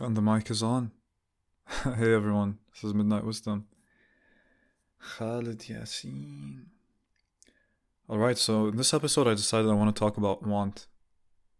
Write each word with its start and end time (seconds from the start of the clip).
And 0.00 0.16
the 0.16 0.22
mic 0.22 0.50
is 0.50 0.62
on. 0.62 0.90
hey 1.84 2.14
everyone, 2.14 2.58
this 2.72 2.82
is 2.82 2.94
Midnight 2.94 3.24
Wisdom. 3.24 3.66
Khalid. 4.98 5.64
Alright, 8.08 8.38
so 8.38 8.68
in 8.68 8.76
this 8.76 8.94
episode 8.94 9.28
I 9.28 9.34
decided 9.34 9.70
I 9.70 9.74
want 9.74 9.94
to 9.94 9.98
talk 9.98 10.16
about 10.16 10.46
want. 10.46 10.86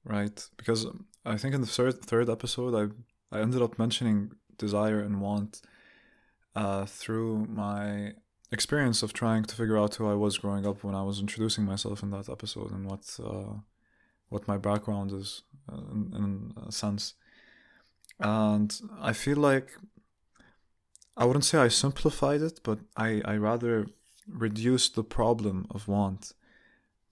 Right? 0.05 0.49
Because 0.57 0.87
I 1.27 1.37
think 1.37 1.55
in 1.55 1.61
the 1.61 1.67
third 1.67 2.03
third 2.03 2.31
episode 2.31 2.75
I 2.75 3.37
I 3.37 3.43
ended 3.43 3.61
up 3.61 3.79
mentioning 3.79 4.33
desire 4.57 5.01
and 5.01 5.21
want 5.21 5.61
uh, 6.57 6.87
through 6.87 7.47
my 7.47 8.13
experience 8.51 9.03
of 9.03 9.13
trying 9.13 9.43
to 9.45 9.55
figure 9.55 9.79
out 9.79 9.95
who 9.97 10.09
I 10.09 10.15
was 10.15 10.39
growing 10.39 10.67
up 10.67 10.83
when 10.85 10.95
I 10.95 11.03
was 11.03 11.21
introducing 11.21 11.65
myself 11.65 12.03
in 12.03 12.11
that 12.11 12.31
episode 12.31 12.71
and 12.71 12.87
what 12.91 13.05
uh, 13.23 13.57
what 14.31 14.49
my 14.49 14.57
background 14.57 15.13
is 15.13 15.43
uh, 15.71 15.83
in, 15.93 16.15
in 16.17 16.55
a 16.67 16.73
sense. 16.73 17.15
And 18.23 18.81
I 19.01 19.13
feel 19.13 19.37
like 19.37 19.69
I 21.17 21.25
wouldn't 21.25 21.45
say 21.45 21.59
I 21.59 21.69
simplified 21.69 22.41
it, 22.41 22.61
but 22.63 22.79
I, 22.97 23.21
I 23.25 23.37
rather 23.37 23.87
reduced 24.29 24.95
the 24.95 25.05
problem 25.05 25.67
of 25.71 25.89
want 25.89 26.33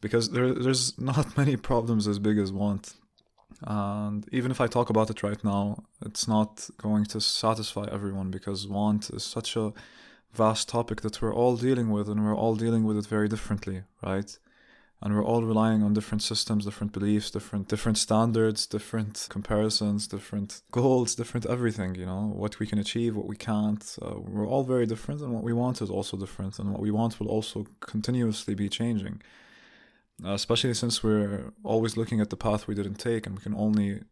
because 0.01 0.31
there, 0.31 0.55
there's 0.55 0.99
not 1.13 1.37
many 1.37 1.57
problems 1.57 2.09
as 2.09 2.19
big 2.19 2.39
as 2.39 2.53
want. 2.53 2.95
And 3.63 4.27
even 4.33 4.51
if 4.51 4.61
I 4.61 4.69
talk 4.69 4.91
about 4.91 5.11
it 5.11 5.23
right 5.23 5.43
now, 5.45 5.85
it's 6.05 6.27
not 6.27 6.71
going 6.79 7.05
to 7.07 7.21
satisfy 7.21 7.87
everyone 7.91 8.31
because 8.31 8.67
want 8.67 9.11
is 9.11 9.25
such 9.25 9.57
a 9.57 9.73
vast 10.33 10.69
topic 10.69 11.01
that 11.03 11.21
we're 11.21 11.35
all 11.35 11.57
dealing 11.57 11.91
with 11.91 12.09
and 12.09 12.25
we're 12.25 12.37
all 12.37 12.55
dealing 12.55 12.85
with 12.85 12.97
it 12.97 13.07
very 13.07 13.29
differently, 13.29 13.83
right? 14.03 14.39
And 15.03 15.15
we're 15.15 15.25
all 15.25 15.43
relying 15.43 15.83
on 15.83 15.95
different 15.95 16.23
systems 16.23 16.65
different 16.65 16.93
beliefs 16.93 17.31
different 17.31 17.69
different 17.69 17.97
standards 17.97 18.67
different 18.67 19.27
comparisons 19.31 20.07
different 20.07 20.63
goals 20.71 21.15
different 21.15 21.47
everything 21.47 21.95
you 21.95 22.05
know 22.05 22.31
what 22.35 22.59
we 22.59 22.67
can 22.67 22.79
achieve 22.79 23.17
what 23.17 23.27
we 23.27 23.37
can't. 23.37 23.97
Uh, 24.03 24.15
we're 24.19 24.47
all 24.47 24.65
very 24.65 24.87
different 24.87 25.21
and 25.21 25.33
what 25.33 25.43
we 25.43 25.53
want 25.53 25.81
is 25.83 25.91
also 25.91 26.17
different 26.17 26.59
and 26.59 26.71
what 26.71 26.81
we 26.81 26.91
want 26.91 27.19
will 27.19 27.29
also 27.29 27.67
continuously 27.81 28.55
be 28.55 28.69
changing. 28.69 29.21
Uh, 30.25 30.35
especially 30.35 30.75
since 30.75 31.03
we're 31.03 31.51
always 31.65 31.97
looking 31.97 32.21
at 32.21 32.29
the 32.29 32.37
path 32.37 32.67
we 32.67 32.75
didn't 32.75 32.97
take 32.97 33.27
and 33.27 33.37
we 33.37 33.43
can 33.43 33.55
only 33.55 34.03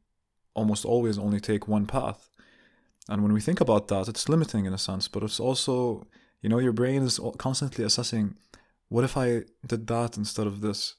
almost 0.55 0.84
always 0.84 1.19
only 1.19 1.41
take 1.41 1.69
one 1.69 1.86
path. 1.86 2.30
And 3.11 3.23
when 3.23 3.33
we 3.33 3.41
think 3.41 3.61
about 3.61 3.89
that 3.89 4.08
it's 4.08 4.28
limiting 4.28 4.64
in 4.64 4.73
a 4.73 4.78
sense 4.78 5.08
but 5.08 5.23
it's 5.23 5.41
also 5.41 6.06
you 6.42 6.48
know 6.48 6.58
your 6.58 6.73
brain 6.73 7.02
is 7.02 7.20
constantly 7.36 7.84
assessing 7.84 8.36
what 8.89 9.05
if 9.05 9.17
I 9.17 9.42
did 9.67 9.86
that 9.86 10.17
instead 10.17 10.47
of 10.47 10.61
this? 10.61 10.94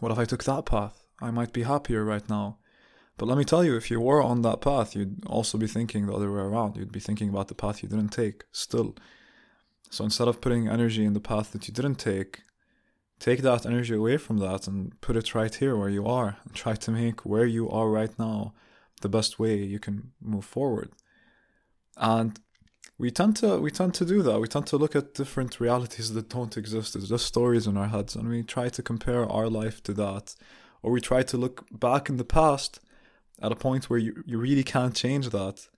What 0.00 0.12
if 0.12 0.18
I 0.18 0.24
took 0.24 0.44
that 0.44 0.66
path? 0.66 1.04
I 1.20 1.30
might 1.30 1.52
be 1.52 1.62
happier 1.62 2.04
right 2.04 2.28
now. 2.28 2.58
But 3.18 3.26
let 3.26 3.38
me 3.38 3.44
tell 3.44 3.62
you, 3.62 3.76
if 3.76 3.90
you 3.90 4.00
were 4.00 4.22
on 4.22 4.42
that 4.42 4.60
path, 4.60 4.96
you'd 4.96 5.24
also 5.26 5.58
be 5.58 5.66
thinking 5.66 6.06
the 6.06 6.14
other 6.14 6.32
way 6.32 6.40
around. 6.40 6.76
You'd 6.76 6.92
be 6.92 7.00
thinking 7.00 7.28
about 7.28 7.48
the 7.48 7.54
path 7.54 7.82
you 7.82 7.88
didn't 7.88 8.08
take 8.08 8.44
still. 8.52 8.96
So 9.90 10.04
instead 10.04 10.28
of 10.28 10.40
putting 10.40 10.68
energy 10.68 11.04
in 11.04 11.12
the 11.12 11.20
path 11.20 11.52
that 11.52 11.68
you 11.68 11.74
didn't 11.74 11.96
take, 11.96 12.40
take 13.20 13.42
that 13.42 13.66
energy 13.66 13.94
away 13.94 14.16
from 14.16 14.38
that 14.38 14.66
and 14.66 14.98
put 15.00 15.16
it 15.16 15.34
right 15.34 15.54
here 15.54 15.76
where 15.76 15.90
you 15.90 16.06
are 16.06 16.38
and 16.44 16.54
try 16.54 16.74
to 16.74 16.90
make 16.90 17.24
where 17.26 17.46
you 17.46 17.70
are 17.70 17.90
right 17.90 18.18
now 18.18 18.54
the 19.02 19.08
best 19.08 19.38
way 19.38 19.56
you 19.56 19.78
can 19.78 20.12
move 20.20 20.44
forward. 20.44 20.90
And 21.96 22.40
we 23.02 23.10
tend 23.10 23.34
to 23.34 23.58
we 23.58 23.72
tend 23.72 23.94
to 23.94 24.04
do 24.04 24.22
that. 24.22 24.38
We 24.38 24.46
tend 24.46 24.68
to 24.68 24.76
look 24.76 24.94
at 24.94 25.14
different 25.14 25.58
realities 25.58 26.12
that 26.14 26.28
don't 26.28 26.56
exist. 26.56 26.94
It's 26.94 27.08
just 27.08 27.26
stories 27.26 27.66
in 27.66 27.76
our 27.76 27.88
heads, 27.88 28.14
and 28.14 28.28
we 28.28 28.44
try 28.44 28.68
to 28.68 28.80
compare 28.80 29.28
our 29.28 29.48
life 29.48 29.82
to 29.82 29.92
that, 29.94 30.36
or 30.82 30.92
we 30.92 31.00
try 31.00 31.24
to 31.24 31.36
look 31.36 31.56
back 31.72 32.08
in 32.08 32.16
the 32.16 32.32
past 32.40 32.78
at 33.44 33.50
a 33.50 33.56
point 33.56 33.90
where 33.90 33.98
you, 33.98 34.22
you 34.24 34.38
really 34.38 34.62
can't 34.62 34.94
change 34.94 35.30
that. 35.30 35.68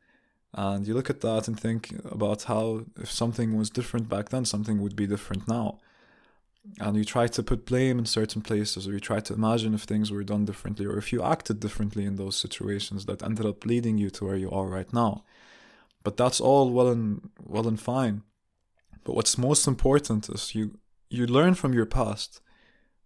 And 0.52 0.86
you 0.86 0.92
look 0.92 1.08
at 1.08 1.22
that 1.22 1.48
and 1.48 1.58
think 1.58 1.82
about 2.04 2.42
how 2.42 2.84
if 3.00 3.10
something 3.10 3.56
was 3.56 3.70
different 3.70 4.06
back 4.10 4.28
then, 4.28 4.44
something 4.44 4.82
would 4.82 4.94
be 4.94 5.06
different 5.06 5.48
now. 5.48 5.78
And 6.78 6.94
you 6.94 7.04
try 7.04 7.26
to 7.28 7.42
put 7.42 7.64
blame 7.64 7.98
in 7.98 8.04
certain 8.04 8.42
places, 8.42 8.86
or 8.86 8.92
you 8.92 9.00
try 9.00 9.20
to 9.20 9.32
imagine 9.32 9.72
if 9.72 9.84
things 9.84 10.12
were 10.12 10.24
done 10.24 10.44
differently, 10.44 10.84
or 10.84 10.98
if 10.98 11.10
you 11.10 11.22
acted 11.22 11.58
differently 11.58 12.04
in 12.04 12.16
those 12.16 12.36
situations 12.36 13.06
that 13.06 13.22
ended 13.22 13.46
up 13.46 13.64
leading 13.64 13.96
you 13.96 14.10
to 14.10 14.26
where 14.26 14.36
you 14.36 14.50
are 14.50 14.66
right 14.66 14.92
now. 14.92 15.24
But 16.04 16.16
that's 16.16 16.40
all 16.40 16.70
well 16.70 16.88
and 16.88 17.30
well 17.42 17.66
and 17.66 17.80
fine. 17.80 18.22
But 19.02 19.16
what's 19.16 19.38
most 19.38 19.66
important 19.66 20.28
is 20.28 20.54
you 20.54 20.78
you 21.10 21.26
learn 21.26 21.54
from 21.54 21.72
your 21.72 21.86
past. 21.86 22.40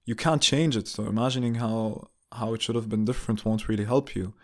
You 0.05 0.15
can't 0.15 0.43
change 0.43 0.77
it. 0.77 0.89
So 0.89 1.07
imagining 1.07 1.57
how 1.57 2.09
how 2.33 2.53
it 2.55 2.63
should 2.63 2.75
have 2.75 2.89
been 2.89 3.05
different 3.05 3.45
won't 3.45 3.69
really 3.69 3.85
help 3.85 4.15
you. 4.15 4.35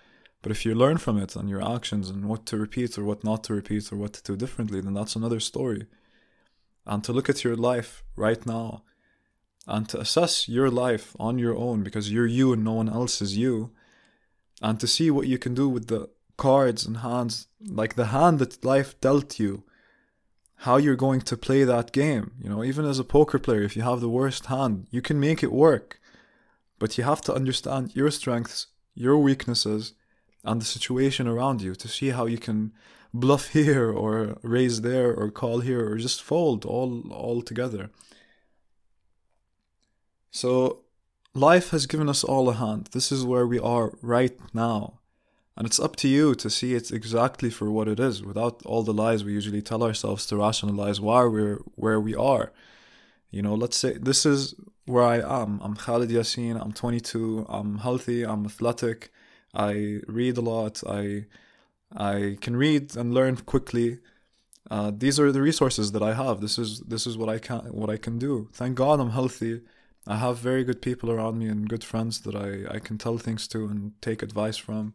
But 0.40 0.52
if 0.52 0.64
you 0.64 0.74
learn 0.74 0.98
from 0.98 1.18
it 1.18 1.36
and 1.36 1.48
your 1.48 1.62
actions 1.76 2.10
and 2.10 2.26
what 2.26 2.46
to 2.46 2.56
repeat 2.58 2.98
or 2.98 3.04
what 3.04 3.24
not 3.24 3.44
to 3.44 3.54
repeat 3.54 3.92
or 3.92 3.96
what 3.96 4.12
to 4.14 4.22
do 4.22 4.36
differently, 4.36 4.80
then 4.80 4.94
that's 4.94 5.16
another 5.16 5.40
story. 5.40 5.86
And 6.86 7.02
to 7.04 7.12
look 7.12 7.30
at 7.30 7.44
your 7.44 7.56
life 7.56 8.04
right 8.14 8.44
now 8.46 8.84
and 9.66 9.88
to 9.88 9.98
assess 9.98 10.46
your 10.48 10.70
life 10.70 11.16
on 11.18 11.38
your 11.38 11.56
own 11.56 11.82
because 11.82 12.12
you're 12.12 12.26
you 12.26 12.52
and 12.52 12.62
no 12.62 12.74
one 12.74 12.90
else 12.90 13.22
is 13.22 13.38
you 13.38 13.72
and 14.60 14.78
to 14.80 14.86
see 14.86 15.10
what 15.10 15.26
you 15.26 15.38
can 15.38 15.54
do 15.54 15.68
with 15.68 15.86
the 15.88 16.10
cards 16.36 16.84
and 16.86 16.98
hands, 16.98 17.48
like 17.60 17.94
the 17.94 18.06
hand 18.06 18.38
that 18.38 18.64
life 18.64 19.00
dealt 19.00 19.38
you, 19.38 19.64
how 20.58 20.76
you're 20.76 20.96
going 20.96 21.20
to 21.22 21.36
play 21.36 21.64
that 21.64 21.92
game. 21.92 22.32
You 22.40 22.48
know, 22.48 22.64
even 22.64 22.84
as 22.84 22.98
a 22.98 23.04
poker 23.04 23.38
player, 23.38 23.62
if 23.62 23.76
you 23.76 23.82
have 23.82 24.00
the 24.00 24.08
worst 24.08 24.46
hand, 24.46 24.86
you 24.90 25.02
can 25.02 25.20
make 25.20 25.42
it 25.42 25.52
work. 25.52 26.00
But 26.78 26.98
you 26.98 27.04
have 27.04 27.20
to 27.22 27.34
understand 27.34 27.94
your 27.94 28.10
strengths, 28.10 28.68
your 28.94 29.18
weaknesses, 29.18 29.94
and 30.42 30.60
the 30.60 30.66
situation 30.66 31.26
around 31.26 31.62
you 31.62 31.74
to 31.74 31.88
see 31.88 32.10
how 32.10 32.26
you 32.26 32.38
can 32.38 32.72
bluff 33.12 33.48
here 33.52 33.90
or 33.90 34.38
raise 34.42 34.80
there 34.80 35.14
or 35.14 35.30
call 35.30 35.60
here 35.60 35.90
or 35.90 35.96
just 35.98 36.22
fold 36.22 36.64
all 36.64 37.10
all 37.10 37.42
together. 37.42 37.90
So 40.30 40.80
life 41.32 41.70
has 41.70 41.86
given 41.86 42.08
us 42.08 42.24
all 42.24 42.48
a 42.48 42.54
hand. 42.54 42.88
This 42.92 43.12
is 43.12 43.24
where 43.24 43.46
we 43.46 43.58
are 43.58 43.92
right 44.02 44.36
now. 44.52 45.00
And 45.56 45.66
it's 45.66 45.78
up 45.78 45.94
to 45.96 46.08
you 46.08 46.34
to 46.34 46.50
see 46.50 46.74
it 46.74 46.90
exactly 46.90 47.48
for 47.48 47.70
what 47.70 47.86
it 47.86 48.00
is, 48.00 48.24
without 48.24 48.62
all 48.66 48.82
the 48.82 48.92
lies 48.92 49.22
we 49.22 49.32
usually 49.32 49.62
tell 49.62 49.84
ourselves 49.84 50.26
to 50.26 50.36
rationalize 50.36 51.00
why 51.00 51.24
we're 51.24 51.58
where 51.76 52.00
we 52.00 52.14
are. 52.14 52.52
You 53.30 53.42
know, 53.42 53.54
let's 53.54 53.76
say 53.76 53.96
this 53.98 54.26
is 54.26 54.54
where 54.86 55.04
I 55.04 55.18
am. 55.42 55.60
I'm 55.62 55.76
Khalid 55.76 56.10
Yasin, 56.10 56.60
I'm 56.60 56.72
22, 56.72 57.46
I'm 57.48 57.78
healthy, 57.78 58.24
I'm 58.24 58.44
athletic, 58.46 59.10
I 59.54 60.00
read 60.08 60.36
a 60.38 60.40
lot, 60.40 60.82
I 60.88 61.26
I 61.96 62.36
can 62.40 62.56
read 62.56 62.96
and 62.96 63.14
learn 63.14 63.36
quickly. 63.36 64.00
Uh, 64.70 64.90
these 64.96 65.20
are 65.20 65.30
the 65.30 65.42
resources 65.42 65.92
that 65.92 66.02
I 66.02 66.14
have. 66.14 66.40
This 66.40 66.58
is 66.58 66.80
this 66.80 67.06
is 67.06 67.16
what 67.16 67.28
I 67.28 67.38
can 67.38 67.60
what 67.72 67.90
I 67.90 67.96
can 67.96 68.18
do. 68.18 68.48
Thank 68.52 68.74
God 68.76 68.98
I'm 68.98 69.10
healthy. 69.10 69.60
I 70.06 70.16
have 70.16 70.38
very 70.38 70.64
good 70.64 70.82
people 70.82 71.10
around 71.10 71.38
me 71.38 71.46
and 71.48 71.68
good 71.68 71.84
friends 71.84 72.20
that 72.22 72.34
I, 72.34 72.76
I 72.76 72.78
can 72.78 72.98
tell 72.98 73.18
things 73.18 73.48
to 73.48 73.66
and 73.66 73.92
take 74.02 74.22
advice 74.22 74.56
from. 74.56 74.94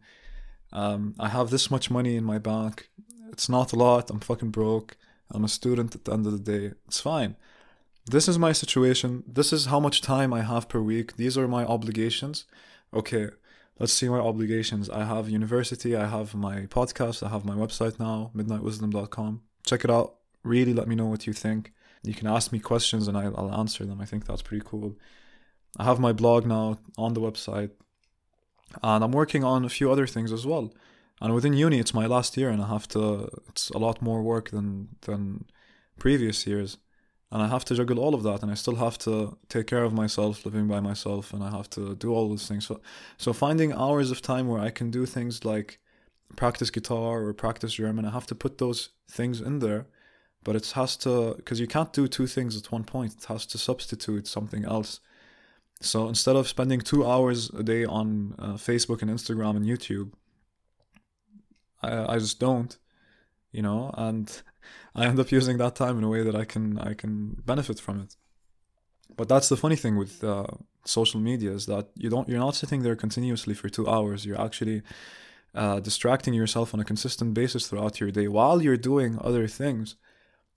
Um, 0.72 1.16
I 1.20 1.30
have 1.30 1.50
this 1.50 1.72
much 1.72 1.90
money 1.90 2.16
in 2.16 2.24
my 2.24 2.38
bank. 2.38 2.90
It's 3.32 3.50
not 3.50 3.74
a 3.74 3.76
lot. 3.76 4.10
I'm 4.10 4.20
fucking 4.20 4.52
broke. 4.52 4.98
I'm 5.32 5.44
a 5.44 5.50
student 5.50 5.96
at 5.96 6.06
the 6.06 6.14
end 6.14 6.26
of 6.26 6.32
the 6.32 6.40
day. 6.40 6.76
It's 6.88 7.00
fine. 7.00 7.36
This 8.10 8.28
is 8.28 8.40
my 8.40 8.52
situation. 8.52 9.24
This 9.28 9.54
is 9.54 9.68
how 9.68 9.80
much 9.80 10.02
time 10.02 10.34
I 10.34 10.42
have 10.42 10.68
per 10.68 10.82
week. 10.82 11.16
These 11.18 11.38
are 11.38 11.48
my 11.48 11.64
obligations. 11.64 12.46
Okay, 12.94 13.28
let's 13.78 13.94
see 13.94 14.10
my 14.10 14.20
obligations. 14.20 14.90
I 14.90 15.04
have 15.04 15.30
university. 15.30 15.96
I 15.96 16.08
have 16.08 16.34
my 16.34 16.62
podcast. 16.62 17.22
I 17.22 17.30
have 17.30 17.46
my 17.46 17.54
website 17.54 18.00
now, 18.00 18.32
midnightwisdom.com. 18.36 19.42
Check 19.66 19.84
it 19.84 19.92
out. 19.92 20.16
Really 20.44 20.74
let 20.74 20.88
me 20.88 20.96
know 20.96 21.06
what 21.06 21.28
you 21.28 21.34
think. 21.34 21.74
You 22.02 22.14
can 22.14 22.28
ask 22.28 22.52
me 22.52 22.60
questions 22.60 23.08
and 23.08 23.18
I'll, 23.18 23.38
I'll 23.38 23.60
answer 23.60 23.86
them. 23.86 24.02
I 24.02 24.06
think 24.06 24.26
that's 24.26 24.42
pretty 24.42 24.64
cool. 24.66 24.98
I 25.78 25.84
have 25.84 26.00
my 26.00 26.14
blog 26.14 26.48
now 26.48 26.80
on 26.98 27.14
the 27.14 27.22
website 27.22 27.72
and 28.84 29.04
I'm 29.04 29.12
working 29.12 29.44
on 29.44 29.66
a 29.66 29.70
few 29.70 29.92
other 29.92 30.08
things 30.08 30.32
as 30.32 30.46
well. 30.46 30.72
And 31.22 31.34
within 31.34 31.54
uni, 31.54 31.80
it's 31.80 31.94
my 31.94 32.06
last 32.06 32.38
year, 32.38 32.50
and 32.50 32.62
I 32.62 32.68
have 32.68 32.88
to. 32.90 33.30
It's 33.50 33.70
a 33.72 33.78
lot 33.78 34.02
more 34.02 34.22
work 34.22 34.52
than 34.52 34.90
than 35.02 35.46
previous 35.98 36.48
years, 36.48 36.78
and 37.32 37.42
I 37.44 37.48
have 37.48 37.66
to 37.66 37.76
juggle 37.76 38.00
all 38.00 38.16
of 38.16 38.24
that, 38.24 38.42
and 38.42 38.52
I 38.52 38.56
still 38.56 38.76
have 38.76 38.98
to 39.00 39.38
take 39.50 39.68
care 39.68 39.84
of 39.84 39.94
myself, 39.94 40.46
living 40.46 40.68
by 40.68 40.80
myself, 40.80 41.34
and 41.34 41.44
I 41.44 41.52
have 41.52 41.70
to 41.72 41.96
do 41.96 42.14
all 42.14 42.30
those 42.30 42.48
things. 42.48 42.68
So, 42.68 42.80
so 43.18 43.34
finding 43.34 43.74
hours 43.74 44.12
of 44.12 44.22
time 44.22 44.48
where 44.48 44.62
I 44.62 44.70
can 44.70 44.92
do 44.92 45.06
things 45.06 45.44
like 45.44 45.80
practice 46.38 46.70
guitar 46.70 47.24
or 47.24 47.34
practice 47.34 47.74
German, 47.74 48.06
I 48.06 48.12
have 48.12 48.28
to 48.28 48.36
put 48.36 48.58
those 48.58 48.90
things 49.12 49.42
in 49.42 49.60
there, 49.60 49.88
but 50.44 50.56
it 50.56 50.72
has 50.72 50.96
to 50.98 51.34
because 51.36 51.60
you 51.60 51.68
can't 51.68 51.92
do 51.92 52.08
two 52.08 52.28
things 52.28 52.56
at 52.56 52.72
one 52.72 52.86
point. 52.86 53.16
It 53.16 53.26
has 53.26 53.46
to 53.48 53.58
substitute 53.58 54.26
something 54.26 54.64
else 54.64 55.02
so 55.82 56.08
instead 56.08 56.36
of 56.36 56.48
spending 56.48 56.82
two 56.82 57.06
hours 57.06 57.50
a 57.52 57.64
day 57.64 57.86
on 57.86 58.36
uh, 58.38 58.54
Facebook 58.54 59.02
and 59.02 59.10
Instagram 59.10 59.56
and 59.56 59.66
YouTube, 59.66 60.12
I, 61.82 62.16
I 62.16 62.20
just 62.20 62.40
don't, 62.40 62.78
you 63.52 63.62
know, 63.62 63.92
and 63.98 64.42
I 64.96 65.06
end 65.06 65.20
up 65.20 65.32
using 65.32 65.58
that 65.58 65.76
time 65.76 65.98
in 65.98 66.04
a 66.04 66.10
way 66.10 66.24
that 66.24 66.36
I 66.36 66.46
can 66.46 66.78
I 66.80 66.94
can 66.94 67.38
benefit 67.46 67.80
from 67.80 68.02
it. 68.02 68.16
But 69.16 69.30
that's 69.30 69.50
the 69.50 69.58
funny 69.58 69.76
thing 69.76 69.96
with 69.98 70.24
uh, 70.24 70.48
social 70.86 71.20
media 71.20 71.52
is 71.52 71.66
that 71.68 71.90
you 71.96 72.10
don't 72.10 72.28
you're 72.28 72.40
not 72.40 72.56
sitting 72.56 72.84
there 72.84 72.96
continuously 72.96 73.54
for 73.54 73.70
two 73.70 73.88
hours. 73.88 74.26
You're 74.26 74.42
actually 74.42 74.82
uh, 75.56 75.80
distracting 75.80 76.34
yourself 76.34 76.74
on 76.74 76.80
a 76.80 76.86
consistent 76.86 77.34
basis 77.34 77.68
throughout 77.68 78.00
your 78.00 78.12
day 78.12 78.28
while 78.28 78.62
you're 78.62 78.78
doing 78.78 79.18
other 79.22 79.48
things. 79.48 79.96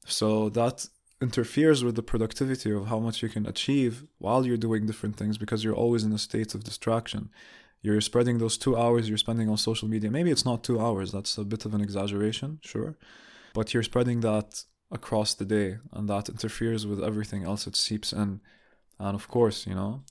So 0.04 0.48
that 0.50 0.86
interferes 1.22 1.84
with 1.84 1.94
the 1.96 2.02
productivity 2.02 2.70
of 2.72 2.88
how 2.88 2.98
much 2.98 3.22
you 3.22 3.28
can 3.28 3.46
achieve 3.46 4.04
while 4.18 4.44
you're 4.44 4.56
doing 4.56 4.86
different 4.86 5.16
things 5.16 5.38
because 5.38 5.62
you're 5.62 5.74
always 5.74 6.04
in 6.04 6.12
a 6.12 6.18
state 6.18 6.54
of 6.54 6.64
distraction. 6.64 7.30
You're 7.80 8.00
spreading 8.00 8.38
those 8.38 8.58
two 8.58 8.76
hours 8.76 9.08
you're 9.08 9.18
spending 9.18 9.48
on 9.48 9.56
social 9.56 9.88
media. 9.88 10.10
Maybe 10.10 10.30
it's 10.30 10.44
not 10.44 10.62
two 10.62 10.80
hours, 10.80 11.12
that's 11.12 11.38
a 11.38 11.44
bit 11.44 11.64
of 11.64 11.74
an 11.74 11.80
exaggeration, 11.80 12.58
sure. 12.62 12.96
But 13.54 13.72
you're 13.72 13.82
spreading 13.82 14.20
that 14.20 14.64
across 14.90 15.34
the 15.34 15.44
day 15.44 15.78
and 15.92 16.08
that 16.08 16.28
interferes 16.28 16.86
with 16.86 17.02
everything 17.02 17.44
else 17.44 17.66
it 17.66 17.76
seeps 17.76 18.12
in. 18.12 18.40
And 18.98 19.14
of 19.14 19.28
course, 19.28 19.66
you 19.66 19.74
know, 19.74 20.02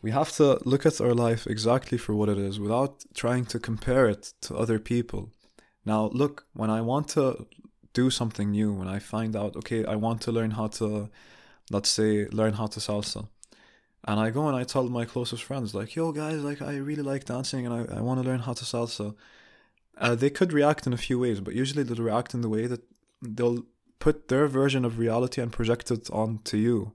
we 0.00 0.10
have 0.10 0.32
to 0.32 0.58
look 0.64 0.84
at 0.86 1.00
our 1.00 1.14
life 1.14 1.46
exactly 1.46 1.98
for 1.98 2.14
what 2.14 2.28
it 2.28 2.38
is 2.38 2.58
without 2.58 3.04
trying 3.14 3.44
to 3.46 3.58
compare 3.58 4.08
it 4.08 4.32
to 4.42 4.56
other 4.56 4.78
people. 4.78 5.30
Now, 5.84 6.10
look, 6.12 6.46
when 6.54 6.70
I 6.70 6.80
want 6.80 7.08
to 7.08 7.46
do 7.92 8.10
something 8.10 8.50
new, 8.50 8.72
when 8.72 8.88
I 8.88 8.98
find 8.98 9.36
out, 9.36 9.56
okay, 9.56 9.84
I 9.84 9.96
want 9.96 10.20
to 10.22 10.32
learn 10.32 10.52
how 10.52 10.68
to, 10.68 11.10
let's 11.70 11.88
say, 11.88 12.26
learn 12.26 12.54
how 12.54 12.66
to 12.66 12.80
salsa. 12.80 13.28
And 14.04 14.18
I 14.18 14.30
go 14.30 14.48
and 14.48 14.56
I 14.56 14.64
tell 14.64 14.88
my 14.88 15.04
closest 15.04 15.44
friends, 15.44 15.74
like, 15.74 15.94
yo, 15.94 16.10
guys, 16.12 16.42
like, 16.42 16.60
I 16.60 16.76
really 16.76 17.02
like 17.02 17.24
dancing 17.24 17.66
and 17.66 17.74
I, 17.74 17.98
I 17.98 18.00
want 18.00 18.20
to 18.20 18.28
learn 18.28 18.40
how 18.40 18.52
to 18.52 18.64
salsa. 18.64 19.14
Uh, 19.96 20.14
they 20.14 20.30
could 20.30 20.52
react 20.52 20.86
in 20.86 20.92
a 20.92 20.96
few 20.96 21.18
ways, 21.18 21.40
but 21.40 21.54
usually 21.54 21.82
they'll 21.84 22.04
react 22.04 22.34
in 22.34 22.40
the 22.40 22.48
way 22.48 22.66
that 22.66 22.82
they'll 23.20 23.64
put 24.00 24.26
their 24.28 24.48
version 24.48 24.84
of 24.84 24.98
reality 24.98 25.40
and 25.40 25.52
project 25.52 25.90
it 25.92 26.10
onto 26.10 26.56
you, 26.56 26.92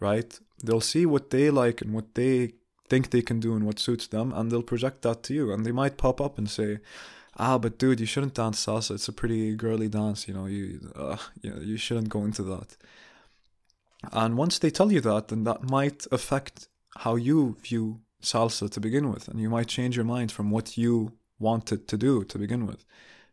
right? 0.00 0.40
They'll 0.64 0.80
see 0.80 1.06
what 1.06 1.30
they 1.30 1.50
like 1.50 1.80
and 1.80 1.94
what 1.94 2.14
they 2.14 2.54
think 2.88 3.10
they 3.10 3.22
can 3.22 3.38
do 3.38 3.54
and 3.54 3.64
what 3.64 3.78
suits 3.78 4.08
them, 4.08 4.32
and 4.32 4.50
they'll 4.50 4.62
project 4.62 5.02
that 5.02 5.22
to 5.24 5.34
you. 5.34 5.52
And 5.52 5.64
they 5.64 5.70
might 5.70 5.96
pop 5.96 6.20
up 6.20 6.36
and 6.38 6.50
say, 6.50 6.80
"Ah, 7.46 7.58
but 7.58 7.78
dude, 7.78 8.00
you 8.00 8.06
shouldn't 8.12 8.34
dance 8.34 8.58
salsa. 8.64 8.92
It's 8.96 9.08
a 9.08 9.12
pretty 9.20 9.42
girly 9.64 9.88
dance. 9.88 10.20
You 10.28 10.34
know, 10.34 10.46
you 10.46 10.64
uh, 11.04 11.18
you, 11.42 11.50
know, 11.50 11.60
you 11.70 11.76
shouldn't 11.84 12.10
go 12.16 12.24
into 12.28 12.42
that." 12.54 12.70
And 14.22 14.36
once 14.44 14.58
they 14.58 14.70
tell 14.70 14.90
you 14.92 15.00
that, 15.08 15.28
then 15.28 15.44
that 15.44 15.60
might 15.78 16.00
affect 16.18 16.68
how 17.04 17.14
you 17.16 17.56
view 17.68 17.84
salsa 18.22 18.70
to 18.70 18.80
begin 18.80 19.06
with, 19.12 19.24
and 19.28 19.38
you 19.40 19.50
might 19.56 19.68
change 19.76 19.94
your 19.96 20.08
mind 20.14 20.30
from 20.32 20.50
what 20.50 20.66
you 20.82 20.92
wanted 21.38 21.88
to 21.88 21.96
do 21.96 22.24
to 22.24 22.38
begin 22.38 22.66
with 22.66 22.84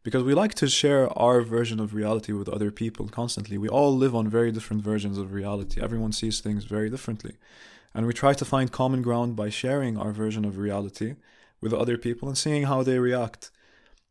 because 0.07 0.23
we 0.23 0.33
like 0.33 0.53
to 0.53 0.69
share 0.69 1.09
our 1.19 1.41
version 1.41 1.81
of 1.81 1.93
reality 1.93 2.31
with 2.31 2.47
other 2.47 2.71
people 2.71 3.09
constantly. 3.09 3.57
We 3.57 3.67
all 3.67 3.93
live 3.93 4.15
on 4.15 4.29
very 4.29 4.53
different 4.53 4.81
versions 4.81 5.17
of 5.17 5.33
reality. 5.33 5.81
Everyone 5.81 6.13
sees 6.13 6.39
things 6.39 6.63
very 6.63 6.89
differently. 6.89 7.35
And 7.93 8.05
we 8.07 8.13
try 8.13 8.33
to 8.35 8.45
find 8.45 8.71
common 8.71 9.01
ground 9.01 9.35
by 9.35 9.49
sharing 9.49 9.97
our 9.97 10.13
version 10.13 10.45
of 10.45 10.57
reality 10.57 11.15
with 11.59 11.73
other 11.73 11.97
people 11.97 12.29
and 12.29 12.37
seeing 12.37 12.63
how 12.63 12.83
they 12.83 12.99
react. 12.99 13.51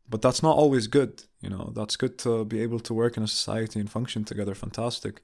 But 0.09 0.21
that's 0.21 0.41
not 0.41 0.55
always 0.55 0.87
good, 0.87 1.23
you 1.41 1.49
know. 1.49 1.71
That's 1.75 1.97
good 1.97 2.17
to 2.19 2.45
be 2.45 2.61
able 2.61 2.79
to 2.81 2.93
work 2.93 3.17
in 3.17 3.23
a 3.23 3.27
society 3.27 3.79
and 3.79 3.89
function 3.89 4.23
together, 4.23 4.55
fantastic. 4.55 5.21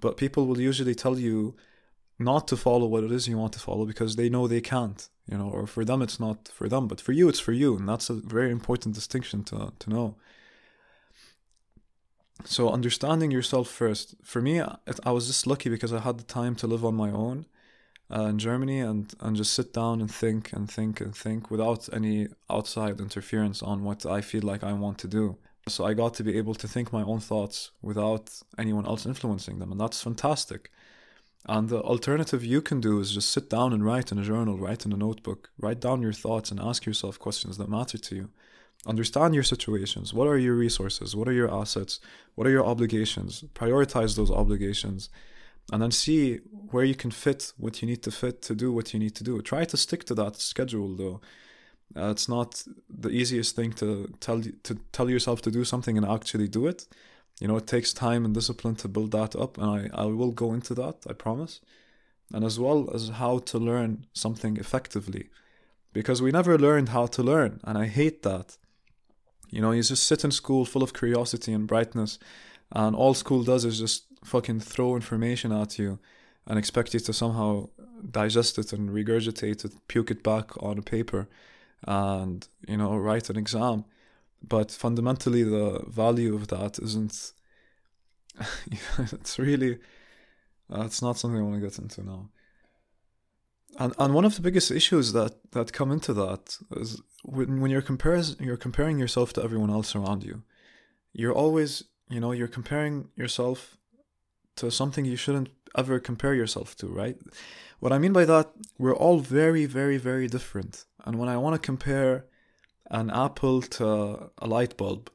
But 0.00 0.16
people 0.16 0.46
will 0.46 0.60
usually 0.60 0.94
tell 0.94 1.18
you 1.18 1.56
not 2.20 2.46
to 2.48 2.56
follow 2.56 2.86
what 2.86 3.02
it 3.02 3.10
is 3.10 3.26
you 3.26 3.38
want 3.38 3.54
to 3.54 3.58
follow 3.58 3.86
because 3.86 4.14
they 4.14 4.28
know 4.28 4.46
they 4.46 4.60
can't 4.60 5.08
you 5.26 5.38
know 5.38 5.48
or 5.48 5.66
for 5.66 5.84
them 5.84 6.02
it's 6.02 6.20
not 6.20 6.48
for 6.48 6.68
them 6.68 6.86
but 6.86 7.00
for 7.00 7.12
you 7.12 7.28
it's 7.28 7.40
for 7.40 7.52
you 7.52 7.76
and 7.76 7.88
that's 7.88 8.10
a 8.10 8.14
very 8.14 8.50
important 8.50 8.94
distinction 8.94 9.42
to, 9.42 9.72
to 9.78 9.88
know 9.88 10.14
so 12.44 12.70
understanding 12.70 13.30
yourself 13.30 13.68
first 13.68 14.14
for 14.22 14.42
me 14.42 14.60
i 14.60 15.10
was 15.10 15.26
just 15.26 15.46
lucky 15.46 15.70
because 15.70 15.92
i 15.92 16.00
had 16.00 16.18
the 16.18 16.24
time 16.24 16.54
to 16.54 16.66
live 16.66 16.84
on 16.84 16.94
my 16.94 17.10
own 17.10 17.46
uh, 18.14 18.22
in 18.22 18.38
germany 18.38 18.80
and 18.80 19.14
and 19.20 19.36
just 19.36 19.52
sit 19.52 19.72
down 19.72 20.00
and 20.00 20.10
think 20.10 20.52
and 20.52 20.70
think 20.70 21.00
and 21.00 21.14
think 21.14 21.50
without 21.50 21.88
any 21.92 22.28
outside 22.48 23.00
interference 23.00 23.62
on 23.62 23.84
what 23.84 24.04
i 24.06 24.20
feel 24.20 24.42
like 24.42 24.64
i 24.64 24.72
want 24.72 24.98
to 24.98 25.08
do 25.08 25.36
so 25.68 25.84
i 25.84 25.94
got 25.94 26.14
to 26.14 26.24
be 26.24 26.36
able 26.36 26.54
to 26.54 26.66
think 26.66 26.92
my 26.92 27.02
own 27.02 27.20
thoughts 27.20 27.70
without 27.82 28.30
anyone 28.58 28.86
else 28.86 29.06
influencing 29.06 29.58
them 29.58 29.70
and 29.70 29.80
that's 29.80 30.02
fantastic 30.02 30.70
and 31.46 31.68
the 31.68 31.80
alternative 31.80 32.44
you 32.44 32.60
can 32.60 32.80
do 32.80 33.00
is 33.00 33.14
just 33.14 33.30
sit 33.30 33.48
down 33.48 33.72
and 33.72 33.84
write 33.84 34.12
in 34.12 34.18
a 34.18 34.22
journal, 34.22 34.58
write 34.58 34.84
in 34.84 34.92
a 34.92 34.96
notebook, 34.96 35.50
write 35.58 35.80
down 35.80 36.02
your 36.02 36.12
thoughts 36.12 36.50
and 36.50 36.60
ask 36.60 36.84
yourself 36.84 37.18
questions 37.18 37.56
that 37.56 37.68
matter 37.68 37.96
to 37.96 38.14
you. 38.14 38.30
Understand 38.86 39.34
your 39.34 39.42
situations. 39.42 40.12
What 40.14 40.26
are 40.26 40.38
your 40.38 40.54
resources? 40.54 41.14
What 41.14 41.28
are 41.28 41.32
your 41.32 41.52
assets? 41.52 42.00
What 42.34 42.46
are 42.46 42.50
your 42.50 42.64
obligations? 42.64 43.44
Prioritize 43.54 44.16
those 44.16 44.30
obligations 44.30 45.10
and 45.72 45.82
then 45.82 45.90
see 45.90 46.40
where 46.70 46.84
you 46.84 46.94
can 46.94 47.10
fit 47.10 47.52
what 47.56 47.80
you 47.80 47.88
need 47.88 48.02
to 48.02 48.10
fit 48.10 48.42
to 48.42 48.54
do 48.54 48.72
what 48.72 48.92
you 48.92 49.00
need 49.00 49.14
to 49.16 49.24
do. 49.24 49.40
Try 49.42 49.64
to 49.64 49.76
stick 49.76 50.04
to 50.04 50.14
that 50.14 50.36
schedule 50.36 50.94
though. 50.96 51.20
Uh, 51.96 52.10
it's 52.10 52.28
not 52.28 52.62
the 52.88 53.10
easiest 53.10 53.56
thing 53.56 53.72
to 53.72 54.12
tell 54.20 54.40
to 54.40 54.74
tell 54.92 55.10
yourself 55.10 55.42
to 55.42 55.50
do 55.50 55.64
something 55.64 55.96
and 55.96 56.06
actually 56.06 56.48
do 56.48 56.66
it 56.66 56.86
you 57.40 57.48
know, 57.48 57.56
it 57.56 57.66
takes 57.66 57.92
time 57.92 58.24
and 58.24 58.34
discipline 58.34 58.76
to 58.76 58.88
build 58.88 59.12
that 59.12 59.34
up, 59.34 59.56
and 59.56 59.90
I, 59.94 60.02
I 60.02 60.04
will 60.04 60.30
go 60.30 60.52
into 60.52 60.74
that, 60.74 61.06
I 61.08 61.14
promise. 61.14 61.60
And 62.32 62.44
as 62.44 62.60
well 62.60 62.90
as 62.94 63.08
how 63.08 63.38
to 63.38 63.58
learn 63.58 64.06
something 64.12 64.58
effectively. 64.58 65.30
Because 65.92 66.22
we 66.22 66.30
never 66.30 66.56
learned 66.58 66.90
how 66.90 67.06
to 67.06 67.22
learn, 67.22 67.60
and 67.64 67.78
I 67.78 67.86
hate 67.86 68.22
that. 68.22 68.58
You 69.48 69.62
know, 69.62 69.72
you 69.72 69.82
just 69.82 70.04
sit 70.04 70.22
in 70.22 70.30
school 70.30 70.64
full 70.64 70.82
of 70.82 70.92
curiosity 70.92 71.52
and 71.52 71.66
brightness, 71.66 72.18
and 72.70 72.94
all 72.94 73.14
school 73.14 73.42
does 73.42 73.64
is 73.64 73.80
just 73.80 74.04
fucking 74.24 74.60
throw 74.60 74.94
information 74.96 75.52
at 75.52 75.78
you 75.78 75.98
and 76.46 76.58
expect 76.58 76.94
you 76.94 77.00
to 77.00 77.12
somehow 77.12 77.68
digest 78.10 78.58
it 78.58 78.72
and 78.72 78.90
regurgitate 78.90 79.64
it, 79.64 79.72
puke 79.88 80.10
it 80.10 80.22
back 80.22 80.50
on 80.62 80.78
a 80.78 80.82
paper, 80.82 81.28
and, 81.86 82.48
you 82.66 82.76
know, 82.76 82.96
write 82.96 83.30
an 83.30 83.36
exam. 83.36 83.84
But 84.42 84.70
fundamentally 84.70 85.42
the 85.42 85.84
value 85.86 86.34
of 86.34 86.48
that 86.48 86.78
isn't 86.78 87.32
it's 88.98 89.38
really 89.38 89.78
uh, 90.72 90.82
it's 90.84 91.02
not 91.02 91.18
something 91.18 91.38
i 91.38 91.42
want 91.42 91.56
to 91.56 91.60
get 91.60 91.78
into 91.78 92.02
now. 92.02 92.30
And 93.78 93.94
and 93.98 94.14
one 94.14 94.24
of 94.24 94.34
the 94.34 94.40
biggest 94.40 94.70
issues 94.70 95.12
that 95.12 95.52
that 95.52 95.72
come 95.72 95.92
into 95.92 96.12
that 96.14 96.56
is 96.76 97.00
when 97.22 97.60
when 97.60 97.70
you're 97.70 97.82
compares 97.82 98.36
you're 98.40 98.56
comparing 98.56 98.98
yourself 98.98 99.32
to 99.34 99.42
everyone 99.42 99.70
else 99.70 99.94
around 99.94 100.24
you 100.24 100.42
you're 101.12 101.34
always 101.34 101.84
you 102.08 102.20
know 102.20 102.32
you're 102.32 102.48
comparing 102.48 103.08
yourself 103.16 103.76
to 104.56 104.70
something 104.70 105.04
you 105.04 105.16
shouldn't 105.16 105.50
ever 105.76 106.00
compare 106.00 106.34
yourself 106.34 106.76
to 106.76 106.86
right 106.86 107.16
what 107.78 107.92
i 107.92 107.98
mean 107.98 108.12
by 108.12 108.24
that 108.24 108.50
we're 108.78 108.96
all 108.96 109.20
very 109.20 109.66
very 109.66 109.96
very 109.96 110.26
different 110.26 110.84
and 111.04 111.18
when 111.18 111.28
i 111.28 111.36
want 111.36 111.54
to 111.54 111.66
compare 111.66 112.26
an 112.90 113.10
apple 113.10 113.62
to 113.62 114.30
a 114.38 114.46
light 114.46 114.76
bulb. 114.76 115.10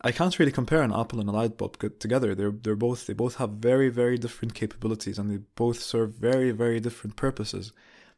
I 0.00 0.12
can't 0.12 0.38
really 0.38 0.52
compare 0.52 0.82
an 0.82 0.92
apple 0.92 1.20
and 1.20 1.28
a 1.28 1.32
light 1.32 1.56
bulb 1.56 1.78
together. 1.98 2.34
They're 2.34 2.50
they're 2.50 2.76
both 2.76 3.06
they 3.06 3.14
both 3.14 3.36
have 3.36 3.50
very 3.50 3.88
very 3.88 4.18
different 4.18 4.54
capabilities 4.54 5.18
and 5.18 5.30
they 5.30 5.40
both 5.54 5.80
serve 5.80 6.14
very 6.14 6.50
very 6.50 6.80
different 6.80 7.16
purposes. 7.16 7.72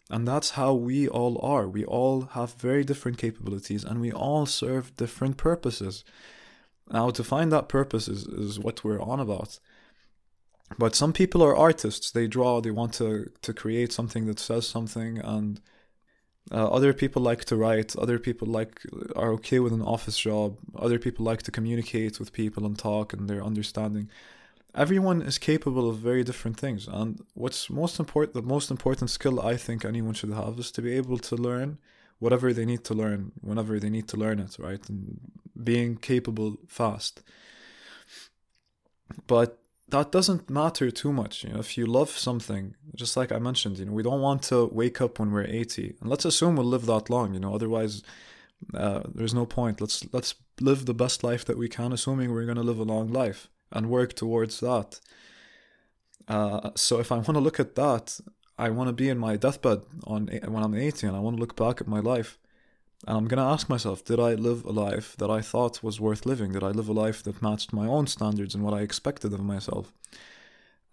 And 0.09 0.27
that's 0.27 0.51
how 0.51 0.73
we 0.73 1.09
all 1.09 1.41
are. 1.45 1.69
We 1.69 1.85
all 1.85 2.23
have 2.33 2.55
very 2.55 2.85
different 2.85 3.19
capabilities 3.19 3.85
and 3.85 4.01
we 4.01 4.13
all 4.13 4.47
serve 4.47 4.97
different 4.97 5.37
purposes. 5.37 6.05
Now 6.91 7.11
to 7.11 7.25
find 7.25 7.53
that 7.53 7.69
purpose 7.69 8.07
is, 8.07 8.27
is 8.27 8.59
what 8.59 8.85
we're 8.85 9.03
on 9.03 9.19
about. 9.19 9.59
But 10.79 10.95
some 10.95 11.13
people 11.13 11.43
are 11.43 11.57
artists. 11.57 12.11
They 12.11 12.27
draw, 12.27 12.61
they 12.61 12.71
want 12.71 12.95
to, 12.95 13.31
to 13.43 13.53
create 13.53 13.93
something 13.93 14.27
that 14.27 14.41
says 14.41 14.67
something 14.67 15.19
and 15.19 15.61
uh, 16.53 16.69
other 16.69 16.93
people 16.93 17.23
like 17.23 17.45
to 17.47 17.57
write. 17.57 17.97
Other 17.97 18.19
people 18.19 18.47
like 18.47 18.81
are 19.17 19.33
okay 19.33 19.59
with 19.59 19.73
an 19.73 19.83
office 19.83 20.19
job. 20.19 20.59
Other 20.77 20.99
people 20.99 21.25
like 21.25 21.43
to 21.43 21.51
communicate 21.51 22.21
with 22.21 22.33
people 22.33 22.65
and 22.65 22.79
talk, 22.79 23.13
and 23.13 23.29
they're 23.29 23.45
understanding. 23.45 24.09
Everyone 24.75 25.23
is 25.23 25.39
capable 25.39 25.89
of 25.89 25.99
very 25.99 26.23
different 26.23 26.59
things, 26.59 26.87
and 26.87 27.21
what's 27.35 27.71
most 27.71 27.99
important, 27.99 28.35
the 28.35 28.43
most 28.43 28.71
important 28.71 29.11
skill 29.11 29.41
I 29.41 29.57
think 29.57 29.85
anyone 29.85 30.15
should 30.15 30.33
have 30.33 30.59
is 30.59 30.71
to 30.73 30.83
be 30.83 30.93
able 30.93 31.19
to 31.19 31.35
learn 31.35 31.79
whatever 32.19 32.53
they 32.53 32.65
need 32.65 32.85
to 32.85 32.95
learn 32.95 33.33
whenever 33.41 33.81
they 33.81 33.91
need 33.91 34.07
to 34.09 34.17
learn 34.17 34.39
it, 34.39 34.57
right? 34.59 34.89
And 34.89 35.19
being 35.65 35.97
capable 35.97 36.59
fast. 36.69 37.23
But 39.27 39.59
that 39.89 40.11
doesn't 40.11 40.51
matter 40.51 40.91
too 40.91 41.13
much. 41.13 41.45
You 41.45 41.51
know, 41.51 41.61
if 41.61 41.79
you 41.79 41.87
love 41.87 42.11
something, 42.11 42.75
just 42.95 43.17
like 43.17 43.31
I 43.31 43.39
mentioned, 43.39 43.79
you 43.79 43.85
know, 43.87 43.93
we 43.93 44.03
don't 44.03 44.21
want 44.21 44.43
to 44.45 44.67
wake 44.67 45.01
up 45.01 45.19
when 45.19 45.31
we're 45.31 45.45
80. 45.45 45.97
And 46.01 46.11
let's 46.11 46.25
assume 46.25 46.57
we'll 46.57 46.67
live 46.67 46.87
that 46.87 47.09
long, 47.09 47.35
you 47.35 47.41
know, 47.41 47.55
otherwise 47.55 48.03
uh, 48.75 49.03
there's 49.15 49.35
no 49.35 49.47
point. 49.47 49.81
Let's 49.81 50.05
let's 50.13 50.35
live 50.61 50.87
the 50.87 50.95
best 50.95 51.23
life 51.23 51.45
that 51.45 51.59
we 51.59 51.69
can, 51.69 51.93
assuming 51.93 52.33
we're 52.33 52.47
going 52.47 52.57
to 52.57 52.63
live 52.63 52.79
a 52.79 52.85
long 52.85 53.13
life 53.13 53.49
and 53.71 53.91
work 53.91 54.15
towards 54.15 54.61
that. 54.61 55.01
Uh, 56.27 56.71
so 56.75 56.99
if 56.99 57.13
I 57.13 57.17
want 57.17 57.35
to 57.35 57.41
look 57.41 57.61
at 57.61 57.77
that, 57.77 58.19
I 58.59 58.71
want 58.71 58.89
to 58.89 58.93
be 58.93 59.09
in 59.09 59.19
my 59.19 59.37
deathbed 59.37 59.83
on 60.05 60.29
when 60.49 60.63
I'm 60.63 60.75
80 60.75 61.07
and 61.07 61.17
I 61.17 61.21
want 61.21 61.37
to 61.37 61.41
look 61.41 61.55
back 61.55 61.81
at 61.81 61.87
my 61.87 62.01
life 62.01 62.39
and 63.07 63.17
I'm 63.17 63.29
going 63.29 63.39
to 63.39 63.53
ask 63.53 63.69
myself, 63.69 64.05
did 64.05 64.19
I 64.19 64.35
live 64.35 64.65
a 64.65 64.73
life 64.73 65.17
that 65.19 65.31
I 65.31 65.43
thought 65.43 65.83
was 65.83 66.01
worth 66.01 66.25
living? 66.25 66.53
Did 66.53 66.63
I 66.63 66.71
live 66.71 66.89
a 66.89 66.93
life 66.93 67.23
that 67.25 67.43
matched 67.43 67.73
my 67.73 67.87
own 67.87 68.07
standards 68.07 68.55
and 68.55 68.65
what 68.65 68.75
I 68.75 68.81
expected 68.81 69.33
of 69.33 69.41
myself? 69.41 69.93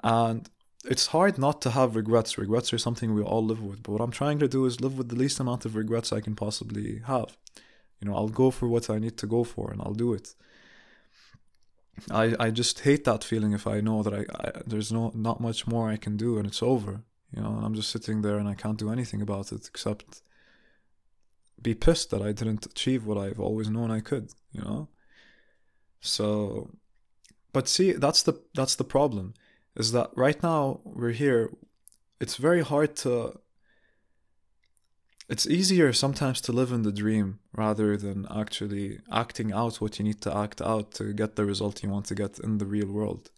And 0.04 0.50
it's 0.86 1.08
hard 1.08 1.38
not 1.38 1.62
to 1.62 1.72
have 1.72 1.96
regrets. 1.96 2.38
Regrets 2.38 2.74
are 2.74 2.78
something 2.78 3.14
we 3.14 3.24
all 3.24 3.44
live 3.44 3.64
with. 3.64 3.84
But 3.84 3.94
what 3.94 4.02
I'm 4.02 4.12
trying 4.12 4.40
to 4.40 4.50
do 4.50 4.66
is 4.66 4.82
live 4.82 4.98
with 4.98 5.10
the 5.10 5.16
least 5.16 5.40
amount 5.40 5.66
of 5.66 5.76
regrets 5.76 6.12
I 6.12 6.20
can 6.20 6.36
possibly 6.36 7.02
have. 7.06 7.38
You 8.02 8.10
know, 8.10 8.16
I'll 8.16 8.28
go 8.28 8.52
for 8.52 8.68
what 8.68 8.90
I 8.90 9.00
need 9.00 9.18
to 9.20 9.28
go 9.28 9.46
for 9.46 9.72
and 9.72 9.82
I'll 9.82 9.94
do 9.94 10.14
it. 10.14 10.36
I 12.12 12.36
I 12.40 12.50
just 12.50 12.82
hate 12.82 13.06
that 13.06 13.24
feeling 13.24 13.54
if 13.54 13.66
I 13.66 13.80
know 13.80 14.04
that 14.04 14.14
I, 14.14 14.26
I 14.40 14.52
there's 14.66 14.92
no 14.92 15.12
not 15.14 15.40
much 15.40 15.68
more 15.68 15.90
I 15.90 15.98
can 15.98 16.18
do 16.18 16.38
and 16.38 16.46
it's 16.46 16.64
over. 16.64 17.04
You 17.32 17.42
know, 17.42 17.54
and 17.56 17.66
I'm 17.66 17.76
just 17.76 17.92
sitting 17.92 18.22
there 18.22 18.38
and 18.38 18.50
I 18.50 18.56
can't 18.56 18.78
do 18.78 18.92
anything 18.92 19.22
about 19.22 19.52
it 19.52 19.68
except 19.68 20.22
be 21.64 21.74
pissed 21.74 22.10
that 22.12 22.22
I 22.22 22.32
didn't 22.34 22.66
achieve 22.66 23.06
what 23.06 23.18
I've 23.18 23.40
always 23.40 23.70
known 23.70 23.90
I 23.92 24.02
could, 24.02 24.30
you 24.52 24.62
know? 24.62 24.90
So 26.02 26.70
but 27.54 27.68
see, 27.68 27.94
that's 27.94 28.24
the 28.24 28.42
that's 28.54 28.76
the 28.76 28.84
problem 28.84 29.36
is 29.76 29.92
that 29.92 30.10
right 30.16 30.42
now 30.44 30.82
we're 30.84 31.12
here 31.12 31.52
it's 32.20 32.36
very 32.36 32.62
hard 32.62 32.96
to 32.96 33.40
it's 35.30 35.48
easier 35.48 35.94
sometimes 35.94 36.42
to 36.42 36.52
live 36.52 36.72
in 36.72 36.84
the 36.84 36.92
dream 36.92 37.40
rather 37.54 37.96
than 37.96 38.28
actually 38.30 39.00
acting 39.12 39.54
out 39.54 39.80
what 39.82 39.98
you 39.98 40.06
need 40.06 40.22
to 40.22 40.36
act 40.36 40.62
out 40.62 40.92
to 40.92 41.14
get 41.14 41.36
the 41.36 41.46
result 41.46 41.82
you 41.84 41.90
want 41.90 42.06
to 42.08 42.16
get 42.16 42.40
in 42.40 42.58
the 42.58 42.66
real 42.66 42.92
world. 42.92 43.30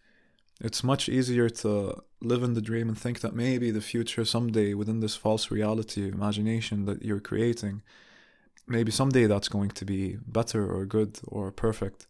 It's 0.60 0.84
much 0.84 1.10
easier 1.10 1.50
to 1.64 2.02
live 2.22 2.42
in 2.42 2.54
the 2.54 2.62
dream 2.70 2.88
and 2.90 2.98
think 2.98 3.20
that 3.20 3.36
maybe 3.36 3.70
the 3.72 3.82
future 3.82 4.26
someday 4.26 4.74
within 4.74 5.00
this 5.02 5.16
false 5.16 5.52
reality, 5.52 6.08
imagination 6.08 6.86
that 6.86 7.04
you're 7.04 7.20
creating, 7.20 7.84
maybe 8.68 8.92
someday 8.92 9.26
that's 9.28 9.48
going 9.50 9.70
to 9.70 9.86
be 9.86 10.18
better 10.26 10.68
or 10.70 10.86
good 10.86 11.20
or 11.28 11.52
perfect. 11.52 12.08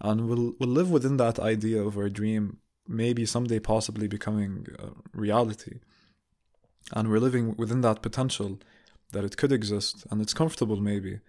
And 0.00 0.28
we'll, 0.28 0.54
we'll 0.58 0.68
live 0.68 0.90
within 0.90 1.16
that 1.16 1.38
idea 1.38 1.82
of 1.82 1.96
our 1.96 2.08
dream, 2.08 2.58
maybe 2.86 3.26
someday 3.26 3.58
possibly 3.58 4.06
becoming 4.06 4.66
reality. 5.12 5.80
And 6.92 7.08
we're 7.08 7.18
living 7.18 7.56
within 7.56 7.80
that 7.82 8.02
potential 8.02 8.58
that 9.12 9.24
it 9.24 9.36
could 9.36 9.52
exist 9.52 10.06
and 10.10 10.20
it's 10.20 10.34
comfortable 10.34 10.80
maybe. 10.80 11.20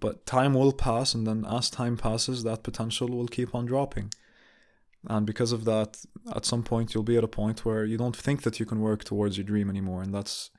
But 0.00 0.26
time 0.26 0.54
will 0.54 0.72
pass, 0.72 1.12
and 1.14 1.26
then 1.26 1.44
as 1.44 1.70
time 1.70 1.96
passes, 1.96 2.44
that 2.44 2.62
potential 2.62 3.08
will 3.08 3.26
keep 3.26 3.52
on 3.54 3.66
dropping. 3.66 4.12
And 5.08 5.26
because 5.26 5.50
of 5.50 5.64
that, 5.64 6.04
at 6.34 6.44
some 6.44 6.62
point, 6.62 6.94
you'll 6.94 7.02
be 7.02 7.16
at 7.16 7.24
a 7.24 7.28
point 7.28 7.64
where 7.64 7.84
you 7.84 7.96
don't 7.96 8.16
think 8.16 8.42
that 8.42 8.60
you 8.60 8.66
can 8.66 8.80
work 8.80 9.02
towards 9.02 9.36
your 9.36 9.44
dream 9.44 9.68
anymore. 9.68 10.02
And 10.02 10.14
that's, 10.14 10.50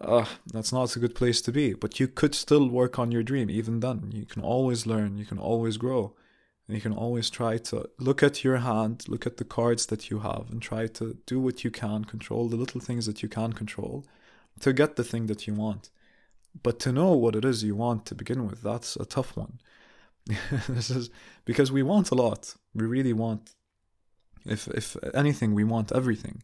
uh, 0.00 0.26
that's 0.46 0.72
not 0.72 0.96
a 0.96 0.98
good 0.98 1.14
place 1.14 1.40
to 1.42 1.52
be. 1.52 1.74
But 1.74 2.00
you 2.00 2.08
could 2.08 2.34
still 2.34 2.68
work 2.68 2.98
on 2.98 3.12
your 3.12 3.22
dream 3.22 3.50
even 3.50 3.80
then. 3.80 4.10
You 4.12 4.26
can 4.26 4.42
always 4.42 4.86
learn, 4.86 5.18
you 5.18 5.24
can 5.24 5.38
always 5.38 5.76
grow. 5.76 6.14
And 6.68 6.76
you 6.76 6.80
can 6.80 6.92
always 6.92 7.28
try 7.28 7.58
to 7.58 7.88
look 7.98 8.22
at 8.22 8.44
your 8.44 8.58
hand, 8.58 9.04
look 9.08 9.26
at 9.26 9.36
the 9.36 9.44
cards 9.44 9.86
that 9.86 10.10
you 10.10 10.20
have, 10.20 10.48
and 10.50 10.62
try 10.62 10.86
to 10.86 11.18
do 11.26 11.40
what 11.40 11.64
you 11.64 11.70
can, 11.70 12.04
control 12.04 12.48
the 12.48 12.56
little 12.56 12.80
things 12.80 13.06
that 13.06 13.22
you 13.22 13.28
can 13.28 13.52
control 13.52 14.06
to 14.60 14.72
get 14.72 14.94
the 14.94 15.04
thing 15.04 15.26
that 15.26 15.46
you 15.46 15.54
want. 15.54 15.90
But 16.62 16.78
to 16.80 16.92
know 16.92 17.12
what 17.12 17.34
it 17.34 17.44
is 17.44 17.64
you 17.64 17.74
want 17.74 18.06
to 18.06 18.14
begin 18.14 18.46
with, 18.46 18.62
that's 18.62 18.94
a 18.96 19.04
tough 19.04 19.36
one. 19.36 19.58
this 20.68 20.88
is 20.90 21.10
because 21.44 21.72
we 21.72 21.82
want 21.82 22.10
a 22.10 22.14
lot. 22.14 22.54
We 22.74 22.86
really 22.86 23.12
want 23.12 23.54
if 24.44 24.68
if 24.68 24.96
anything, 25.14 25.54
we 25.54 25.64
want 25.64 25.92
everything. 25.92 26.42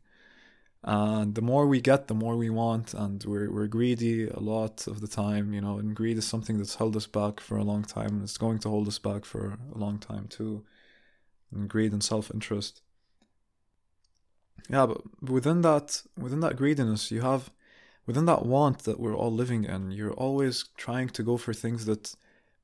And 0.85 1.35
the 1.35 1.42
more 1.42 1.66
we 1.66 1.80
get, 1.80 2.06
the 2.06 2.14
more 2.14 2.37
we 2.37 2.50
want, 2.50 2.94
and 2.94 3.23
we're 3.25 3.50
we're 3.50 3.66
greedy 3.66 4.28
a 4.28 4.38
lot 4.38 4.87
of 4.87 5.00
the 5.00 5.08
time, 5.08 5.52
you 5.52 5.61
know, 5.61 5.78
and 5.78 5.94
greed 5.94 6.18
is 6.18 6.26
something 6.26 6.58
that's 6.58 6.76
held 6.76 6.97
us 6.97 7.06
back 7.06 7.40
for 7.40 7.56
a 7.58 7.64
long 7.64 7.82
time 7.82 8.11
and 8.11 8.23
it's 8.23 8.38
going 8.38 8.58
to 8.61 8.68
hold 8.68 8.87
us 8.87 8.99
back 8.99 9.25
for 9.25 9.58
a 9.75 9.78
long 9.78 9.99
time 9.99 10.28
too. 10.28 10.64
And 11.52 11.68
greed 11.68 11.92
and 11.92 12.02
self 12.02 12.30
interest. 12.32 12.82
Yeah, 14.70 14.87
but 14.87 15.02
within 15.23 15.62
that 15.62 16.02
within 16.16 16.40
that 16.40 16.56
greediness 16.56 17.11
you 17.11 17.23
have 17.23 17.50
within 18.06 18.26
that 18.26 18.47
want 18.47 18.85
that 18.85 19.00
we're 19.00 19.16
all 19.16 19.32
living 19.32 19.64
in, 19.64 19.90
you're 19.90 20.12
always 20.12 20.64
trying 20.76 21.08
to 21.11 21.23
go 21.23 21.37
for 21.37 21.52
things 21.52 21.87
that 21.87 22.14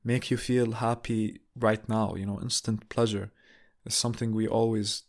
make 0.03 0.31
you 0.31 0.37
feel 0.37 0.73
happy 0.73 1.41
right 1.55 1.87
now. 1.89 2.15
You 2.15 2.25
know, 2.25 2.39
instant 2.41 2.87
pleasure 2.89 3.31
is 3.85 3.93
something 3.93 4.33
we 4.33 4.47
always 4.47 5.03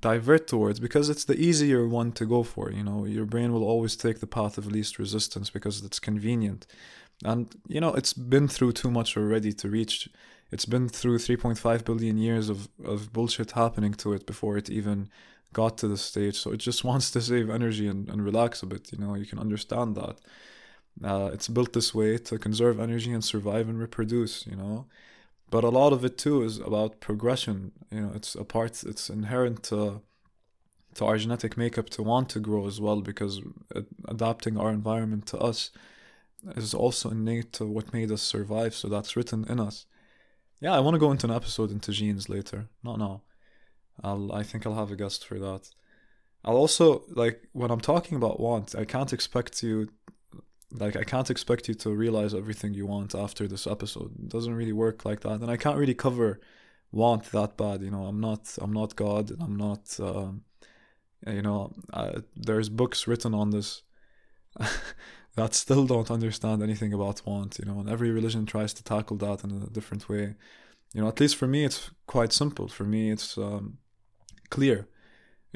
divert 0.00 0.46
towards 0.46 0.80
because 0.80 1.08
it's 1.08 1.24
the 1.24 1.38
easier 1.38 1.86
one 1.86 2.12
to 2.12 2.26
go 2.26 2.42
for. 2.42 2.70
You 2.70 2.82
know, 2.82 3.04
your 3.04 3.24
brain 3.24 3.52
will 3.52 3.64
always 3.64 3.96
take 3.96 4.20
the 4.20 4.26
path 4.26 4.58
of 4.58 4.66
least 4.66 4.98
resistance 4.98 5.50
because 5.50 5.84
it's 5.84 5.98
convenient. 5.98 6.66
And, 7.24 7.54
you 7.66 7.80
know, 7.80 7.94
it's 7.94 8.12
been 8.12 8.48
through 8.48 8.72
too 8.72 8.90
much 8.90 9.16
already 9.16 9.52
to 9.54 9.68
reach. 9.68 10.08
It's 10.50 10.66
been 10.66 10.88
through 10.88 11.18
3.5 11.18 11.84
billion 11.84 12.18
years 12.18 12.48
of, 12.48 12.68
of 12.84 13.12
bullshit 13.12 13.52
happening 13.52 13.94
to 13.94 14.12
it 14.12 14.26
before 14.26 14.56
it 14.56 14.70
even 14.70 15.08
got 15.52 15.78
to 15.78 15.88
the 15.88 15.96
stage. 15.96 16.38
So 16.38 16.52
it 16.52 16.58
just 16.58 16.84
wants 16.90 17.10
to 17.12 17.20
save 17.20 17.48
energy 17.50 17.88
and, 17.88 18.08
and 18.08 18.24
relax 18.24 18.62
a 18.62 18.66
bit. 18.66 18.92
You 18.92 18.98
know, 18.98 19.14
you 19.14 19.26
can 19.26 19.38
understand 19.38 19.96
that. 19.96 20.16
Uh, 21.04 21.30
it's 21.32 21.48
built 21.48 21.72
this 21.72 21.94
way 21.94 22.16
to 22.16 22.38
conserve 22.38 22.80
energy 22.80 23.12
and 23.12 23.22
survive 23.22 23.68
and 23.68 23.78
reproduce, 23.78 24.46
you 24.46 24.56
know. 24.56 24.86
But 25.50 25.64
a 25.64 25.68
lot 25.68 25.92
of 25.92 26.04
it 26.04 26.18
too 26.18 26.42
is 26.42 26.58
about 26.58 27.00
progression. 27.00 27.72
You 27.90 28.00
know, 28.00 28.12
it's 28.14 28.34
a 28.34 28.44
part, 28.44 28.82
it's 28.84 29.08
inherent 29.08 29.62
to, 29.64 30.02
to 30.94 31.04
our 31.04 31.18
genetic 31.18 31.56
makeup 31.56 31.88
to 31.90 32.02
want 32.02 32.28
to 32.30 32.40
grow 32.40 32.66
as 32.66 32.80
well 32.80 33.00
because 33.00 33.40
adapting 34.08 34.58
our 34.58 34.70
environment 34.70 35.26
to 35.26 35.38
us 35.38 35.70
is 36.56 36.74
also 36.74 37.10
innate 37.10 37.52
to 37.54 37.66
what 37.66 37.92
made 37.92 38.10
us 38.10 38.22
survive. 38.22 38.74
So 38.74 38.88
that's 38.88 39.16
written 39.16 39.44
in 39.48 39.60
us. 39.60 39.86
Yeah, 40.60 40.74
I 40.74 40.80
want 40.80 40.94
to 40.94 41.00
go 41.00 41.10
into 41.10 41.26
an 41.26 41.32
episode 41.32 41.70
into 41.70 41.92
genes 41.92 42.28
later, 42.28 42.68
not 42.82 42.98
now. 42.98 43.22
I'll 44.02 44.32
I 44.32 44.42
think 44.42 44.66
I'll 44.66 44.74
have 44.74 44.90
a 44.90 44.96
guest 44.96 45.26
for 45.26 45.38
that. 45.38 45.70
I'll 46.44 46.56
also 46.56 47.04
like 47.08 47.48
when 47.52 47.70
I'm 47.70 47.80
talking 47.80 48.16
about 48.16 48.40
want, 48.40 48.74
I 48.74 48.84
can't 48.84 49.12
expect 49.12 49.62
you 49.62 49.88
like 50.72 50.96
I 50.96 51.04
can't 51.04 51.30
expect 51.30 51.68
you 51.68 51.74
to 51.74 51.90
realize 51.90 52.34
everything 52.34 52.74
you 52.74 52.86
want 52.86 53.14
after 53.14 53.46
this 53.46 53.66
episode. 53.66 54.12
It 54.18 54.28
doesn't 54.28 54.54
really 54.54 54.72
work 54.72 55.04
like 55.04 55.20
that, 55.20 55.40
and 55.40 55.50
I 55.50 55.56
can't 55.56 55.78
really 55.78 55.94
cover 55.94 56.40
want 56.92 57.30
that 57.32 57.56
bad. 57.56 57.82
You 57.82 57.90
know, 57.90 58.04
I'm 58.04 58.20
not 58.20 58.56
I'm 58.60 58.72
not 58.72 58.96
God. 58.96 59.30
I'm 59.40 59.56
not. 59.56 59.98
Um, 60.00 60.42
you 61.26 61.42
know, 61.42 61.72
uh, 61.92 62.20
there's 62.36 62.68
books 62.68 63.06
written 63.06 63.34
on 63.34 63.50
this 63.50 63.82
that 65.36 65.54
still 65.54 65.86
don't 65.86 66.10
understand 66.10 66.62
anything 66.62 66.92
about 66.92 67.26
want. 67.26 67.58
You 67.58 67.64
know, 67.64 67.80
and 67.80 67.88
every 67.88 68.10
religion 68.10 68.46
tries 68.46 68.72
to 68.74 68.84
tackle 68.84 69.16
that 69.18 69.44
in 69.44 69.50
a 69.50 69.70
different 69.70 70.08
way. 70.08 70.34
You 70.94 71.02
know, 71.02 71.08
at 71.08 71.20
least 71.20 71.36
for 71.36 71.46
me, 71.46 71.64
it's 71.64 71.90
quite 72.06 72.32
simple. 72.32 72.68
For 72.68 72.84
me, 72.84 73.10
it's 73.10 73.36
um, 73.38 73.78
clear. 74.50 74.88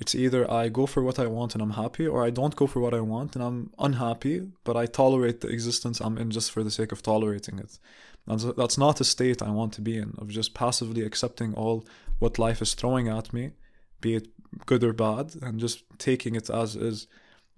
It's 0.01 0.15
either 0.15 0.51
I 0.51 0.71
go 0.71 0.87
for 0.87 1.03
what 1.03 1.19
I 1.19 1.27
want 1.27 1.55
and 1.55 1.63
I'm 1.63 1.73
happy, 1.85 2.07
or 2.07 2.25
I 2.25 2.31
don't 2.31 2.57
go 2.57 2.67
for 2.67 2.81
what 2.81 2.95
I 2.95 3.01
want 3.01 3.37
and 3.37 3.45
I'm 3.45 3.71
unhappy, 3.79 4.49
but 4.65 4.77
I 4.77 4.87
tolerate 4.87 5.41
the 5.41 5.49
existence 5.49 6.01
I'm 6.01 6.17
in 6.17 6.31
just 6.31 6.51
for 6.51 6.65
the 6.65 6.71
sake 6.71 6.91
of 6.91 7.03
tolerating 7.03 7.59
it. 7.59 7.79
And 8.27 8.41
that's 8.57 8.79
not 8.79 9.01
a 9.01 9.05
state 9.05 9.43
I 9.43 9.51
want 9.51 9.73
to 9.75 9.83
be 9.83 9.99
in, 9.99 10.15
of 10.19 10.29
just 10.29 10.55
passively 10.55 11.03
accepting 11.03 11.53
all 11.55 11.85
what 12.19 12.39
life 12.39 12.63
is 12.63 12.75
throwing 12.75 13.09
at 13.09 13.33
me, 13.33 13.53
be 14.01 14.15
it 14.15 14.29
good 14.67 14.83
or 14.83 14.95
bad, 14.95 15.37
and 15.43 15.61
just 15.61 15.85
taking 15.99 16.35
it 16.35 16.49
as 16.49 16.77
is 16.77 17.07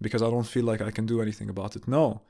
because 0.01 0.23
I 0.23 0.31
don't 0.31 0.53
feel 0.55 0.65
like 0.65 0.83
I 0.83 0.91
can 0.91 1.07
do 1.07 1.23
anything 1.23 1.49
about 1.49 1.77
it. 1.77 1.87
No, 1.87 2.23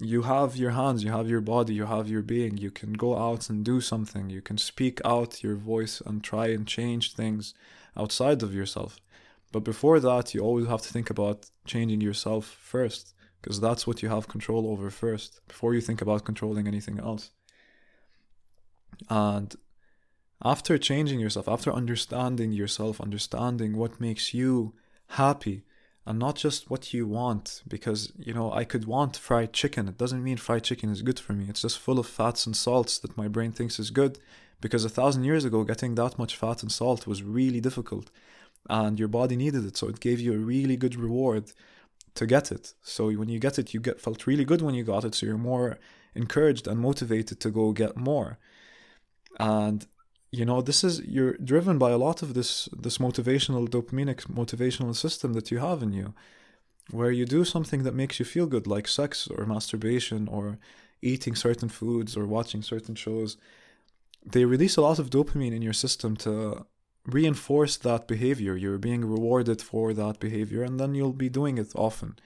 you 0.00 0.22
have 0.22 0.56
your 0.56 0.70
hands, 0.70 1.02
you 1.02 1.10
have 1.10 1.28
your 1.28 1.40
body, 1.40 1.74
you 1.74 1.86
have 1.86 2.08
your 2.08 2.22
being. 2.22 2.56
You 2.56 2.70
can 2.70 2.92
go 2.92 3.18
out 3.18 3.50
and 3.50 3.64
do 3.64 3.80
something. 3.80 4.30
You 4.30 4.42
can 4.42 4.58
speak 4.58 5.00
out 5.04 5.42
your 5.42 5.56
voice 5.56 6.00
and 6.06 6.22
try 6.22 6.46
and 6.48 6.66
change 6.66 7.14
things 7.14 7.52
outside 7.96 8.42
of 8.42 8.54
yourself. 8.54 9.00
But 9.52 9.64
before 9.64 9.98
that, 10.00 10.34
you 10.34 10.40
always 10.40 10.66
have 10.66 10.82
to 10.82 10.92
think 10.92 11.10
about 11.10 11.50
changing 11.66 12.00
yourself 12.00 12.46
first, 12.46 13.14
because 13.40 13.60
that's 13.60 13.86
what 13.86 14.02
you 14.02 14.08
have 14.08 14.28
control 14.28 14.68
over 14.70 14.90
first, 14.90 15.40
before 15.48 15.74
you 15.74 15.80
think 15.80 16.00
about 16.00 16.24
controlling 16.24 16.68
anything 16.68 17.00
else. 17.00 17.30
And 19.08 19.54
after 20.42 20.78
changing 20.78 21.20
yourself, 21.20 21.48
after 21.48 21.72
understanding 21.72 22.52
yourself, 22.52 23.00
understanding 23.00 23.76
what 23.76 24.00
makes 24.00 24.32
you 24.32 24.74
happy, 25.08 25.64
and 26.06 26.18
not 26.18 26.36
just 26.36 26.70
what 26.70 26.94
you 26.94 27.06
want, 27.06 27.62
because, 27.68 28.12
you 28.18 28.32
know, 28.32 28.52
I 28.52 28.64
could 28.64 28.86
want 28.86 29.16
fried 29.16 29.52
chicken. 29.52 29.86
It 29.86 29.98
doesn't 29.98 30.24
mean 30.24 30.38
fried 30.38 30.64
chicken 30.64 30.90
is 30.90 31.02
good 31.02 31.20
for 31.20 31.34
me. 31.34 31.46
It's 31.48 31.62
just 31.62 31.78
full 31.78 31.98
of 31.98 32.06
fats 32.06 32.46
and 32.46 32.56
salts 32.56 32.98
that 32.98 33.18
my 33.18 33.28
brain 33.28 33.52
thinks 33.52 33.78
is 33.78 33.90
good 33.90 34.18
because 34.60 34.84
a 34.84 34.88
thousand 34.88 35.24
years 35.24 35.44
ago 35.44 35.62
getting 35.62 35.94
that 35.96 36.18
much 36.18 36.36
fat 36.36 36.62
and 36.62 36.72
salt 36.72 37.06
was 37.06 37.22
really 37.22 37.60
difficult 37.60 38.10
and 38.68 38.98
your 38.98 39.08
body 39.08 39.36
needed 39.36 39.64
it 39.64 39.76
so 39.76 39.88
it 39.88 40.00
gave 40.00 40.20
you 40.20 40.32
a 40.34 40.38
really 40.38 40.76
good 40.76 40.96
reward 40.96 41.52
to 42.14 42.26
get 42.26 42.50
it. 42.52 42.74
So 42.82 43.10
when 43.10 43.28
you 43.28 43.38
get 43.38 43.58
it 43.58 43.72
you 43.72 43.80
get 43.80 44.00
felt 44.00 44.26
really 44.26 44.44
good 44.44 44.62
when 44.62 44.74
you 44.74 44.84
got 44.84 45.04
it 45.04 45.14
so 45.14 45.26
you're 45.26 45.38
more 45.38 45.78
encouraged 46.14 46.66
and 46.66 46.78
motivated 46.80 47.40
to 47.40 47.50
go 47.50 47.72
get 47.72 47.96
more. 47.96 48.38
And 49.38 49.86
you 50.32 50.44
know 50.44 50.60
this 50.60 50.84
is 50.84 51.00
you're 51.00 51.36
driven 51.38 51.78
by 51.78 51.90
a 51.90 51.98
lot 51.98 52.22
of 52.22 52.34
this 52.34 52.68
this 52.76 52.98
motivational 52.98 53.68
dopaminic 53.68 54.26
motivational 54.26 54.94
system 54.94 55.32
that 55.32 55.50
you 55.50 55.58
have 55.58 55.82
in 55.82 55.92
you 55.92 56.14
where 56.90 57.10
you 57.10 57.24
do 57.24 57.44
something 57.44 57.82
that 57.84 57.94
makes 57.94 58.18
you 58.18 58.24
feel 58.24 58.46
good 58.46 58.66
like 58.66 58.88
sex 58.88 59.28
or 59.28 59.46
masturbation 59.46 60.28
or 60.28 60.58
eating 61.02 61.34
certain 61.34 61.68
foods 61.68 62.16
or 62.16 62.26
watching 62.26 62.62
certain 62.62 62.94
shows. 62.94 63.36
They 64.24 64.44
release 64.44 64.76
a 64.76 64.82
lot 64.82 64.98
of 64.98 65.10
dopamine 65.10 65.54
in 65.54 65.62
your 65.62 65.72
system 65.72 66.16
to 66.18 66.66
reinforce 67.10 67.76
that 67.78 68.06
behavior. 68.06 68.56
You're 68.56 68.78
being 68.78 69.04
rewarded 69.04 69.60
for 69.60 69.92
that 69.94 70.20
behavior, 70.20 70.62
and 70.62 70.78
then 70.78 70.94
you'll 70.94 71.12
be 71.12 71.28
doing 71.28 71.58
it 71.58 71.72
often. 71.74 72.18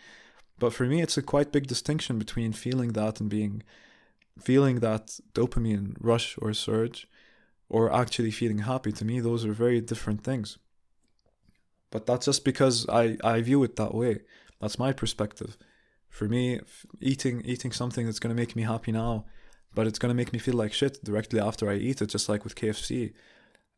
But 0.58 0.72
for 0.72 0.84
me, 0.84 1.02
it's 1.02 1.16
a 1.16 1.22
quite 1.22 1.52
big 1.52 1.66
distinction 1.66 2.18
between 2.18 2.52
feeling 2.52 2.92
that 2.92 3.20
and 3.20 3.28
being 3.28 3.62
feeling 4.40 4.80
that 4.80 5.20
dopamine 5.32 5.96
rush 6.00 6.36
or 6.42 6.52
surge 6.52 7.06
or 7.68 7.92
actually 7.92 8.30
feeling 8.30 8.58
happy. 8.58 8.92
To 8.92 9.04
me 9.04 9.20
those 9.20 9.44
are 9.44 9.52
very 9.52 9.80
different 9.80 10.24
things. 10.24 10.58
But 11.90 12.06
that's 12.06 12.26
just 12.26 12.44
because 12.44 12.88
i 12.88 13.16
i 13.22 13.40
view 13.40 13.62
it 13.64 13.76
that 13.76 13.94
way. 13.94 14.20
That's 14.60 14.78
my 14.78 14.92
perspective. 14.92 15.56
For 16.08 16.28
me 16.28 16.60
eating 17.00 17.42
eating 17.44 17.72
something 17.72 18.06
that's 18.06 18.20
going 18.20 18.34
to 18.34 18.40
make 18.42 18.56
me 18.56 18.62
happy 18.62 18.92
now 18.92 19.24
but 19.74 19.86
it's 19.86 19.98
going 19.98 20.10
to 20.10 20.14
make 20.14 20.32
me 20.32 20.38
feel 20.38 20.54
like 20.54 20.72
shit 20.72 21.02
directly 21.04 21.40
after 21.40 21.68
i 21.68 21.74
eat 21.74 22.00
it 22.00 22.06
just 22.06 22.28
like 22.28 22.44
with 22.44 22.54
kfc 22.54 23.12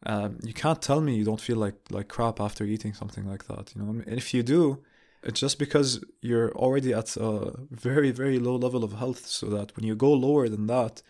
um, 0.04 0.38
you 0.42 0.52
can't 0.52 0.82
tell 0.82 1.00
me 1.00 1.14
you 1.14 1.24
don't 1.24 1.40
feel 1.40 1.56
like 1.56 1.76
like 1.90 2.08
crap 2.08 2.40
after 2.40 2.64
eating 2.64 2.92
something 2.92 3.26
like 3.26 3.46
that 3.46 3.72
you 3.74 3.82
know 3.82 3.90
and 3.90 4.18
if 4.18 4.34
you 4.34 4.42
do 4.42 4.82
it's 5.22 5.40
just 5.40 5.58
because 5.58 6.04
you're 6.20 6.52
already 6.52 6.92
at 6.92 7.16
a 7.16 7.52
very 7.70 8.10
very 8.10 8.38
low 8.38 8.56
level 8.56 8.84
of 8.84 8.92
health 8.92 9.26
so 9.26 9.46
that 9.46 9.74
when 9.76 9.84
you 9.84 9.96
go 9.96 10.12
lower 10.12 10.48
than 10.48 10.66
that 10.66 11.02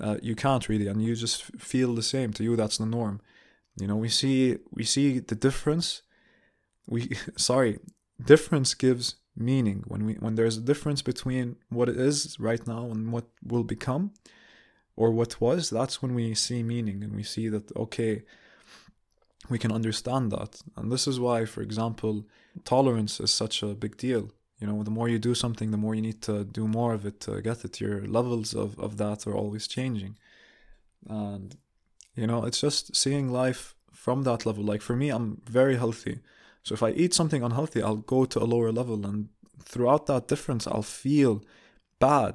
uh, 0.00 0.16
you 0.22 0.34
can't 0.34 0.68
really 0.68 0.86
and 0.86 1.02
you 1.02 1.14
just 1.14 1.44
feel 1.58 1.94
the 1.94 2.02
same. 2.02 2.32
To 2.34 2.44
you 2.44 2.56
that's 2.56 2.78
the 2.78 2.86
norm. 2.86 3.20
You 3.78 3.86
know 3.86 3.96
we 3.96 4.08
see 4.08 4.58
we 4.70 4.84
see 4.84 5.18
the 5.18 5.34
difference. 5.34 6.02
We 6.86 7.16
sorry 7.36 7.78
difference 8.22 8.74
gives 8.74 9.16
meaning. 9.36 9.84
When 9.86 10.04
we 10.04 10.14
when 10.14 10.34
there's 10.34 10.56
a 10.56 10.62
difference 10.62 11.02
between 11.02 11.56
what 11.68 11.88
it 11.88 11.96
is 11.96 12.38
right 12.38 12.66
now 12.66 12.86
and 12.86 13.12
what 13.12 13.26
will 13.42 13.64
become 13.64 14.12
or 14.96 15.10
what 15.10 15.40
was 15.40 15.70
that's 15.70 16.00
when 16.02 16.14
we 16.14 16.34
see 16.34 16.62
meaning 16.62 17.02
and 17.04 17.14
we 17.14 17.22
see 17.22 17.48
that 17.48 17.74
okay 17.76 18.22
we 19.48 19.58
can 19.58 19.72
understand 19.72 20.32
that. 20.32 20.62
And 20.76 20.90
this 20.90 21.06
is 21.06 21.20
why 21.20 21.44
for 21.44 21.62
example 21.62 22.26
tolerance 22.64 23.20
is 23.20 23.30
such 23.30 23.62
a 23.62 23.74
big 23.74 23.96
deal. 23.96 24.30
You 24.58 24.66
know 24.66 24.82
the 24.82 24.90
more 24.90 25.08
you 25.08 25.18
do 25.18 25.34
something 25.34 25.70
the 25.70 25.76
more 25.76 25.94
you 25.94 26.02
need 26.02 26.22
to 26.22 26.44
do 26.44 26.66
more 26.66 26.94
of 26.94 27.04
it 27.06 27.20
to 27.20 27.42
get 27.42 27.64
it. 27.64 27.80
Your 27.80 28.06
levels 28.06 28.54
of, 28.54 28.78
of 28.78 28.96
that 28.96 29.26
are 29.26 29.34
always 29.34 29.66
changing. 29.66 30.16
And 31.08 31.56
you 32.14 32.26
know 32.26 32.44
it's 32.44 32.60
just 32.60 32.96
seeing 32.96 33.30
life 33.30 33.74
from 33.92 34.22
that 34.22 34.46
level. 34.46 34.64
Like 34.64 34.82
for 34.82 34.96
me 34.96 35.10
i'm 35.10 35.42
very 35.46 35.76
healthy. 35.76 36.20
So 36.62 36.74
if 36.74 36.82
i 36.82 36.90
eat 36.90 37.14
something 37.14 37.42
unhealthy 37.42 37.82
i'll 37.82 37.96
go 37.96 38.24
to 38.24 38.42
a 38.42 38.44
lower 38.44 38.72
level. 38.72 39.06
And 39.06 39.28
throughout 39.62 40.06
that 40.06 40.28
difference 40.28 40.66
i'll 40.66 40.82
feel 40.82 41.42
bad 41.98 42.34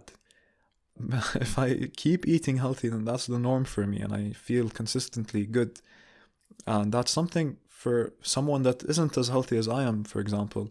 if 1.35 1.57
i 1.57 1.89
keep 1.95 2.27
eating 2.27 2.57
healthy 2.57 2.89
then 2.89 3.05
that's 3.05 3.27
the 3.27 3.39
norm 3.39 3.65
for 3.65 3.85
me 3.85 3.99
and 3.99 4.13
i 4.13 4.31
feel 4.31 4.69
consistently 4.69 5.45
good. 5.45 5.81
And 6.67 6.91
that's 6.91 7.11
something 7.11 7.57
for 7.67 8.13
someone 8.21 8.61
that 8.63 8.83
isn't 8.83 9.17
as 9.17 9.29
healthy 9.29 9.57
as 9.57 9.67
i 9.67 9.83
am 9.83 10.03
for 10.03 10.19
example 10.19 10.69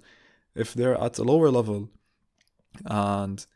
if 0.55 0.75
they're 0.75 1.01
at 1.01 1.19
a 1.19 1.25
lower 1.25 1.51
level 1.51 1.89
and 2.85 3.47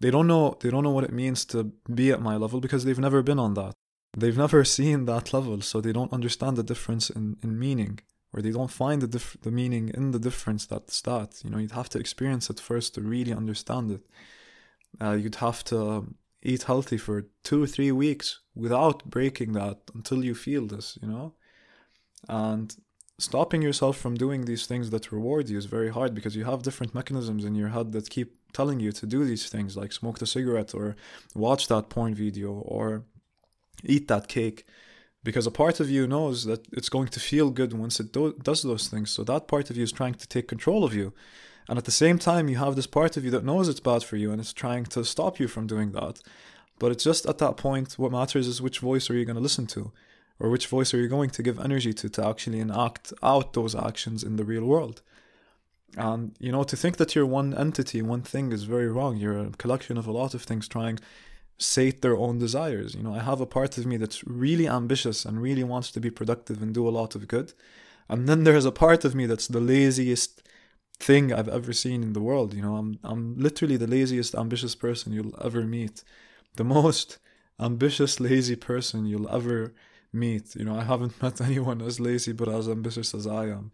they 0.00 0.10
don't 0.10 0.26
know 0.26 0.56
they 0.60 0.70
don't 0.70 0.84
know 0.84 0.90
what 0.90 1.04
it 1.04 1.12
means 1.12 1.44
to 1.46 1.72
be 1.94 2.10
at 2.10 2.20
my 2.20 2.36
level 2.36 2.60
because 2.60 2.84
they've 2.84 2.98
never 2.98 3.22
been 3.22 3.38
on 3.38 3.54
that. 3.54 3.74
They've 4.16 4.36
never 4.36 4.64
seen 4.78 5.04
that 5.06 5.32
level 5.32 5.60
so 5.60 5.80
they 5.80 5.92
don't 5.92 6.12
understand 6.12 6.56
the 6.56 6.62
difference 6.62 7.08
in, 7.08 7.36
in 7.42 7.58
meaning 7.58 8.00
or 8.32 8.42
they 8.42 8.50
don't 8.50 8.70
find 8.70 9.00
the 9.00 9.06
dif- 9.06 9.36
the 9.42 9.50
meaning 9.50 9.90
in 9.94 10.10
the 10.10 10.18
difference 10.18 10.66
that's 10.66 11.00
that 11.02 11.40
you 11.44 11.50
know 11.50 11.58
you'd 11.58 11.78
have 11.80 11.88
to 11.90 11.98
experience 11.98 12.50
it 12.50 12.58
first 12.58 12.94
to 12.94 13.00
really 13.00 13.32
understand 13.32 13.90
it. 13.90 14.02
Uh, 15.00 15.12
you'd 15.12 15.36
have 15.36 15.62
to 15.64 16.06
eat 16.42 16.64
healthy 16.64 16.96
for 16.96 17.26
two 17.42 17.62
or 17.62 17.66
three 17.66 17.92
weeks 17.92 18.40
without 18.54 19.04
breaking 19.04 19.52
that 19.52 19.78
until 19.94 20.24
you 20.24 20.34
feel 20.34 20.66
this 20.66 20.98
you 21.00 21.08
know? 21.08 21.34
And 22.28 22.74
stopping 23.18 23.62
yourself 23.62 23.96
from 23.96 24.16
doing 24.16 24.44
these 24.44 24.66
things 24.66 24.90
that 24.90 25.12
reward 25.12 25.48
you 25.48 25.56
is 25.58 25.66
very 25.66 25.90
hard 25.90 26.14
because 26.14 26.36
you 26.36 26.44
have 26.44 26.62
different 26.62 26.94
mechanisms 26.94 27.44
in 27.44 27.54
your 27.54 27.68
head 27.68 27.92
that 27.92 28.10
keep 28.10 28.36
telling 28.52 28.80
you 28.80 28.92
to 28.92 29.06
do 29.06 29.24
these 29.24 29.48
things 29.48 29.76
like 29.76 29.92
smoke 29.92 30.18
the 30.18 30.26
cigarette 30.26 30.74
or 30.74 30.96
watch 31.34 31.68
that 31.68 31.88
porn 31.88 32.14
video 32.14 32.52
or 32.52 33.04
eat 33.84 34.08
that 34.08 34.28
cake 34.28 34.64
because 35.24 35.46
a 35.46 35.50
part 35.50 35.80
of 35.80 35.88
you 35.88 36.06
knows 36.06 36.44
that 36.44 36.66
it's 36.72 36.88
going 36.88 37.08
to 37.08 37.20
feel 37.20 37.50
good 37.50 37.72
once 37.72 38.00
it 38.00 38.12
do- 38.12 38.36
does 38.42 38.62
those 38.62 38.88
things. 38.88 39.10
So 39.10 39.22
that 39.24 39.46
part 39.46 39.70
of 39.70 39.76
you 39.76 39.84
is 39.84 39.92
trying 39.92 40.14
to 40.14 40.26
take 40.26 40.48
control 40.48 40.84
of 40.84 40.94
you 40.94 41.12
and 41.72 41.78
at 41.78 41.86
the 41.86 41.90
same 41.90 42.18
time 42.18 42.50
you 42.50 42.56
have 42.56 42.76
this 42.76 42.86
part 42.86 43.16
of 43.16 43.24
you 43.24 43.30
that 43.30 43.46
knows 43.46 43.66
it's 43.66 43.80
bad 43.80 44.04
for 44.04 44.18
you 44.18 44.30
and 44.30 44.38
it's 44.38 44.52
trying 44.52 44.84
to 44.84 45.02
stop 45.06 45.40
you 45.40 45.48
from 45.48 45.66
doing 45.66 45.92
that. 45.92 46.20
But 46.78 46.92
it's 46.92 47.02
just 47.02 47.24
at 47.24 47.38
that 47.38 47.56
point 47.56 47.94
what 47.94 48.12
matters 48.12 48.46
is 48.46 48.60
which 48.60 48.80
voice 48.80 49.08
are 49.08 49.14
you 49.14 49.24
going 49.24 49.36
to 49.36 49.42
listen 49.42 49.66
to? 49.68 49.90
Or 50.38 50.50
which 50.50 50.66
voice 50.66 50.92
are 50.92 51.00
you 51.00 51.08
going 51.08 51.30
to 51.30 51.42
give 51.42 51.58
energy 51.58 51.94
to 51.94 52.10
to 52.10 52.28
actually 52.28 52.60
enact 52.60 53.14
out 53.22 53.54
those 53.54 53.74
actions 53.74 54.22
in 54.22 54.36
the 54.36 54.44
real 54.44 54.66
world? 54.66 55.00
And 55.96 56.36
you 56.38 56.52
know 56.52 56.62
to 56.62 56.76
think 56.76 56.98
that 56.98 57.14
you're 57.14 57.24
one 57.24 57.54
entity 57.54 58.02
one 58.02 58.20
thing 58.20 58.52
is 58.52 58.64
very 58.64 58.90
wrong. 58.90 59.16
You're 59.16 59.38
a 59.38 59.50
collection 59.52 59.96
of 59.96 60.06
a 60.06 60.12
lot 60.12 60.34
of 60.34 60.42
things 60.42 60.68
trying 60.68 60.96
to 60.96 61.02
sate 61.56 62.02
their 62.02 62.18
own 62.18 62.38
desires. 62.38 62.94
You 62.94 63.02
know 63.02 63.14
i 63.14 63.20
have 63.20 63.40
a 63.40 63.46
part 63.46 63.78
of 63.78 63.86
me 63.86 63.96
that's 63.96 64.22
really 64.24 64.68
ambitious 64.68 65.24
and 65.24 65.40
really 65.40 65.64
wants 65.64 65.90
to 65.92 66.00
be 66.00 66.10
productive 66.10 66.60
and 66.60 66.74
do 66.74 66.86
a 66.86 66.96
lot 67.00 67.14
of 67.14 67.28
good. 67.28 67.54
And 68.10 68.28
then 68.28 68.44
there's 68.44 68.66
a 68.66 68.78
part 68.84 69.06
of 69.06 69.14
me 69.14 69.24
that's 69.24 69.48
the 69.48 69.58
laziest 69.58 70.42
thing 71.08 71.32
i've 71.32 71.48
ever 71.58 71.72
seen 71.72 72.02
in 72.02 72.12
the 72.12 72.20
world 72.30 72.54
you 72.54 72.62
know 72.62 72.76
i'm 72.76 72.90
i'm 73.10 73.36
literally 73.46 73.76
the 73.76 73.92
laziest 73.96 74.34
ambitious 74.34 74.74
person 74.74 75.12
you'll 75.12 75.36
ever 75.48 75.62
meet 75.62 76.04
the 76.56 76.64
most 76.64 77.18
ambitious 77.58 78.20
lazy 78.20 78.56
person 78.56 79.06
you'll 79.06 79.28
ever 79.30 79.72
meet. 80.12 80.54
You 80.54 80.64
know, 80.64 80.76
I 80.76 80.84
haven't 80.84 81.20
met 81.22 81.40
anyone 81.40 81.80
as 81.82 82.00
lazy 82.00 82.32
but 82.32 82.48
as 82.48 82.68
ambitious 82.68 83.14
as 83.14 83.26
I 83.26 83.46
am. 83.46 83.72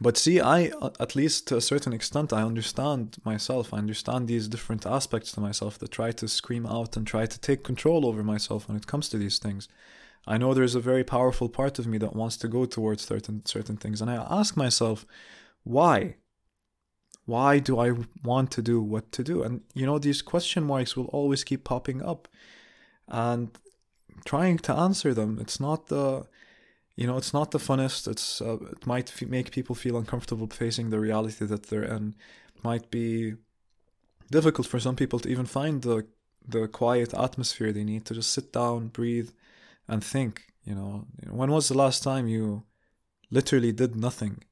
But 0.00 0.16
see, 0.16 0.40
I, 0.40 0.70
at 1.00 1.16
least 1.16 1.48
to 1.48 1.56
a 1.56 1.60
certain 1.60 1.92
extent, 1.92 2.32
I 2.32 2.42
understand 2.42 3.18
myself. 3.24 3.74
I 3.74 3.78
understand 3.78 4.28
these 4.28 4.48
different 4.48 4.86
aspects 4.86 5.32
to 5.32 5.40
myself 5.40 5.78
that 5.78 5.90
try 5.90 6.12
to 6.12 6.28
scream 6.28 6.64
out 6.64 6.96
and 6.96 7.06
try 7.06 7.26
to 7.26 7.40
take 7.40 7.64
control 7.64 8.06
over 8.06 8.22
myself 8.22 8.68
when 8.68 8.76
it 8.76 8.86
comes 8.86 9.08
to 9.08 9.18
these 9.18 9.38
things. 9.38 9.68
I 10.26 10.38
know 10.38 10.54
there's 10.54 10.76
a 10.76 10.80
very 10.80 11.02
powerful 11.02 11.48
part 11.48 11.78
of 11.78 11.86
me 11.86 11.98
that 11.98 12.14
wants 12.14 12.36
to 12.38 12.48
go 12.48 12.66
towards 12.66 13.04
certain 13.04 13.44
certain 13.46 13.76
things, 13.76 14.00
and 14.00 14.10
I 14.10 14.14
ask 14.14 14.56
myself, 14.56 15.04
why? 15.70 16.16
Why 17.26 17.60
do 17.60 17.78
I 17.78 17.92
want 18.24 18.50
to 18.52 18.62
do 18.62 18.80
what 18.82 19.12
to 19.12 19.22
do? 19.22 19.42
And 19.42 19.62
you 19.74 19.86
know, 19.86 19.98
these 19.98 20.20
question 20.22 20.64
marks 20.64 20.96
will 20.96 21.06
always 21.06 21.44
keep 21.44 21.62
popping 21.64 22.02
up, 22.02 22.28
and 23.06 23.50
trying 24.24 24.58
to 24.58 24.72
answer 24.72 25.14
them. 25.14 25.38
It's 25.40 25.60
not 25.60 25.86
the, 25.86 26.26
you 26.96 27.06
know, 27.06 27.16
it's 27.16 27.32
not 27.32 27.52
the 27.52 27.58
funnest. 27.58 28.08
It's 28.08 28.42
uh, 28.42 28.58
it 28.72 28.86
might 28.86 29.08
f- 29.10 29.28
make 29.28 29.52
people 29.52 29.76
feel 29.76 29.96
uncomfortable 29.96 30.48
facing 30.48 30.90
the 30.90 31.00
reality 31.00 31.44
that 31.46 31.64
they're 31.66 31.84
in. 31.96 32.14
It 32.56 32.64
might 32.64 32.90
be 32.90 33.34
difficult 34.30 34.66
for 34.66 34.80
some 34.80 34.96
people 34.96 35.20
to 35.20 35.28
even 35.28 35.46
find 35.46 35.82
the 35.82 36.06
the 36.46 36.66
quiet 36.66 37.14
atmosphere 37.14 37.72
they 37.72 37.84
need 37.84 38.04
to 38.06 38.14
just 38.14 38.32
sit 38.32 38.52
down, 38.52 38.88
breathe, 38.88 39.30
and 39.86 40.02
think. 40.02 40.46
You 40.64 40.74
know, 40.74 41.06
when 41.30 41.50
was 41.50 41.68
the 41.68 41.78
last 41.84 42.02
time 42.02 42.26
you 42.28 42.64
literally 43.30 43.72
did 43.72 43.94
nothing 43.94 44.42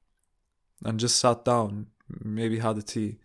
and 0.85 1.01
just 1.01 1.17
sat 1.17 1.45
down, 1.45 1.89
maybe 2.25 2.59
had 2.59 2.79
a 2.79 2.83
tea, 2.83 3.19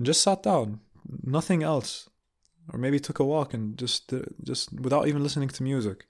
just 0.00 0.22
sat 0.22 0.42
down, 0.42 0.80
nothing 1.22 1.62
else, 1.62 2.08
or 2.72 2.78
maybe 2.78 2.98
took 2.98 3.18
a 3.18 3.24
walk 3.24 3.54
and 3.54 3.76
just 3.78 4.12
just 4.42 4.72
without 4.72 5.08
even 5.08 5.22
listening 5.22 5.48
to 5.48 5.62
music. 5.62 6.06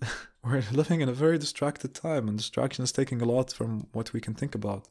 We're 0.44 0.62
living 0.72 1.00
in 1.00 1.08
a 1.08 1.12
very 1.12 1.38
distracted 1.38 1.94
time, 1.94 2.28
and 2.28 2.36
distraction 2.36 2.84
is 2.84 2.92
taking 2.92 3.22
a 3.22 3.24
lot 3.24 3.52
from 3.52 3.86
what 3.92 4.12
we 4.12 4.20
can 4.20 4.34
think 4.34 4.54
about. 4.54 4.88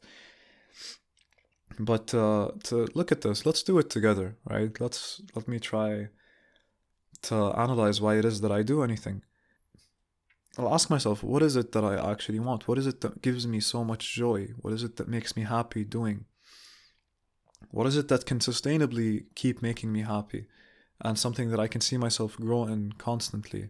But 1.79 2.13
uh, 2.13 2.51
to 2.65 2.87
look 2.93 3.11
at 3.11 3.21
this, 3.21 3.45
let's 3.45 3.63
do 3.63 3.79
it 3.79 3.89
together, 3.89 4.37
right? 4.45 4.79
Let's 4.79 5.21
let 5.35 5.47
me 5.47 5.59
try 5.59 6.09
to 7.23 7.35
analyze 7.35 8.01
why 8.01 8.17
it 8.17 8.25
is 8.25 8.41
that 8.41 8.51
I 8.51 8.63
do 8.63 8.83
anything. 8.83 9.23
I'll 10.57 10.73
ask 10.73 10.89
myself, 10.89 11.23
what 11.23 11.41
is 11.41 11.55
it 11.55 11.71
that 11.71 11.83
I 11.83 12.11
actually 12.11 12.39
want? 12.39 12.67
What 12.67 12.77
is 12.77 12.85
it 12.85 13.01
that 13.01 13.21
gives 13.21 13.47
me 13.47 13.59
so 13.59 13.83
much 13.83 14.13
joy? 14.13 14.49
What 14.61 14.73
is 14.73 14.83
it 14.83 14.97
that 14.97 15.07
makes 15.07 15.35
me 15.35 15.43
happy 15.43 15.83
doing? 15.83 16.25
What 17.71 17.87
is 17.87 17.97
it 17.97 18.07
that 18.09 18.25
can 18.25 18.39
sustainably 18.39 19.25
keep 19.33 19.63
making 19.63 19.91
me 19.91 20.01
happy 20.01 20.45
and 21.01 21.17
something 21.17 21.49
that 21.49 21.59
I 21.59 21.67
can 21.67 21.81
see 21.81 21.97
myself 21.97 22.37
grow 22.37 22.65
in 22.65 22.93
constantly 22.99 23.69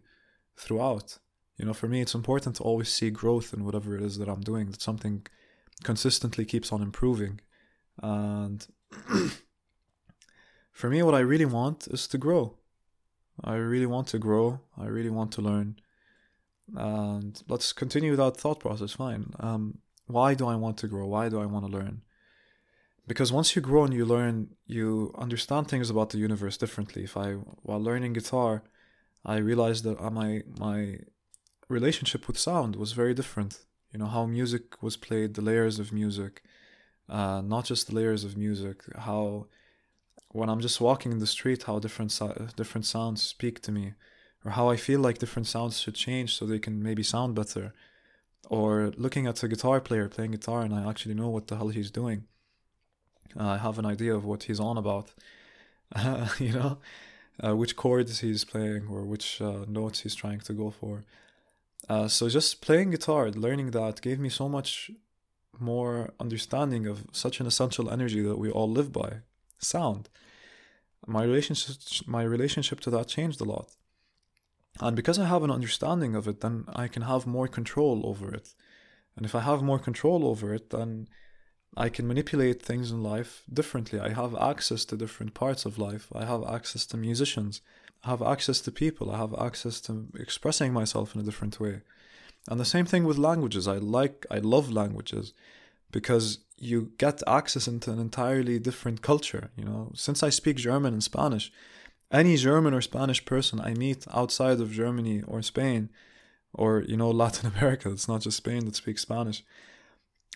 throughout? 0.57 1.19
You 1.57 1.65
know, 1.65 1.73
for 1.73 1.87
me, 1.87 2.01
it's 2.01 2.15
important 2.15 2.57
to 2.57 2.63
always 2.63 2.89
see 2.89 3.11
growth 3.11 3.53
in 3.53 3.63
whatever 3.63 3.95
it 3.95 4.01
is 4.01 4.17
that 4.17 4.27
I'm 4.27 4.41
doing, 4.41 4.71
that 4.71 4.81
something 4.81 5.25
consistently 5.83 6.43
keeps 6.43 6.73
on 6.73 6.81
improving. 6.81 7.39
And 8.01 8.67
for 10.71 10.89
me, 10.89 11.01
what 11.01 11.15
I 11.15 11.19
really 11.19 11.45
want 11.45 11.87
is 11.87 12.07
to 12.07 12.17
grow. 12.17 12.57
I 13.41 13.55
really 13.55 13.85
want 13.85 14.07
to 14.09 14.19
grow. 14.19 14.59
I 14.77 14.87
really 14.87 15.09
want 15.09 15.31
to 15.33 15.41
learn. 15.41 15.77
And 16.75 17.41
let's 17.47 17.73
continue 17.73 18.15
that 18.15 18.37
thought 18.37 18.59
process. 18.59 18.93
Fine. 18.93 19.33
Um, 19.39 19.79
why 20.07 20.33
do 20.33 20.47
I 20.47 20.55
want 20.55 20.77
to 20.77 20.87
grow? 20.87 21.07
Why 21.07 21.29
do 21.29 21.39
I 21.39 21.45
want 21.45 21.65
to 21.65 21.71
learn? 21.71 22.01
because 23.05 23.33
once 23.33 23.53
you 23.53 23.61
grow 23.61 23.83
and 23.83 23.93
you 23.93 24.05
learn 24.05 24.47
you 24.65 25.13
understand 25.17 25.67
things 25.67 25.89
about 25.89 26.11
the 26.11 26.17
universe 26.17 26.55
differently 26.55 27.03
if 27.03 27.17
i 27.17 27.33
while 27.33 27.83
learning 27.83 28.13
guitar 28.13 28.63
i 29.25 29.35
realized 29.35 29.83
that 29.83 29.99
uh, 29.99 30.09
my 30.09 30.41
my 30.57 30.97
relationship 31.67 32.27
with 32.27 32.37
sound 32.37 32.77
was 32.77 32.93
very 32.93 33.13
different 33.13 33.65
you 33.91 33.99
know 33.99 34.05
how 34.05 34.25
music 34.25 34.81
was 34.81 34.95
played 34.95 35.33
the 35.33 35.41
layers 35.41 35.79
of 35.79 35.91
music 35.91 36.43
uh, 37.09 37.41
not 37.41 37.65
just 37.65 37.87
the 37.87 37.95
layers 37.95 38.23
of 38.23 38.37
music 38.37 38.83
how 38.99 39.47
when 40.33 40.49
I'm 40.49 40.59
just 40.59 40.81
walking 40.81 41.11
in 41.11 41.19
the 41.19 41.27
street, 41.27 41.63
how 41.63 41.79
different 41.79 42.19
different 42.55 42.85
sounds 42.85 43.21
speak 43.21 43.61
to 43.61 43.71
me, 43.71 43.93
or 44.45 44.51
how 44.51 44.69
I 44.69 44.77
feel 44.77 44.99
like 44.99 45.19
different 45.19 45.47
sounds 45.47 45.79
should 45.79 45.95
change 45.95 46.35
so 46.35 46.45
they 46.45 46.59
can 46.59 46.83
maybe 46.83 47.03
sound 47.03 47.35
better, 47.35 47.73
or 48.49 48.91
looking 48.97 49.27
at 49.27 49.43
a 49.43 49.47
guitar 49.47 49.79
player 49.79 50.09
playing 50.09 50.31
guitar 50.31 50.61
and 50.61 50.73
I 50.73 50.87
actually 50.89 51.15
know 51.15 51.29
what 51.29 51.47
the 51.47 51.57
hell 51.57 51.69
he's 51.69 51.91
doing. 51.91 52.25
Uh, 53.39 53.47
I 53.49 53.57
have 53.57 53.79
an 53.79 53.85
idea 53.85 54.13
of 54.13 54.25
what 54.25 54.43
he's 54.43 54.59
on 54.59 54.77
about, 54.77 55.13
uh, 55.95 56.27
you 56.39 56.51
know, 56.51 56.77
uh, 57.43 57.55
which 57.55 57.75
chords 57.75 58.19
he's 58.19 58.43
playing 58.43 58.87
or 58.87 59.03
which 59.03 59.41
uh, 59.41 59.65
notes 59.67 60.01
he's 60.01 60.15
trying 60.15 60.39
to 60.41 60.53
go 60.53 60.69
for. 60.69 61.03
Uh, 61.89 62.07
so 62.07 62.29
just 62.29 62.61
playing 62.61 62.91
guitar, 62.91 63.29
learning 63.31 63.71
that 63.71 64.01
gave 64.01 64.19
me 64.19 64.29
so 64.29 64.47
much 64.47 64.91
more 65.59 66.11
understanding 66.19 66.87
of 66.87 67.05
such 67.11 67.39
an 67.39 67.45
essential 67.45 67.89
energy 67.89 68.21
that 68.21 68.37
we 68.37 68.49
all 68.49 68.69
live 68.69 68.91
by, 68.91 69.17
sound. 69.59 70.09
My 71.05 71.23
relationship, 71.23 71.75
my 72.07 72.23
relationship 72.23 72.79
to 72.81 72.89
that 72.91 73.07
changed 73.07 73.41
a 73.41 73.43
lot, 73.43 73.75
and 74.79 74.95
because 74.95 75.19
I 75.19 75.25
have 75.25 75.43
an 75.43 75.51
understanding 75.51 76.15
of 76.15 76.27
it, 76.27 76.41
then 76.41 76.65
I 76.73 76.87
can 76.87 77.03
have 77.03 77.27
more 77.27 77.47
control 77.47 78.01
over 78.05 78.33
it. 78.33 78.53
And 79.15 79.25
if 79.25 79.35
I 79.35 79.41
have 79.41 79.61
more 79.61 79.79
control 79.79 80.25
over 80.25 80.53
it, 80.53 80.71
then 80.71 81.07
I 81.77 81.89
can 81.89 82.07
manipulate 82.07 82.61
things 82.61 82.91
in 82.91 83.03
life 83.03 83.43
differently. 83.51 83.99
I 83.99 84.09
have 84.09 84.35
access 84.35 84.85
to 84.85 84.97
different 84.97 85.33
parts 85.33 85.65
of 85.65 85.77
life. 85.77 86.07
I 86.13 86.25
have 86.25 86.43
access 86.47 86.85
to 86.87 86.97
musicians. 86.97 87.61
I 88.03 88.09
have 88.09 88.21
access 88.21 88.59
to 88.61 88.71
people. 88.71 89.11
I 89.11 89.17
have 89.17 89.35
access 89.39 89.79
to 89.81 90.07
expressing 90.15 90.73
myself 90.73 91.15
in 91.15 91.21
a 91.21 91.23
different 91.23 91.59
way. 91.59 91.81
And 92.49 92.59
the 92.59 92.65
same 92.65 92.85
thing 92.85 93.05
with 93.05 93.17
languages. 93.17 93.67
I 93.67 93.77
like, 93.77 94.25
I 94.29 94.39
love 94.39 94.71
languages 94.71 95.33
because 95.91 96.39
you 96.57 96.91
get 96.97 97.21
access 97.27 97.67
into 97.67 97.91
an 97.91 97.99
entirely 97.99 98.59
different 98.59 99.01
culture. 99.01 99.51
You 99.55 99.65
know, 99.65 99.91
since 99.95 100.23
I 100.23 100.29
speak 100.29 100.57
German 100.57 100.93
and 100.93 101.03
Spanish, 101.03 101.51
any 102.13 102.37
German 102.37 102.73
or 102.73 102.81
Spanish 102.81 103.25
person 103.25 103.59
I 103.59 103.73
meet 103.73 104.05
outside 104.13 104.61
of 104.61 104.71
Germany 104.71 105.23
or 105.27 105.41
Spain, 105.41 105.89
or 106.53 106.83
you 106.87 106.95
know 106.95 107.09
Latin 107.23 107.51
America, 107.53 107.91
it's 107.91 108.07
not 108.07 108.21
just 108.21 108.37
Spain 108.37 108.65
that 108.65 108.75
speaks 108.75 109.01
Spanish. 109.01 109.43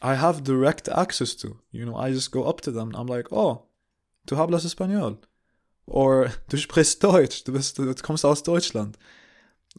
I 0.02 0.16
have 0.16 0.44
direct 0.44 0.90
access 0.90 1.34
to. 1.36 1.60
You 1.72 1.86
know, 1.86 1.96
I 1.96 2.12
just 2.12 2.32
go 2.32 2.44
up 2.44 2.62
to 2.62 2.72
them. 2.72 2.92
I'm 2.96 3.08
like, 3.08 3.28
oh, 3.32 3.64
du 4.26 4.36
hablas 4.36 4.66
español. 4.66 5.18
Or 5.88 6.32
du 6.50 6.58
sprichst 6.58 7.00
Deutsch. 7.00 7.44
Du, 7.44 7.52
bist, 7.52 7.78
du 7.78 7.94
kommst 7.94 8.26
aus 8.26 8.42
Deutschland. 8.42 8.98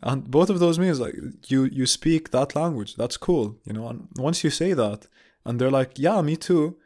And 0.03 0.31
both 0.31 0.49
of 0.49 0.61
those 0.61 0.79
means 0.79 1.01
like 1.01 1.17
you 1.51 1.65
you 1.65 1.85
speak 1.87 2.31
that 2.31 2.55
language. 2.55 2.95
That's 2.97 3.17
cool. 3.17 3.57
You 3.65 3.73
know, 3.73 3.89
and 3.89 4.09
once 4.17 4.45
you 4.45 4.51
say 4.51 4.73
that, 4.73 5.09
and 5.45 5.61
they're 5.61 5.71
like, 5.71 5.99
yeah, 5.99 6.21
me 6.23 6.37
too. 6.37 6.77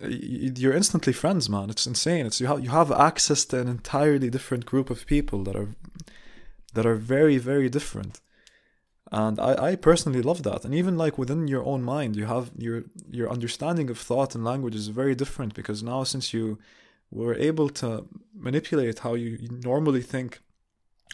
You're 0.00 0.74
instantly 0.74 1.12
friends, 1.12 1.48
man. 1.48 1.70
It's 1.70 1.86
insane. 1.86 2.26
It's 2.26 2.40
you 2.40 2.46
have 2.46 2.62
you 2.62 2.70
have 2.70 2.92
access 2.92 3.44
to 3.46 3.60
an 3.60 3.68
entirely 3.68 4.30
different 4.30 4.64
group 4.66 4.90
of 4.90 5.06
people 5.06 5.42
that 5.44 5.56
are 5.56 5.68
that 6.74 6.86
are 6.86 6.94
very 6.94 7.38
very 7.38 7.68
different 7.68 8.20
and 9.10 9.40
I, 9.40 9.70
I 9.70 9.76
personally 9.76 10.22
love 10.22 10.42
that 10.42 10.64
and 10.64 10.74
even 10.74 10.96
like 10.98 11.16
within 11.16 11.48
your 11.48 11.64
own 11.64 11.82
mind 11.82 12.16
you 12.16 12.26
have 12.26 12.50
your 12.56 12.84
your 13.10 13.30
understanding 13.30 13.88
of 13.90 13.98
thought 13.98 14.34
and 14.34 14.44
language 14.44 14.74
is 14.74 14.88
very 14.88 15.14
different 15.14 15.54
because 15.54 15.82
now 15.82 16.04
since 16.04 16.34
you 16.34 16.58
were 17.10 17.34
able 17.34 17.70
to 17.70 18.06
manipulate 18.34 19.00
how 19.00 19.14
you 19.14 19.38
normally 19.50 20.02
think 20.02 20.40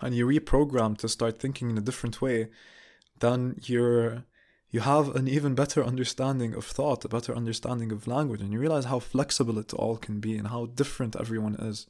and 0.03 0.14
you 0.14 0.27
reprogram 0.27 0.99
to 0.99 1.09
start 1.09 1.38
thinking 1.38 1.70
in 1.70 1.79
a 1.79 1.87
different 1.88 2.20
way 2.20 2.49
then 3.20 3.57
you're 3.62 4.25
you 4.75 4.81
have 4.81 5.15
an 5.15 5.29
even 5.29 5.55
better 5.55 5.83
understanding 5.85 6.53
of 6.55 6.65
thought 6.65 7.05
a 7.05 7.09
better 7.17 7.35
understanding 7.41 7.91
of 7.93 8.09
language 8.17 8.41
and 8.43 8.53
you 8.53 8.59
realize 8.59 8.87
how 8.87 8.99
flexible 8.99 9.59
it 9.59 9.73
all 9.73 9.97
can 9.97 10.19
be 10.27 10.37
and 10.37 10.49
how 10.49 10.67
different 10.67 11.15
everyone 11.17 11.55
is 11.71 11.87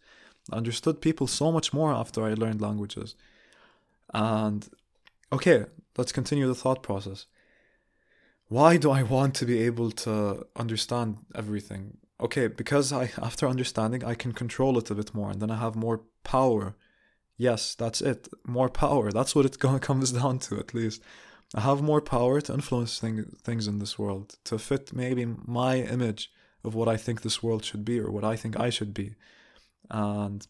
I 0.53 0.57
understood 0.57 1.01
people 1.01 1.27
so 1.27 1.51
much 1.51 1.73
more 1.73 1.93
after 2.03 2.23
I 2.23 2.35
learned 2.35 2.61
languages 2.61 3.15
and 4.13 4.69
okay 5.33 5.65
let's 5.97 6.13
continue 6.13 6.47
the 6.47 6.55
thought 6.55 6.83
process. 6.83 7.27
Why 8.49 8.77
do 8.77 8.91
I 8.91 9.03
want 9.03 9.35
to 9.37 9.47
be 9.47 9.63
able 9.63 9.91
to 10.07 10.47
understand 10.57 11.19
everything? 11.35 11.99
Okay, 12.21 12.47
because 12.49 12.93
I 12.93 13.11
after 13.19 13.49
understanding 13.49 14.05
I 14.05 14.15
can 14.15 14.33
control 14.33 14.79
it 14.79 14.91
a 14.91 14.95
bit 14.95 15.15
more 15.15 15.31
and 15.31 15.41
then 15.41 15.51
I 15.51 15.59
have 15.59 15.75
more 15.75 16.03
power. 16.23 16.77
Yes, 17.37 17.75
that's 17.75 18.01
it. 18.01 18.29
More 18.47 18.69
power. 18.69 19.11
That's 19.11 19.35
what 19.35 19.47
it 19.47 19.59
comes 19.89 20.13
down 20.13 20.39
to 20.41 20.59
at 20.59 20.75
least. 20.75 21.03
I 21.55 21.61
have 21.61 21.83
more 21.83 22.01
power 22.01 22.41
to 22.41 22.53
influence 22.53 22.99
thing, 22.99 23.37
things 23.43 23.69
in 23.69 23.79
this 23.79 23.97
world, 23.97 24.37
to 24.45 24.59
fit 24.59 24.93
maybe 24.93 25.25
my 25.25 25.77
image 25.77 26.33
of 26.65 26.75
what 26.75 26.89
I 26.89 26.97
think 26.97 27.23
this 27.23 27.43
world 27.43 27.65
should 27.65 27.85
be 27.85 28.01
or 28.01 28.11
what 28.11 28.25
I 28.25 28.35
think 28.35 28.59
I 28.59 28.71
should 28.71 28.93
be. 28.93 29.15
And 29.89 30.45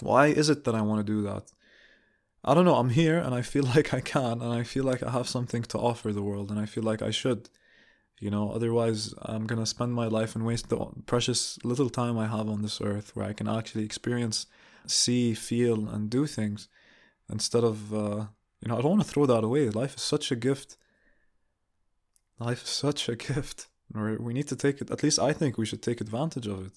why 0.00 0.26
is 0.26 0.48
it 0.48 0.64
that 0.64 0.74
I 0.74 0.80
want 0.80 1.06
to 1.06 1.12
do 1.12 1.22
that? 1.22 1.52
I 2.44 2.52
don't 2.52 2.64
know, 2.64 2.74
I'm 2.74 2.90
here 2.90 3.16
and 3.18 3.32
I 3.34 3.42
feel 3.42 3.64
like 3.76 3.94
I 3.94 4.00
can 4.00 4.42
and 4.42 4.52
I 4.52 4.64
feel 4.64 4.84
like 4.84 5.04
I 5.04 5.10
have 5.10 5.28
something 5.28 5.62
to 5.62 5.78
offer 5.78 6.12
the 6.12 6.22
world 6.22 6.50
and 6.50 6.58
I 6.58 6.66
feel 6.66 6.82
like 6.82 7.00
I 7.00 7.10
should. 7.10 7.48
You 8.18 8.30
know, 8.30 8.50
otherwise 8.50 9.14
I'm 9.22 9.46
gonna 9.46 9.66
spend 9.66 9.94
my 9.94 10.06
life 10.06 10.34
and 10.34 10.44
waste 10.44 10.68
the 10.68 10.84
precious 11.06 11.58
little 11.62 11.90
time 11.90 12.18
I 12.18 12.26
have 12.26 12.48
on 12.48 12.62
this 12.62 12.80
earth 12.80 13.14
where 13.14 13.26
I 13.26 13.34
can 13.34 13.48
actually 13.48 13.84
experience, 13.84 14.46
see, 14.86 15.34
feel, 15.34 15.88
and 15.88 16.10
do 16.10 16.26
things 16.26 16.68
instead 17.30 17.64
of, 17.64 17.94
uh, 17.94 18.26
you 18.64 18.70
know, 18.70 18.78
I 18.78 18.80
don't 18.80 18.92
want 18.92 19.02
to 19.02 19.08
throw 19.08 19.26
that 19.26 19.44
away. 19.44 19.68
Life 19.68 19.96
is 19.96 20.02
such 20.02 20.32
a 20.32 20.36
gift. 20.36 20.76
Life 22.38 22.64
is 22.64 22.70
such 22.70 23.08
a 23.08 23.16
gift. 23.32 23.68
We 23.92 24.32
need 24.32 24.48
to 24.48 24.56
take 24.56 24.80
it, 24.80 24.90
at 24.90 25.02
least 25.02 25.18
I 25.18 25.32
think 25.32 25.56
we 25.56 25.66
should 25.66 25.82
take 25.82 26.00
advantage 26.00 26.46
of 26.46 26.66
it. 26.66 26.72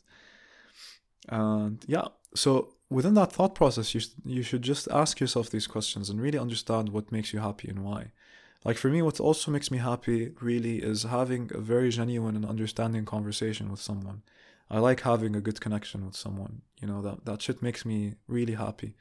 And 1.29 1.83
yeah, 1.87 2.09
so 2.35 2.73
within 2.89 3.15
that 3.15 3.31
thought 3.31 3.55
process, 3.55 3.95
you, 3.95 4.01
you 4.23 4.43
should 4.43 4.61
just 4.61 4.87
ask 4.91 5.19
yourself 5.19 5.49
these 5.49 5.65
questions 5.65 6.09
and 6.09 6.21
really 6.21 6.37
understand 6.37 6.89
what 6.89 7.11
makes 7.11 7.33
you 7.33 7.39
happy 7.39 7.69
and 7.69 7.83
why. 7.83 8.11
Like 8.65 8.77
for 8.77 8.89
me, 8.89 9.01
what 9.01 9.19
also 9.19 9.49
makes 9.49 9.71
me 9.71 9.77
happy 9.77 10.33
really 10.41 10.77
is 10.79 11.03
having 11.03 11.49
a 11.53 11.59
very 11.59 11.89
genuine 11.89 12.35
and 12.35 12.45
understanding 12.45 13.05
conversation 13.05 13.71
with 13.71 13.79
someone. 13.79 14.21
I 14.69 14.79
like 14.79 15.01
having 15.01 15.35
a 15.35 15.41
good 15.41 15.61
connection 15.61 16.05
with 16.05 16.15
someone. 16.15 16.61
You 16.81 16.87
know, 16.87 17.01
that, 17.01 17.25
that 17.25 17.41
shit 17.41 17.61
makes 17.61 17.85
me 17.85 18.15
really 18.27 18.55
happy. 18.55 18.95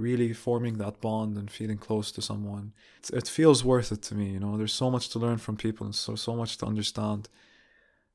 Really 0.00 0.32
forming 0.32 0.78
that 0.78 1.00
bond 1.00 1.36
and 1.36 1.50
feeling 1.50 1.78
close 1.78 2.10
to 2.12 2.22
someone. 2.22 2.72
It, 3.02 3.10
it 3.20 3.28
feels 3.28 3.64
worth 3.64 3.92
it 3.92 4.02
to 4.08 4.14
me, 4.14 4.30
you 4.30 4.40
know. 4.40 4.56
There's 4.56 4.72
so 4.72 4.90
much 4.90 5.08
to 5.10 5.18
learn 5.18 5.38
from 5.38 5.56
people 5.56 5.84
and 5.86 5.94
so 5.94 6.14
so 6.14 6.34
much 6.34 6.58
to 6.58 6.66
understand 6.66 7.28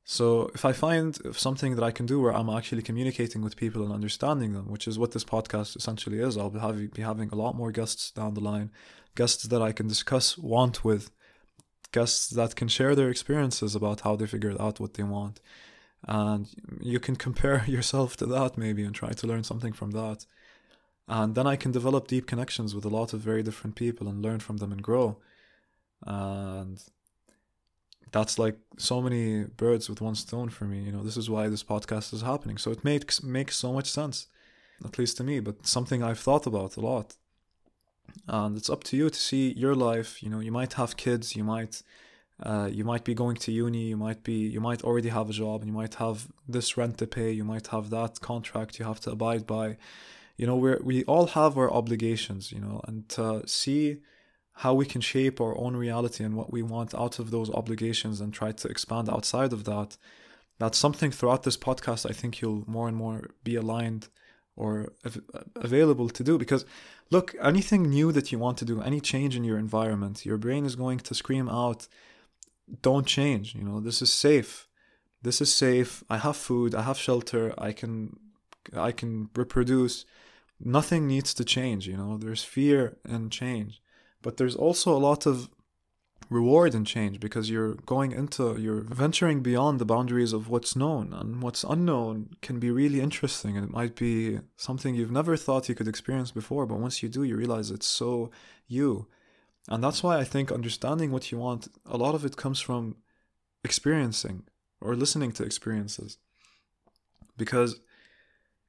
so 0.08 0.52
if 0.54 0.64
I 0.64 0.72
find 0.72 1.18
something 1.36 1.74
that 1.74 1.82
I 1.82 1.90
can 1.90 2.06
do 2.06 2.20
where 2.20 2.32
I'm 2.32 2.48
actually 2.48 2.82
communicating 2.82 3.42
with 3.42 3.56
people 3.56 3.82
and 3.82 3.92
understanding 3.92 4.52
them, 4.52 4.70
which 4.70 4.86
is 4.86 5.00
what 5.00 5.10
this 5.10 5.24
podcast 5.24 5.76
essentially 5.76 6.20
is, 6.20 6.36
I'll 6.36 6.48
be 6.48 6.86
be 6.86 7.02
having 7.02 7.28
a 7.30 7.34
lot 7.34 7.56
more 7.56 7.72
guests 7.72 8.12
down 8.12 8.34
the 8.34 8.40
line, 8.40 8.70
guests 9.16 9.42
that 9.42 9.60
I 9.60 9.72
can 9.72 9.88
discuss 9.88 10.38
want 10.38 10.84
with, 10.84 11.10
guests 11.90 12.28
that 12.30 12.54
can 12.54 12.68
share 12.68 12.94
their 12.94 13.10
experiences 13.10 13.74
about 13.74 14.02
how 14.02 14.14
they 14.14 14.28
figured 14.28 14.60
out 14.60 14.78
what 14.78 14.94
they 14.94 15.02
want. 15.02 15.40
And 16.06 16.46
you 16.80 17.00
can 17.00 17.16
compare 17.16 17.64
yourself 17.76 18.16
to 18.18 18.26
that 18.26 18.56
maybe 18.56 18.84
and 18.84 18.94
try 18.94 19.10
to 19.10 19.26
learn 19.26 19.42
something 19.42 19.72
from 19.72 19.90
that. 19.90 20.24
And 21.08 21.34
then 21.34 21.46
I 21.46 21.56
can 21.56 21.70
develop 21.70 22.08
deep 22.08 22.26
connections 22.26 22.74
with 22.74 22.84
a 22.84 22.88
lot 22.88 23.12
of 23.12 23.20
very 23.20 23.42
different 23.42 23.76
people 23.76 24.08
and 24.08 24.22
learn 24.22 24.40
from 24.40 24.56
them 24.56 24.72
and 24.72 24.82
grow. 24.82 25.18
And 26.04 26.82
that's 28.12 28.38
like 28.38 28.56
so 28.78 29.00
many 29.00 29.44
birds 29.44 29.88
with 29.88 30.00
one 30.00 30.14
stone 30.14 30.48
for 30.48 30.64
me. 30.64 30.80
You 30.80 30.92
know, 30.92 31.02
this 31.02 31.16
is 31.16 31.30
why 31.30 31.48
this 31.48 31.62
podcast 31.62 32.12
is 32.12 32.22
happening. 32.22 32.58
So 32.58 32.70
it 32.70 32.84
makes 32.84 33.22
makes 33.22 33.56
so 33.56 33.72
much 33.72 33.90
sense, 33.90 34.26
at 34.84 34.98
least 34.98 35.16
to 35.18 35.24
me. 35.24 35.40
But 35.40 35.66
something 35.66 36.02
I've 36.02 36.18
thought 36.18 36.46
about 36.46 36.76
a 36.76 36.80
lot, 36.80 37.16
and 38.26 38.56
it's 38.56 38.70
up 38.70 38.82
to 38.84 38.96
you 38.96 39.10
to 39.10 39.18
see 39.18 39.52
your 39.52 39.74
life. 39.74 40.22
You 40.22 40.30
know, 40.30 40.40
you 40.40 40.52
might 40.52 40.74
have 40.74 40.96
kids, 40.96 41.36
you 41.36 41.44
might. 41.44 41.82
Uh, 42.38 42.68
you 42.70 42.84
might 42.84 43.02
be 43.02 43.14
going 43.14 43.34
to 43.34 43.50
uni 43.50 43.84
you 43.88 43.96
might 43.96 44.22
be 44.22 44.46
you 44.54 44.60
might 44.60 44.84
already 44.84 45.08
have 45.08 45.30
a 45.30 45.32
job 45.32 45.62
and 45.62 45.70
you 45.70 45.72
might 45.72 45.94
have 45.94 46.28
this 46.46 46.76
rent 46.76 46.98
to 46.98 47.06
pay 47.06 47.30
you 47.30 47.44
might 47.44 47.68
have 47.68 47.88
that 47.88 48.20
contract 48.20 48.78
you 48.78 48.84
have 48.84 49.00
to 49.00 49.10
abide 49.10 49.46
by 49.46 49.74
you 50.36 50.46
know 50.46 50.56
we 50.56 50.74
we 50.82 51.04
all 51.04 51.28
have 51.28 51.56
our 51.56 51.70
obligations 51.72 52.52
you 52.52 52.60
know 52.60 52.80
and 52.86 53.08
to 53.08 53.46
see 53.46 53.98
how 54.56 54.72
we 54.72 54.86
can 54.86 55.02
shape 55.02 55.40
our 55.40 55.56
own 55.58 55.76
reality 55.76 56.24
and 56.24 56.34
what 56.34 56.50
we 56.50 56.62
want 56.62 56.94
out 56.94 57.18
of 57.18 57.30
those 57.30 57.50
obligations 57.50 58.22
and 58.22 58.32
try 58.32 58.52
to 58.52 58.68
expand 58.68 59.08
outside 59.08 59.52
of 59.52 59.64
that. 59.64 59.98
That's 60.58 60.78
something 60.78 61.10
throughout 61.10 61.42
this 61.42 61.58
podcast 61.58 62.08
I 62.08 62.14
think 62.14 62.40
you'll 62.40 62.64
more 62.66 62.88
and 62.88 62.96
more 62.96 63.28
be 63.44 63.54
aligned 63.56 64.08
or 64.56 64.94
av- 65.04 65.20
available 65.56 66.08
to 66.08 66.24
do 66.24 66.38
because 66.38 66.64
look, 67.10 67.34
anything 67.40 67.82
new 67.82 68.12
that 68.12 68.32
you 68.32 68.38
want 68.38 68.56
to 68.58 68.64
do, 68.64 68.80
any 68.80 68.98
change 68.98 69.36
in 69.36 69.44
your 69.44 69.58
environment, 69.58 70.24
your 70.24 70.38
brain 70.38 70.64
is 70.64 70.74
going 70.74 71.00
to 71.00 71.14
scream 71.14 71.50
out, 71.50 71.86
don't 72.80 73.06
change, 73.06 73.54
you 73.54 73.62
know, 73.62 73.78
this 73.78 74.00
is 74.00 74.10
safe. 74.10 74.66
This 75.20 75.42
is 75.42 75.52
safe. 75.52 76.02
I 76.08 76.16
have 76.16 76.36
food, 76.36 76.74
I 76.74 76.82
have 76.82 76.96
shelter, 76.96 77.52
I 77.58 77.72
can 77.72 78.18
I 78.74 78.90
can 78.90 79.28
reproduce. 79.36 80.06
Nothing 80.58 81.06
needs 81.06 81.34
to 81.34 81.44
change, 81.44 81.86
you 81.86 81.96
know. 81.96 82.16
There's 82.16 82.44
fear 82.44 82.96
and 83.04 83.30
change. 83.30 83.82
But 84.22 84.36
there's 84.36 84.56
also 84.56 84.96
a 84.96 84.98
lot 84.98 85.26
of 85.26 85.48
reward 86.28 86.74
in 86.74 86.84
change 86.84 87.20
because 87.20 87.48
you're 87.48 87.74
going 87.86 88.10
into 88.10 88.60
you're 88.60 88.80
venturing 88.80 89.42
beyond 89.42 89.78
the 89.78 89.84
boundaries 89.84 90.32
of 90.32 90.48
what's 90.48 90.74
known 90.74 91.12
and 91.12 91.40
what's 91.40 91.62
unknown 91.62 92.30
can 92.42 92.58
be 92.58 92.68
really 92.68 93.00
interesting 93.00 93.56
and 93.56 93.64
it 93.64 93.70
might 93.70 93.94
be 93.94 94.40
something 94.56 94.96
you've 94.96 95.12
never 95.12 95.36
thought 95.36 95.68
you 95.68 95.74
could 95.76 95.86
experience 95.86 96.32
before 96.32 96.66
but 96.66 96.80
once 96.80 97.00
you 97.00 97.08
do 97.08 97.22
you 97.22 97.36
realize 97.36 97.70
it's 97.70 97.86
so 97.86 98.28
you. 98.66 99.06
And 99.68 99.84
that's 99.84 100.02
why 100.02 100.18
i 100.18 100.24
think 100.24 100.50
understanding 100.50 101.12
what 101.12 101.30
you 101.30 101.38
want 101.38 101.68
a 101.86 101.96
lot 101.96 102.16
of 102.16 102.24
it 102.24 102.36
comes 102.36 102.60
from 102.60 102.96
experiencing 103.62 104.44
or 104.80 104.94
listening 104.94 105.32
to 105.32 105.44
experiences. 105.44 106.18
Because 107.36 107.80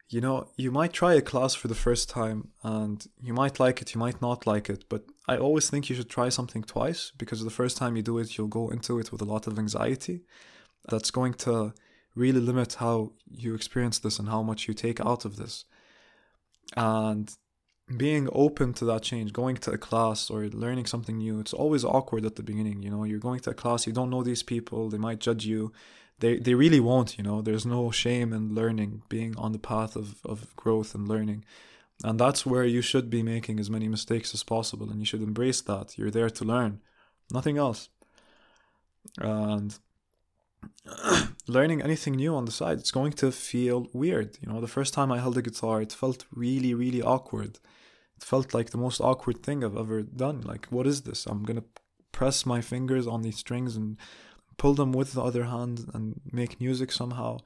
you 0.10 0.22
know, 0.22 0.48
you 0.56 0.72
might 0.72 0.94
try 0.94 1.14
a 1.16 1.22
class 1.22 1.54
for 1.54 1.68
the 1.68 1.76
first 1.76 2.10
time 2.10 2.50
and 2.64 3.06
you 3.22 3.34
might 3.34 3.60
like 3.60 3.82
it, 3.82 3.94
you 3.94 4.00
might 4.00 4.22
not 4.22 4.48
like 4.48 4.70
it, 4.70 4.86
but 4.88 5.04
I 5.28 5.38
always 5.38 5.70
think 5.70 5.90
you 5.90 5.96
should 5.96 6.10
try 6.10 6.30
something 6.30 6.64
twice 6.64 7.12
because 7.18 7.44
the 7.44 7.50
first 7.50 7.76
time 7.76 7.98
you 7.98 8.02
do 8.02 8.18
it, 8.18 8.38
you'll 8.38 8.48
go 8.48 8.70
into 8.70 9.00
it 9.00 9.12
with 9.12 9.22
a 9.22 9.26
lot 9.26 9.48
of 9.48 9.60
anxiety. 9.60 10.22
That's 10.90 11.12
going 11.12 11.34
to 11.46 11.74
really 12.16 12.40
limit 12.40 12.76
how 12.76 13.12
you 13.30 13.54
experience 13.54 14.00
this 14.00 14.18
and 14.18 14.30
how 14.30 14.42
much 14.42 14.68
you 14.68 14.74
take 14.74 15.02
out 15.02 15.26
of 15.26 15.36
this. 15.36 15.66
And 16.78 17.30
being 17.96 18.30
open 18.32 18.74
to 18.76 18.86
that 18.86 19.04
change, 19.04 19.34
going 19.34 19.58
to 19.58 19.72
a 19.72 19.78
class 19.78 20.30
or 20.30 20.46
learning 20.48 20.86
something 20.86 21.18
new, 21.18 21.40
it's 21.40 21.54
always 21.54 21.84
awkward 21.84 22.26
at 22.26 22.36
the 22.38 22.44
beginning. 22.44 22.82
You 22.82 22.92
know, 22.92 23.04
you're 23.04 23.20
going 23.20 23.42
to 23.42 23.50
a 23.50 23.54
class, 23.54 23.86
you 23.86 23.94
don't 23.94 24.10
know 24.10 24.24
these 24.24 24.44
people, 24.44 24.90
they 24.90 24.98
might 24.98 25.20
judge 25.20 25.46
you, 25.46 25.74
they 26.20 26.38
they 26.38 26.54
really 26.54 26.80
won't 26.80 27.18
you 27.18 27.24
know? 27.24 27.42
There's 27.42 27.66
no 27.66 27.92
shame 27.92 28.34
in 28.34 28.56
learning 28.56 29.04
being 29.10 29.36
on 29.38 29.52
the 29.52 29.60
path 29.60 29.96
of, 29.96 30.20
of 30.26 30.56
growth 30.56 30.96
and 30.96 31.08
learning. 31.08 31.46
And 32.04 32.20
that's 32.20 32.46
where 32.46 32.64
you 32.64 32.82
should 32.82 33.10
be 33.10 33.24
making 33.24 33.60
as 33.60 33.72
many 33.72 33.88
mistakes 33.88 34.34
as 34.34 34.44
possible 34.44 34.90
and 34.90 35.00
you 35.00 35.06
should 35.06 35.24
embrace 35.24 35.62
that. 35.62 35.98
You're 35.98 36.12
there 36.12 36.30
to 36.30 36.46
learn 36.46 36.82
nothing 37.32 37.58
else. 37.58 37.90
And 39.20 39.78
learning 41.48 41.82
anything 41.82 42.16
new 42.16 42.36
on 42.36 42.46
the 42.46 42.52
side 42.52 42.78
it's 42.80 42.92
going 42.92 43.14
to 43.14 43.32
feel 43.32 43.88
weird 43.94 44.38
you 44.42 44.52
know? 44.52 44.60
The 44.60 44.68
first 44.68 44.94
time 44.94 45.12
i 45.12 45.20
held 45.20 45.38
a 45.38 45.42
guitar 45.42 45.82
it 45.82 45.94
felt 45.94 46.26
really 46.32 46.74
really 46.74 47.02
awkward. 47.02 47.60
It 48.18 48.24
felt 48.24 48.54
like 48.54 48.72
the 48.72 48.78
most 48.80 49.00
awkward 49.00 49.44
thing 49.44 49.64
i've 49.64 49.78
ever 49.78 50.02
done. 50.02 50.42
Like 50.42 50.66
what 50.68 50.88
is 50.88 51.04
this? 51.04 51.26
I'm 51.26 51.44
gonna 51.44 51.64
press 52.12 52.46
my 52.46 52.62
fingers 52.62 53.06
on 53.06 53.22
these 53.22 53.38
strings 53.38 53.76
and 53.76 53.98
pull 54.58 54.74
them 54.74 54.92
with 54.92 55.14
the 55.14 55.24
other 55.24 55.46
hand 55.46 55.90
and 55.94 56.20
make 56.32 56.60
music 56.60 56.92
somehow. 56.92 57.40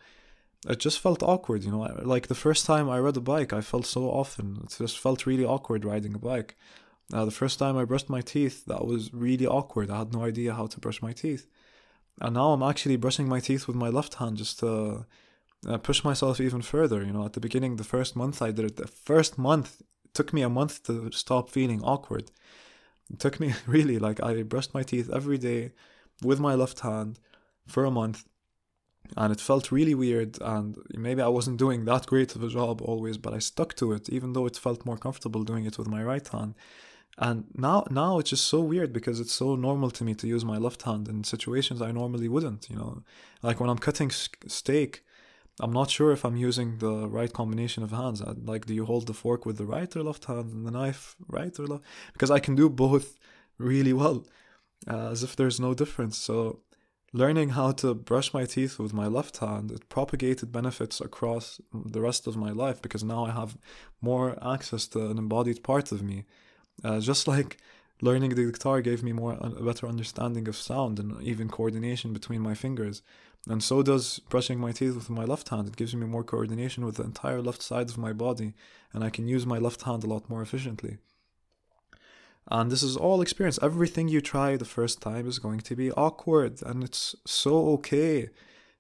It 0.68 0.80
just 0.80 1.00
felt 1.00 1.24
awkward, 1.24 1.64
you 1.64 1.72
know. 1.72 1.82
Like 2.04 2.28
the 2.28 2.36
first 2.36 2.66
time 2.66 2.90
I 2.90 3.00
rode 3.00 3.18
a 3.18 3.22
bike, 3.22 3.52
I 3.52 3.62
felt 3.62 3.86
so 3.86 4.04
often. 4.04 4.62
It 4.64 4.76
just 4.78 5.00
felt 5.00 5.26
really 5.26 5.46
awkward 5.46 5.86
riding 5.86 6.14
a 6.14 6.20
bike. 6.20 6.56
Uh, 7.14 7.26
the 7.26 7.32
first 7.32 7.60
time 7.60 7.78
I 7.78 7.86
brushed 7.86 8.10
my 8.10 8.22
teeth, 8.22 8.66
that 8.66 8.86
was 8.86 9.14
really 9.14 9.46
awkward. 9.46 9.90
I 9.90 10.00
had 10.00 10.14
no 10.14 10.24
idea 10.24 10.54
how 10.54 10.68
to 10.68 10.80
brush 10.80 11.02
my 11.02 11.14
teeth. 11.14 11.48
And 12.22 12.36
now 12.36 12.52
I'm 12.52 12.64
actually 12.64 12.96
brushing 12.96 13.28
my 13.28 13.40
teeth 13.40 13.68
with 13.68 13.76
my 13.76 13.90
left 13.90 14.16
hand 14.16 14.38
just 14.38 14.60
to 14.60 15.06
uh, 15.68 15.78
push 15.80 16.04
myself 16.04 16.40
even 16.40 16.62
further. 16.62 17.04
You 17.04 17.12
know, 17.12 17.26
at 17.26 17.34
the 17.34 17.40
beginning, 17.40 17.76
the 17.76 17.84
first 17.84 18.16
month 18.16 18.42
I 18.42 18.52
did 18.52 18.66
it, 18.66 18.76
the 18.78 18.88
first 18.88 19.38
month, 19.38 19.82
took 20.14 20.34
me 20.34 20.42
a 20.42 20.50
month 20.50 20.84
to 20.84 21.10
stop 21.12 21.50
feeling 21.50 21.82
awkward. 21.84 22.32
It 23.12 23.20
took 23.20 23.40
me 23.40 23.54
really, 23.66 23.98
like, 23.98 24.22
I 24.22 24.44
brushed 24.44 24.74
my 24.74 24.84
teeth 24.84 25.10
every 25.12 25.38
day 25.38 25.72
with 26.22 26.40
my 26.40 26.56
left 26.56 26.82
hand 26.82 27.20
for 27.68 27.86
a 27.86 27.92
month 27.92 28.26
and 29.18 29.34
it 29.34 29.42
felt 29.42 29.72
really 29.72 29.96
weird 29.96 30.38
and 30.42 30.78
maybe 30.94 31.22
I 31.22 31.28
wasn't 31.28 31.58
doing 31.58 31.86
that 31.86 32.06
great 32.06 32.36
of 32.36 32.44
a 32.44 32.48
job 32.48 32.82
always 32.82 33.18
but 33.18 33.34
I 33.34 33.40
stuck 33.40 33.74
to 33.76 33.92
it 33.92 34.10
even 34.10 34.34
though 34.34 34.46
it 34.46 34.58
felt 34.58 34.86
more 34.86 34.98
comfortable 34.98 35.44
doing 35.44 35.66
it 35.66 35.78
with 35.78 35.88
my 35.88 36.04
right 36.04 36.28
hand. 36.28 36.56
And 37.18 37.46
now 37.54 37.86
now 37.90 38.20
it's 38.20 38.30
just 38.30 38.46
so 38.46 38.62
weird 38.62 38.94
because 38.94 39.20
it's 39.20 39.34
so 39.34 39.56
normal 39.56 39.92
to 39.92 40.04
me 40.04 40.14
to 40.16 40.28
use 40.28 40.46
my 40.46 40.58
left 40.58 40.84
hand 40.84 41.10
in 41.10 41.24
situations 41.24 41.82
I 41.82 41.92
normally 41.92 42.30
wouldn't 42.30 42.70
you 42.70 42.78
know? 42.78 43.04
Like 43.42 43.60
when 43.60 43.70
I'm 43.70 43.80
cutting 43.80 44.12
steak 44.12 45.04
I'm 45.60 45.74
not 45.74 45.92
sure 45.92 46.12
if 46.12 46.24
I'm 46.24 46.38
using 46.38 46.78
the 46.78 47.10
right 47.10 47.32
combination 47.32 47.84
of 47.84 47.92
hands. 47.92 48.22
Like 48.22 48.66
do 48.66 48.74
you 48.74 48.86
hold 48.86 49.08
the 49.08 49.14
fork 49.14 49.46
with 49.46 49.58
the 49.58 49.66
right 49.66 49.94
or 49.96 50.04
left 50.04 50.26
hand 50.26 50.54
and 50.54 50.66
the 50.66 50.72
knife 50.72 51.16
right 51.28 51.58
or 51.60 51.68
left? 51.68 51.84
Because 52.14 52.32
I 52.32 52.40
can 52.40 52.56
do 52.56 52.70
both 52.70 53.20
really 53.58 53.94
well 53.94 54.26
uh, 54.90 55.10
as 55.10 55.24
if 55.24 55.36
there's 55.36 55.60
no 55.60 55.74
difference. 55.74 56.18
So, 56.18 56.60
learning 57.14 57.50
how 57.50 57.72
to 57.74 57.94
brush 57.94 58.34
my 58.34 58.46
teeth 58.46 58.80
with 58.80 58.94
my 58.94 59.08
left 59.08 59.38
hand, 59.38 59.72
it 59.72 59.90
propagated 59.90 60.52
benefits 60.52 61.02
across 61.02 61.60
the 61.74 62.02
rest 62.02 62.28
of 62.28 62.38
my 62.38 62.52
life 62.52 62.82
because 62.82 63.04
now 63.04 63.26
I 63.26 63.32
have 63.32 63.58
more 64.02 64.38
access 64.44 64.88
to 64.90 65.10
an 65.10 65.18
embodied 65.18 65.64
part 65.64 65.92
of 65.92 66.02
me. 66.02 66.26
Uh, 66.84 67.00
just 67.00 67.28
like 67.28 67.58
learning 68.02 68.32
the 68.32 68.52
guitar 68.52 68.82
gave 68.82 69.04
me 69.04 69.14
more 69.14 69.38
a 69.40 69.64
better 69.64 69.88
understanding 69.88 70.48
of 70.48 70.56
sound 70.56 71.00
and 71.00 71.22
even 71.22 71.48
coordination 71.50 72.14
between 72.14 72.42
my 72.42 72.56
fingers. 72.56 73.02
And 73.48 73.64
so 73.64 73.82
does 73.82 74.20
brushing 74.30 74.60
my 74.60 74.72
teeth 74.72 74.96
with 74.96 75.10
my 75.10 75.26
left 75.26 75.50
hand. 75.50 75.68
It 75.68 75.76
gives 75.76 75.96
me 75.96 76.06
more 76.06 76.24
coordination 76.24 76.86
with 76.86 76.96
the 76.96 77.04
entire 77.04 77.42
left 77.42 77.62
side 77.62 77.90
of 77.90 77.98
my 77.98 78.14
body, 78.14 78.54
and 78.94 79.04
I 79.04 79.10
can 79.10 79.28
use 79.28 79.46
my 79.46 79.58
left 79.58 79.82
hand 79.84 80.04
a 80.04 80.08
lot 80.08 80.30
more 80.30 80.42
efficiently. 80.42 80.98
And 82.48 82.72
this 82.72 82.84
is 82.84 82.98
all 82.98 83.22
experience. 83.22 83.60
Everything 83.62 84.08
you 84.08 84.22
try 84.22 84.58
the 84.58 84.66
first 84.66 85.02
time 85.02 85.28
is 85.28 85.40
going 85.40 85.60
to 85.62 85.76
be 85.76 85.92
awkward, 85.92 86.62
and 86.64 86.84
it's 86.84 87.16
so 87.26 87.70
okay 87.74 88.30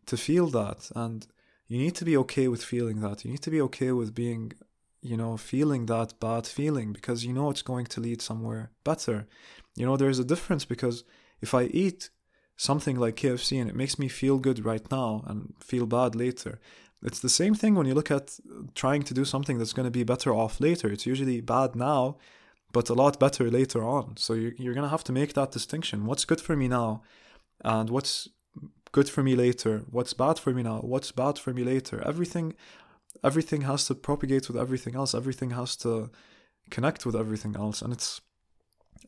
to 0.07 0.17
feel 0.17 0.47
that. 0.47 0.89
And 0.95 1.27
you 1.67 1.77
need 1.77 1.95
to 1.95 2.05
be 2.05 2.17
okay 2.17 2.47
with 2.47 2.63
feeling 2.63 3.01
that. 3.01 3.23
You 3.23 3.31
need 3.31 3.43
to 3.43 3.51
be 3.51 3.61
okay 3.61 3.91
with 3.91 4.13
being, 4.13 4.53
you 5.01 5.15
know, 5.15 5.37
feeling 5.37 5.85
that 5.85 6.19
bad 6.19 6.47
feeling 6.47 6.91
because 6.91 7.23
you 7.23 7.33
know 7.33 7.49
it's 7.49 7.61
going 7.61 7.85
to 7.85 8.01
lead 8.01 8.21
somewhere 8.21 8.71
better. 8.83 9.27
You 9.75 9.85
know, 9.85 9.95
there's 9.95 10.19
a 10.19 10.25
difference 10.25 10.65
because 10.65 11.03
if 11.39 11.53
I 11.53 11.63
eat 11.65 12.09
something 12.57 12.99
like 12.99 13.15
KFC 13.15 13.59
and 13.61 13.69
it 13.69 13.75
makes 13.75 13.97
me 13.97 14.07
feel 14.07 14.37
good 14.37 14.65
right 14.65 14.85
now 14.91 15.23
and 15.27 15.53
feel 15.59 15.85
bad 15.85 16.13
later, 16.15 16.59
it's 17.03 17.19
the 17.19 17.29
same 17.29 17.55
thing 17.55 17.75
when 17.75 17.87
you 17.87 17.93
look 17.93 18.11
at 18.11 18.37
trying 18.75 19.03
to 19.03 19.13
do 19.13 19.25
something 19.25 19.57
that's 19.57 19.73
going 19.73 19.87
to 19.87 19.91
be 19.91 20.03
better 20.03 20.33
off 20.33 20.59
later. 20.59 20.91
It's 20.91 21.05
usually 21.05 21.41
bad 21.41 21.75
now 21.75 22.17
but 22.71 22.89
a 22.89 22.93
lot 22.93 23.19
better 23.19 23.49
later 23.49 23.83
on. 23.83 24.17
So 24.17 24.33
you're, 24.33 24.53
you're 24.57 24.73
going 24.73 24.85
to 24.85 24.89
have 24.89 25.03
to 25.05 25.11
make 25.11 25.33
that 25.33 25.51
distinction. 25.51 26.05
What's 26.05 26.25
good 26.25 26.41
for 26.41 26.55
me 26.55 26.67
now 26.67 27.03
and 27.63 27.89
what's 27.89 28.27
good 28.91 29.09
for 29.09 29.23
me 29.23 29.35
later? 29.35 29.83
What's 29.89 30.13
bad 30.13 30.39
for 30.39 30.53
me 30.53 30.63
now? 30.63 30.79
What's 30.79 31.11
bad 31.11 31.37
for 31.37 31.53
me 31.53 31.63
later? 31.63 32.01
Everything 32.05 32.55
everything 33.23 33.61
has 33.61 33.85
to 33.85 33.93
propagate 33.93 34.47
with 34.47 34.57
everything 34.57 34.95
else. 34.95 35.13
Everything 35.13 35.51
has 35.51 35.75
to 35.77 36.09
connect 36.69 37.05
with 37.05 37.15
everything 37.15 37.55
else 37.55 37.81
and 37.81 37.91
it's 37.91 38.21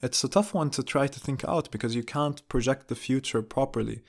it's 0.01 0.23
a 0.23 0.29
tough 0.29 0.53
one 0.53 0.69
to 0.71 0.83
try 0.83 1.07
to 1.07 1.19
think 1.19 1.45
out 1.45 1.71
because 1.71 1.95
you 1.95 2.03
can't 2.03 2.47
project 2.49 2.87
the 2.87 2.95
future 2.95 3.41
properly. 3.41 4.01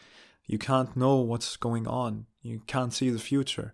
You 0.46 0.58
can't 0.58 0.96
know 0.96 1.16
what's 1.16 1.56
going 1.56 1.86
on. 1.86 2.26
You 2.42 2.62
can't 2.66 2.92
see 2.92 3.10
the 3.10 3.18
future. 3.18 3.72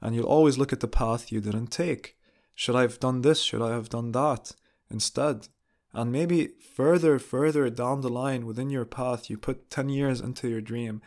And 0.00 0.14
you'll 0.14 0.26
always 0.26 0.58
look 0.58 0.72
at 0.72 0.80
the 0.80 0.88
path 0.88 1.30
you 1.30 1.40
didn't 1.40 1.68
take. 1.68 2.16
Should 2.54 2.76
I 2.76 2.82
have 2.82 3.00
done 3.00 3.22
this? 3.22 3.40
Should 3.42 3.62
I 3.62 3.70
have 3.70 3.88
done 3.88 4.12
that? 4.12 4.52
Instead. 4.90 5.48
And 5.92 6.12
maybe 6.12 6.50
further, 6.74 7.18
further 7.18 7.68
down 7.68 8.00
the 8.00 8.08
line 8.08 8.46
within 8.46 8.70
your 8.70 8.84
path, 8.84 9.28
you 9.28 9.36
put 9.36 9.70
10 9.70 9.88
years 9.88 10.20
into 10.20 10.48
your 10.48 10.60
dream. 10.60 11.02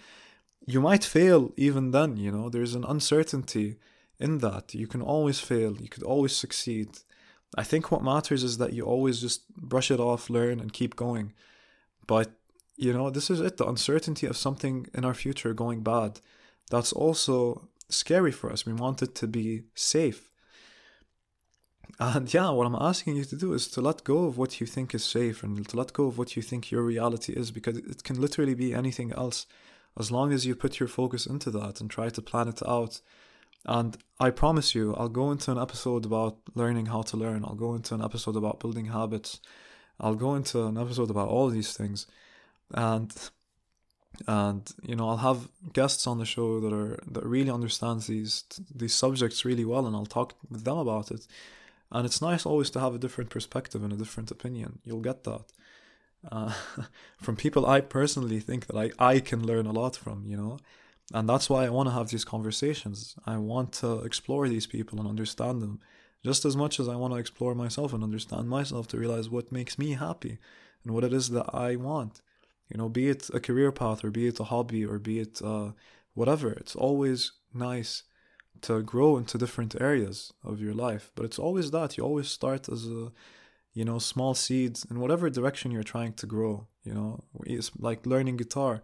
You 0.66 0.82
might 0.82 1.04
fail 1.04 1.54
even 1.58 1.92
then, 1.92 2.18
you 2.18 2.32
know, 2.32 2.50
there's 2.50 2.76
an 2.76 2.84
uncertainty 2.84 3.78
in 4.20 4.40
that. 4.40 4.74
You 4.74 4.88
can 4.88 5.02
always 5.02 5.40
fail, 5.40 5.78
you 5.78 5.90
could 5.90 6.04
always 6.04 6.36
succeed. 6.36 7.00
I 7.58 7.64
think 7.64 7.92
what 7.92 8.04
matters 8.04 8.44
is 8.44 8.58
that 8.58 8.74
you 8.74 8.84
always 8.84 9.22
just 9.22 9.54
brush 9.56 9.92
it 9.92 10.00
off, 10.00 10.30
learn, 10.30 10.60
and 10.60 10.74
keep 10.74 10.96
going. 10.96 11.34
But, 12.08 12.32
you 12.76 12.94
know, 12.94 13.10
this 13.10 13.30
is 13.30 13.40
it 13.40 13.58
the 13.58 13.68
uncertainty 13.68 14.26
of 14.28 14.38
something 14.38 14.88
in 14.94 15.06
our 15.06 15.14
future 15.14 15.54
going 15.54 15.82
bad. 15.84 16.20
That's 16.70 16.92
also 16.92 17.70
scary 17.90 18.32
for 18.32 18.52
us. 18.52 18.66
We 18.66 18.74
want 18.74 19.02
it 19.02 19.16
to 19.16 19.28
be 19.28 19.64
safe. 19.76 20.32
And 22.00 22.34
yeah, 22.34 22.50
what 22.50 22.66
I'm 22.66 22.76
asking 22.76 23.18
you 23.18 23.26
to 23.26 23.36
do 23.36 23.54
is 23.54 23.68
to 23.70 23.82
let 23.82 24.04
go 24.04 24.26
of 24.26 24.38
what 24.38 24.60
you 24.60 24.66
think 24.66 24.96
is 24.96 25.04
safe 25.04 25.44
and 25.44 25.68
to 25.70 25.78
let 25.78 25.94
go 25.94 26.06
of 26.08 26.18
what 26.18 26.36
you 26.36 26.42
think 26.42 26.72
your 26.72 26.82
reality 26.82 27.34
is 27.34 27.52
because 27.52 27.78
it 27.78 28.04
can 28.04 28.20
literally 28.20 28.56
be 28.56 28.74
anything 28.74 29.12
else 29.14 29.46
as 30.00 30.12
long 30.12 30.34
as 30.34 30.46
you 30.46 30.56
put 30.56 30.80
your 30.80 30.90
focus 30.90 31.28
into 31.28 31.52
that 31.52 31.80
and 31.80 31.90
try 31.90 32.10
to 32.10 32.22
plan 32.22 32.48
it 32.48 32.66
out. 32.68 33.00
And 33.66 33.96
I 34.20 34.32
promise 34.32 34.74
you, 34.74 34.96
I'll 34.96 35.08
go 35.08 35.32
into 35.32 35.52
an 35.52 35.60
episode 35.60 36.06
about 36.06 36.38
learning 36.56 36.88
how 36.88 37.04
to 37.04 37.18
learn. 37.18 37.46
I'll 37.46 37.56
go 37.56 37.76
into 37.76 37.94
an 37.94 38.04
episode 38.04 38.36
about 38.36 38.60
building 38.60 38.86
habits. 38.86 39.40
I'll 40.00 40.16
go 40.16 40.34
into 40.36 40.64
an 40.64 40.78
episode 40.78 41.12
about 41.12 41.30
all 41.30 41.50
these 41.50 41.74
things. 41.74 42.08
And 42.74 43.14
and 44.28 44.72
you 44.84 44.96
know, 44.96 45.10
I'll 45.10 45.18
have 45.18 45.48
guests 45.74 46.06
on 46.08 46.18
the 46.18 46.26
show 46.26 46.60
that 46.60 46.74
are 46.74 47.00
that 47.12 47.26
really 47.26 47.52
understands 47.52 48.08
these 48.08 48.44
these 48.74 48.94
subjects 48.94 49.46
really 49.46 49.66
well 49.66 49.86
and 49.88 49.96
I'll 49.96 50.06
talk 50.06 50.36
with 50.50 50.66
them 50.66 50.78
about 50.78 51.12
it 51.12 51.26
and 51.94 52.06
it's 52.06 52.22
nice 52.22 52.46
always 52.46 52.70
to 52.72 52.80
have 52.80 52.96
a 52.96 53.00
different 53.00 53.30
perspective 53.30 53.84
and 53.84 53.94
a 53.94 53.98
different 53.98 54.32
opinion. 54.32 54.80
You'll 54.84 55.00
get 55.00 55.24
that. 55.24 55.46
Uh, 56.30 56.54
from 57.22 57.36
people 57.36 57.66
I 57.66 57.82
personally 57.82 58.40
think 58.40 58.66
that 58.68 58.76
I, 58.76 59.14
I 59.14 59.20
can 59.20 59.46
learn 59.46 59.68
a 59.68 59.72
lot 59.72 59.96
from, 59.96 60.26
you 60.26 60.36
know? 60.36 60.58
And 61.14 61.30
that's 61.30 61.50
why 61.50 61.66
I 61.66 61.70
want 61.70 61.88
to 61.88 61.94
have 61.94 62.10
these 62.10 62.26
conversations. 62.26 63.16
I 63.26 63.38
want 63.38 63.74
to 63.74 64.00
explore 64.00 64.50
these 64.50 64.66
people 64.66 65.00
and 65.00 65.08
understand 65.08 65.62
them 65.62 65.80
just 66.24 66.46
as 66.46 66.56
much 66.56 66.80
as 66.80 66.88
I 66.88 66.96
want 66.96 67.14
to 67.14 67.20
explore 67.20 67.54
myself 67.54 67.94
and 67.94 68.04
understand 68.04 68.50
myself 68.50 68.88
to 68.88 68.98
realize 68.98 69.30
what 69.30 69.52
makes 69.52 69.78
me 69.78 69.92
happy 69.92 70.40
and 70.84 70.94
what 70.94 71.04
it 71.04 71.14
is 71.14 71.30
that 71.30 71.54
I 71.54 71.76
want. 71.76 72.22
You 72.70 72.78
know, 72.78 72.90
be 72.90 73.10
it 73.10 73.30
a 73.34 73.40
career 73.40 73.72
path 73.72 74.04
or 74.04 74.10
be 74.10 74.28
it 74.28 74.40
a 74.40 74.46
hobby 74.46 74.86
or 74.86 74.98
be 74.98 75.20
it 75.20 75.42
uh, 75.44 75.72
whatever. 76.14 76.52
It's 76.52 76.76
always 76.76 77.34
nice 77.54 78.04
to 78.62 78.82
grow 78.82 79.18
into 79.18 79.38
different 79.38 79.80
areas 79.82 80.34
of 80.44 80.62
your 80.62 80.74
life. 80.74 81.12
But 81.16 81.26
it's 81.26 81.40
always 81.40 81.72
that. 81.72 81.98
You 81.98 82.04
always 82.04 82.30
start 82.30 82.70
as 82.70 82.88
a, 82.88 83.12
you 83.74 83.86
know, 83.86 84.00
small 84.00 84.34
seeds 84.34 84.86
in 84.90 85.00
whatever 85.00 85.30
direction 85.30 85.72
you're 85.72 85.84
trying 85.84 86.14
to 86.14 86.26
grow. 86.26 86.68
You 86.84 86.94
know, 86.94 87.24
it's 87.46 87.72
like 87.78 88.06
learning 88.06 88.38
guitar. 88.38 88.82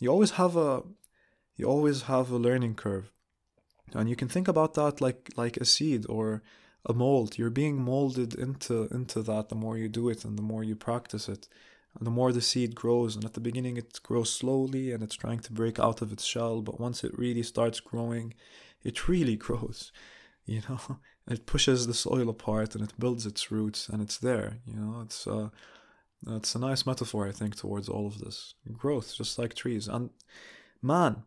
You 0.00 0.10
always 0.10 0.32
have 0.32 0.56
a, 0.56 0.82
you 1.56 1.66
always 1.66 2.02
have 2.02 2.30
a 2.30 2.38
learning 2.38 2.74
curve, 2.74 3.12
and 3.92 4.08
you 4.08 4.16
can 4.16 4.28
think 4.28 4.48
about 4.48 4.74
that 4.74 5.00
like 5.00 5.30
like 5.36 5.56
a 5.58 5.64
seed 5.64 6.06
or 6.08 6.42
a 6.86 6.94
mold. 6.94 7.38
You're 7.38 7.50
being 7.50 7.82
molded 7.82 8.34
into 8.34 8.88
into 8.90 9.22
that 9.22 9.48
the 9.48 9.54
more 9.54 9.76
you 9.76 9.88
do 9.88 10.08
it 10.08 10.24
and 10.24 10.38
the 10.38 10.42
more 10.42 10.64
you 10.64 10.74
practice 10.76 11.28
it. 11.28 11.48
And 11.98 12.06
the 12.06 12.12
more 12.12 12.32
the 12.32 12.40
seed 12.40 12.76
grows, 12.76 13.16
and 13.16 13.24
at 13.24 13.32
the 13.34 13.40
beginning 13.40 13.76
it 13.76 14.00
grows 14.04 14.32
slowly 14.32 14.92
and 14.92 15.02
it's 15.02 15.16
trying 15.16 15.40
to 15.40 15.52
break 15.52 15.80
out 15.80 16.00
of 16.02 16.12
its 16.12 16.24
shell, 16.24 16.62
but 16.62 16.78
once 16.80 17.02
it 17.02 17.18
really 17.18 17.42
starts 17.42 17.80
growing, 17.80 18.32
it 18.82 19.08
really 19.08 19.36
grows, 19.46 19.92
you 20.44 20.62
know. 20.68 20.98
It 21.28 21.46
pushes 21.46 21.86
the 21.86 21.94
soil 21.94 22.28
apart 22.28 22.74
and 22.74 22.82
it 22.82 22.98
builds 22.98 23.24
its 23.24 23.52
roots, 23.52 23.88
and 23.88 24.02
it's 24.02 24.18
there, 24.18 24.58
you 24.66 24.74
know. 24.74 25.00
It's 25.02 25.26
uh, 25.26 25.50
it's 26.26 26.54
a 26.54 26.58
nice 26.58 26.84
metaphor, 26.84 27.28
I 27.28 27.32
think, 27.32 27.56
towards 27.56 27.88
all 27.88 28.06
of 28.06 28.18
this 28.18 28.54
growth, 28.72 29.14
just 29.16 29.38
like 29.38 29.54
trees. 29.54 29.88
And 29.88 30.10
man, 30.82 31.22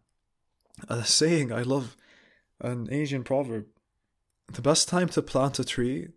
a 0.89 1.03
saying 1.03 1.51
I 1.51 1.61
love, 1.61 1.95
an 2.59 2.87
Asian 2.91 3.23
proverb: 3.23 3.65
the 4.51 4.61
best 4.61 4.89
time 4.89 5.09
to 5.09 5.21
plant 5.21 5.59
a 5.59 5.63
tree 5.63 6.09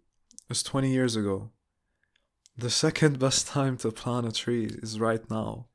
is 0.50 0.62
twenty 0.62 0.92
years 0.92 1.16
ago. 1.16 1.50
The 2.58 2.70
second 2.70 3.18
best 3.26 3.46
time 3.46 3.76
to 3.78 3.92
plant 3.92 4.26
a 4.26 4.32
tree 4.32 4.66
is 4.66 4.98
right 4.98 5.28
now. 5.30 5.68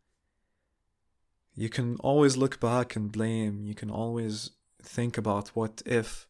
You 1.56 1.69
can 1.69 1.97
always 1.97 2.38
look 2.38 2.60
back 2.60 2.95
and 2.95 3.12
blame. 3.12 3.65
You 3.65 3.76
can 3.76 3.89
always 3.89 4.52
think 4.86 5.17
about 5.17 5.50
what 5.50 5.82
if. 5.86 6.28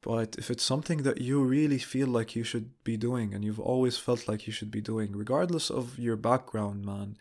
But 0.00 0.36
if 0.38 0.50
it's 0.50 0.62
something 0.62 1.02
that 1.02 1.20
you 1.20 1.42
really 1.42 1.78
feel 1.78 2.06
like 2.06 2.36
you 2.36 2.44
should 2.44 2.70
be 2.84 2.96
doing 2.96 3.34
and 3.34 3.44
you've 3.44 3.58
always 3.58 3.98
felt 3.98 4.28
like 4.28 4.46
you 4.46 4.52
should 4.52 4.70
be 4.70 4.80
doing, 4.80 5.12
regardless 5.12 5.70
of 5.70 5.98
your 5.98 6.16
background, 6.16 6.84
man. 6.84 7.16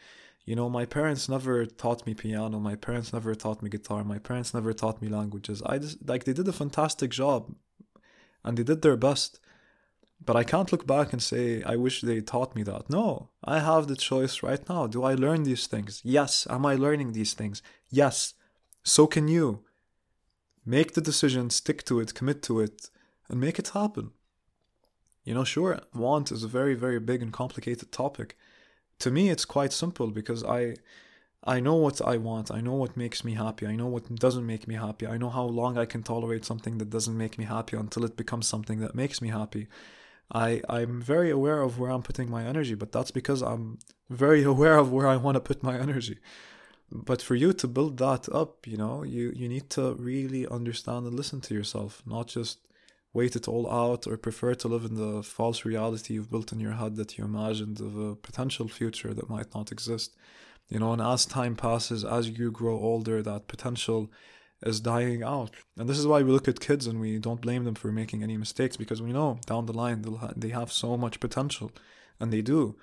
You 0.45 0.55
know, 0.55 0.69
my 0.69 0.85
parents 0.85 1.27
never 1.27 1.65
taught 1.65 2.05
me 2.05 2.13
piano. 2.13 2.57
My 2.57 2.75
parents 2.75 3.11
never 3.11 3.35
taught 3.35 3.61
me 3.61 3.69
guitar. 3.69 4.05
My 4.05 4.17
parents 4.17 4.53
never 4.53 4.71
taught 4.71 5.01
me 5.01 5.09
languages. 5.09 5.61
I 5.65 5.77
just, 5.77 6.07
like, 6.07 6.23
they 6.23 6.31
did 6.31 6.47
a 6.47 6.53
fantastic 6.53 7.11
job 7.11 7.53
and 8.45 8.57
they 8.57 8.63
did 8.63 8.81
their 8.81 8.95
best. 8.95 9.41
But 10.23 10.37
I 10.37 10.45
can't 10.45 10.71
look 10.71 10.87
back 10.87 11.11
and 11.11 11.21
say, 11.21 11.63
I 11.63 11.75
wish 11.75 11.99
they 11.99 12.21
taught 12.21 12.55
me 12.55 12.63
that. 12.63 12.89
No, 12.89 13.29
I 13.43 13.59
have 13.59 13.87
the 13.87 13.97
choice 13.97 14.41
right 14.41 14.67
now. 14.69 14.87
Do 14.87 15.03
I 15.03 15.15
learn 15.15 15.43
these 15.43 15.67
things? 15.67 16.01
Yes. 16.03 16.47
Am 16.49 16.65
I 16.65 16.75
learning 16.75 17.11
these 17.11 17.33
things? 17.33 17.61
Yes. 17.89 18.33
So 18.83 19.05
can 19.05 19.27
you. 19.27 19.65
Make 20.69 20.95
the 20.95 21.01
decision, 21.01 21.49
stick 21.49 21.85
to 21.85 22.01
it, 22.01 22.13
commit 22.13 22.43
to 22.43 22.59
it, 22.59 22.89
and 23.29 23.39
make 23.39 23.57
it 23.57 23.69
happen. 23.69 24.11
You 25.23 25.33
know, 25.33 25.45
sure, 25.45 25.79
want 25.93 26.29
is 26.29 26.43
a 26.43 26.47
very, 26.49 26.73
very 26.73 26.99
big 26.99 27.21
and 27.21 27.31
complicated 27.31 27.93
topic. 27.93 28.37
To 28.99 29.09
me, 29.09 29.29
it's 29.29 29.45
quite 29.45 29.71
simple 29.71 30.11
because 30.11 30.43
I. 30.43 30.75
I 31.43 31.61
know 31.61 31.75
what 31.75 32.01
I 32.01 32.17
want. 32.17 32.51
I 32.51 32.59
know 32.59 32.73
what 32.73 32.97
makes 32.97 33.23
me 33.23 33.35
happy. 33.35 33.65
I 33.65 33.77
know 33.77 33.85
what 33.85 34.13
doesn't 34.15 34.45
make 34.45 34.67
me 34.67 34.75
happy. 34.75 35.07
I 35.07 35.17
know 35.17 35.29
how 35.29 35.45
long 35.45 35.77
I 35.77 35.85
can 35.85 36.03
tolerate 36.03 36.43
something 36.43 36.77
that 36.79 36.89
doesn't 36.89 37.17
make 37.17 37.37
me 37.37 37.45
happy 37.45 37.77
until 37.77 38.03
it 38.03 38.17
becomes 38.17 38.47
something 38.47 38.79
that 38.79 38.95
makes 38.95 39.21
me 39.21 39.29
happy. 39.29 39.67
I 40.29 40.61
I'm 40.67 40.99
very 41.01 41.29
aware 41.29 41.61
of 41.61 41.79
where 41.79 41.91
I'm 41.91 42.01
putting 42.01 42.29
my 42.29 42.43
energy, 42.43 42.75
but 42.75 42.91
that's 42.91 43.11
because 43.11 43.41
I'm 43.41 43.79
very 44.09 44.43
aware 44.53 44.77
of 44.77 44.91
where 44.91 45.07
I 45.07 45.15
want 45.15 45.35
to 45.35 45.39
put 45.49 45.63
my 45.63 45.79
energy 45.79 46.17
but 46.91 47.21
for 47.21 47.35
you 47.35 47.51
to 47.53 47.67
build 47.67 47.97
that 47.97 48.29
up 48.29 48.65
you 48.65 48.77
know 48.77 49.03
you 49.03 49.31
you 49.35 49.49
need 49.49 49.69
to 49.69 49.93
really 49.95 50.47
understand 50.47 51.05
and 51.05 51.15
listen 51.15 51.41
to 51.41 51.53
yourself 51.53 52.01
not 52.05 52.27
just 52.27 52.59
wait 53.17 53.35
it 53.35 53.47
all 53.47 53.69
out 53.71 54.05
or 54.05 54.15
prefer 54.15 54.53
to 54.53 54.67
live 54.67 54.85
in 54.85 54.95
the 54.95 55.23
false 55.23 55.65
reality 55.65 56.13
you've 56.13 56.29
built 56.29 56.51
in 56.51 56.59
your 56.59 56.73
head 56.73 56.95
that 56.95 57.17
you 57.17 57.23
imagined 57.23 57.79
of 57.79 57.97
a 57.97 58.15
potential 58.15 58.67
future 58.67 59.11
that 59.11 59.29
might 59.29 59.53
not 59.55 59.71
exist. 59.71 60.15
You 60.69 60.79
know 60.79 60.93
and 60.93 61.01
as 61.01 61.25
time 61.25 61.55
passes 61.55 62.05
as 62.05 62.29
you 62.29 62.51
grow 62.51 62.77
older 62.77 63.23
that 63.23 63.47
potential 63.47 64.11
is 64.63 64.79
dying 64.79 65.23
out. 65.23 65.51
And 65.77 65.87
this 65.89 65.99
is 65.99 66.07
why 66.07 66.21
we 66.21 66.31
look 66.31 66.47
at 66.47 66.59
kids 66.59 66.87
and 66.87 66.99
we 66.99 67.19
don't 67.19 67.41
blame 67.41 67.63
them 67.63 67.75
for 67.75 67.91
making 67.91 68.21
any 68.21 68.37
mistakes 68.37 68.75
because 68.75 69.01
we 69.01 69.13
know 69.13 69.39
down 69.45 69.65
the 69.65 69.73
line 69.73 70.05
they 70.35 70.49
have 70.49 70.71
so 70.71 70.97
much 70.97 71.19
potential 71.19 71.71
and 72.19 72.31
they 72.31 72.41
do 72.41 72.75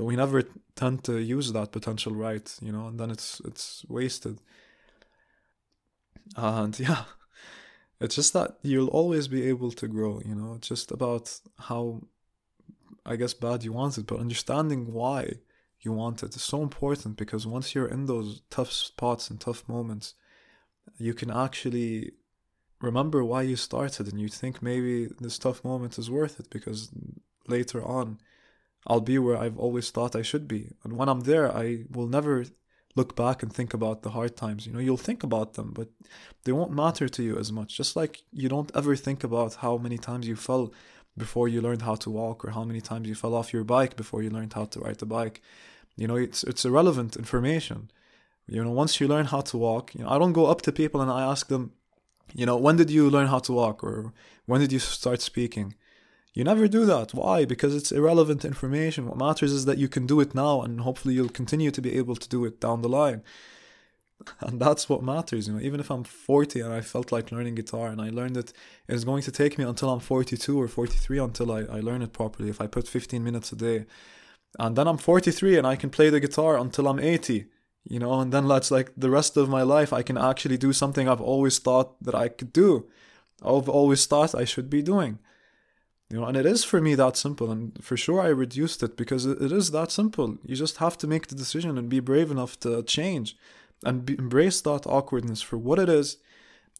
but 0.00 0.06
we 0.06 0.16
never 0.16 0.42
tend 0.76 1.04
to 1.04 1.18
use 1.18 1.52
that 1.52 1.72
potential 1.72 2.14
right 2.14 2.56
you 2.62 2.72
know 2.72 2.86
and 2.86 2.98
then 2.98 3.10
it's 3.10 3.42
it's 3.44 3.84
wasted. 3.86 4.38
And 6.36 6.80
yeah 6.88 7.04
it's 8.00 8.14
just 8.14 8.32
that 8.32 8.56
you'll 8.62 8.88
always 8.88 9.28
be 9.28 9.42
able 9.46 9.72
to 9.72 9.86
grow 9.86 10.22
you 10.24 10.34
know 10.34 10.54
it's 10.54 10.68
just 10.68 10.90
about 10.90 11.38
how 11.68 12.00
i 13.04 13.14
guess 13.14 13.34
bad 13.34 13.62
you 13.62 13.74
want 13.74 13.98
it 13.98 14.06
but 14.06 14.20
understanding 14.20 14.90
why 14.90 15.34
you 15.82 15.92
want 15.92 16.22
it 16.22 16.34
is 16.34 16.42
so 16.42 16.62
important 16.62 17.18
because 17.18 17.46
once 17.46 17.74
you're 17.74 17.94
in 17.96 18.06
those 18.06 18.40
tough 18.48 18.72
spots 18.72 19.28
and 19.28 19.38
tough 19.38 19.68
moments 19.68 20.14
you 20.96 21.12
can 21.12 21.30
actually 21.30 22.12
remember 22.80 23.22
why 23.22 23.42
you 23.42 23.56
started 23.56 24.06
and 24.10 24.18
you 24.18 24.28
think 24.28 24.62
maybe 24.62 25.10
this 25.20 25.38
tough 25.38 25.62
moment 25.62 25.98
is 25.98 26.10
worth 26.10 26.40
it 26.40 26.48
because 26.48 26.88
later 27.46 27.84
on 27.84 28.18
I'll 28.86 29.00
be 29.00 29.18
where 29.18 29.36
I've 29.36 29.58
always 29.58 29.90
thought 29.90 30.16
I 30.16 30.22
should 30.22 30.48
be. 30.48 30.72
And 30.84 30.94
when 30.94 31.08
I'm 31.08 31.20
there, 31.20 31.54
I 31.54 31.84
will 31.90 32.06
never 32.06 32.44
look 32.96 33.14
back 33.14 33.42
and 33.42 33.52
think 33.52 33.72
about 33.74 34.02
the 34.02 34.10
hard 34.10 34.36
times. 34.36 34.66
You 34.66 34.72
know, 34.72 34.80
you'll 34.80 34.96
think 34.96 35.22
about 35.22 35.54
them, 35.54 35.72
but 35.74 35.88
they 36.44 36.52
won't 36.52 36.72
matter 36.72 37.08
to 37.08 37.22
you 37.22 37.38
as 37.38 37.52
much. 37.52 37.76
Just 37.76 37.94
like 37.94 38.22
you 38.32 38.48
don't 38.48 38.70
ever 38.74 38.96
think 38.96 39.22
about 39.22 39.56
how 39.56 39.76
many 39.76 39.98
times 39.98 40.26
you 40.26 40.36
fell 40.36 40.72
before 41.16 41.48
you 41.48 41.60
learned 41.60 41.82
how 41.82 41.94
to 41.96 42.10
walk 42.10 42.44
or 42.44 42.50
how 42.50 42.64
many 42.64 42.80
times 42.80 43.08
you 43.08 43.14
fell 43.14 43.34
off 43.34 43.52
your 43.52 43.64
bike 43.64 43.96
before 43.96 44.22
you 44.22 44.30
learned 44.30 44.54
how 44.54 44.64
to 44.64 44.80
ride 44.80 44.98
the 44.98 45.06
bike. 45.06 45.40
You 45.96 46.06
know, 46.08 46.16
it's 46.16 46.42
it's 46.44 46.64
irrelevant 46.64 47.16
information. 47.16 47.90
You 48.46 48.64
know, 48.64 48.70
once 48.70 49.00
you 49.00 49.06
learn 49.06 49.26
how 49.26 49.42
to 49.42 49.58
walk, 49.58 49.94
you 49.94 50.02
know, 50.02 50.10
I 50.10 50.18
don't 50.18 50.32
go 50.32 50.46
up 50.46 50.62
to 50.62 50.72
people 50.72 51.00
and 51.00 51.10
I 51.10 51.22
ask 51.22 51.46
them, 51.48 51.72
you 52.34 52.46
know, 52.46 52.56
when 52.56 52.76
did 52.76 52.90
you 52.90 53.08
learn 53.10 53.28
how 53.28 53.38
to 53.40 53.52
walk 53.52 53.84
or 53.84 54.12
when 54.46 54.60
did 54.60 54.72
you 54.72 54.78
start 54.78 55.20
speaking? 55.20 55.74
You 56.32 56.44
never 56.44 56.68
do 56.68 56.84
that. 56.86 57.12
Why? 57.12 57.44
Because 57.44 57.74
it's 57.74 57.90
irrelevant 57.90 58.44
information. 58.44 59.06
What 59.06 59.18
matters 59.18 59.52
is 59.52 59.64
that 59.64 59.78
you 59.78 59.88
can 59.88 60.06
do 60.06 60.20
it 60.20 60.34
now 60.34 60.62
and 60.62 60.80
hopefully 60.80 61.14
you'll 61.14 61.28
continue 61.28 61.70
to 61.72 61.82
be 61.82 61.96
able 61.96 62.16
to 62.16 62.28
do 62.28 62.44
it 62.44 62.60
down 62.60 62.82
the 62.82 62.88
line. 62.88 63.22
And 64.40 64.60
that's 64.60 64.86
what 64.86 65.02
matters, 65.02 65.48
you 65.48 65.54
know. 65.54 65.60
Even 65.60 65.80
if 65.80 65.90
I'm 65.90 66.04
40 66.04 66.60
and 66.60 66.74
I 66.74 66.82
felt 66.82 67.10
like 67.10 67.32
learning 67.32 67.54
guitar 67.54 67.88
and 67.88 68.02
I 68.02 68.10
learned 68.10 68.36
it, 68.36 68.52
it's 68.86 69.02
going 69.02 69.22
to 69.22 69.32
take 69.32 69.56
me 69.56 69.64
until 69.64 69.88
I'm 69.88 70.00
42 70.00 70.60
or 70.60 70.68
43 70.68 71.18
until 71.18 71.50
I, 71.50 71.60
I 71.60 71.80
learn 71.80 72.02
it 72.02 72.12
properly. 72.12 72.50
If 72.50 72.60
I 72.60 72.66
put 72.66 72.86
15 72.86 73.24
minutes 73.24 73.50
a 73.50 73.56
day. 73.56 73.86
And 74.58 74.76
then 74.76 74.86
I'm 74.86 74.98
43 74.98 75.56
and 75.56 75.66
I 75.66 75.74
can 75.74 75.88
play 75.88 76.10
the 76.10 76.20
guitar 76.20 76.58
until 76.58 76.86
I'm 76.86 76.98
80, 76.98 77.46
you 77.84 77.98
know, 77.98 78.20
and 78.20 78.30
then 78.30 78.46
that's 78.46 78.70
like 78.70 78.92
the 78.94 79.08
rest 79.08 79.38
of 79.38 79.48
my 79.48 79.62
life 79.62 79.90
I 79.90 80.02
can 80.02 80.18
actually 80.18 80.58
do 80.58 80.74
something 80.74 81.08
I've 81.08 81.22
always 81.22 81.58
thought 81.58 81.96
that 82.04 82.14
I 82.14 82.28
could 82.28 82.52
do. 82.52 82.90
I've 83.42 83.70
always 83.70 84.04
thought 84.04 84.34
I 84.34 84.44
should 84.44 84.68
be 84.68 84.82
doing 84.82 85.18
you 86.10 86.18
know 86.18 86.26
and 86.26 86.36
it 86.36 86.44
is 86.44 86.64
for 86.64 86.80
me 86.80 86.94
that 86.94 87.16
simple 87.16 87.50
and 87.50 87.82
for 87.82 87.96
sure 87.96 88.20
i 88.20 88.26
reduced 88.26 88.82
it 88.82 88.96
because 88.96 89.24
it 89.24 89.52
is 89.52 89.70
that 89.70 89.90
simple. 89.90 90.38
You 90.44 90.56
just 90.56 90.78
have 90.78 90.98
to 90.98 91.06
make 91.06 91.28
the 91.28 91.34
decision 91.34 91.78
and 91.78 91.88
be 91.88 92.00
brave 92.00 92.30
enough 92.30 92.58
to 92.60 92.82
change 92.82 93.36
and 93.84 94.04
be, 94.04 94.18
embrace 94.18 94.60
that 94.62 94.86
awkwardness 94.86 95.40
for 95.40 95.56
what 95.56 95.78
it 95.78 95.88
is 95.88 96.18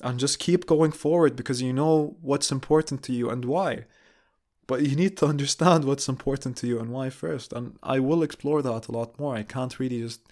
and 0.02 0.18
just 0.18 0.38
keep 0.38 0.66
going 0.66 0.92
forward 0.92 1.36
because 1.36 1.62
you 1.62 1.72
know 1.72 2.16
what's 2.20 2.50
important 2.50 3.02
to 3.04 3.12
you 3.12 3.30
and 3.30 3.44
why. 3.44 3.84
But 4.66 4.82
you 4.82 4.96
need 4.96 5.16
to 5.18 5.26
understand 5.34 5.84
what's 5.84 6.08
important 6.08 6.56
to 6.58 6.66
you 6.66 6.78
and 6.80 6.90
why 6.90 7.10
first 7.10 7.52
and 7.52 7.78
i 7.82 8.00
will 8.00 8.22
explore 8.22 8.62
that 8.62 8.88
a 8.88 8.92
lot 8.92 9.18
more. 9.18 9.36
I 9.36 9.44
can't 9.44 9.78
really 9.78 10.00
just 10.00 10.22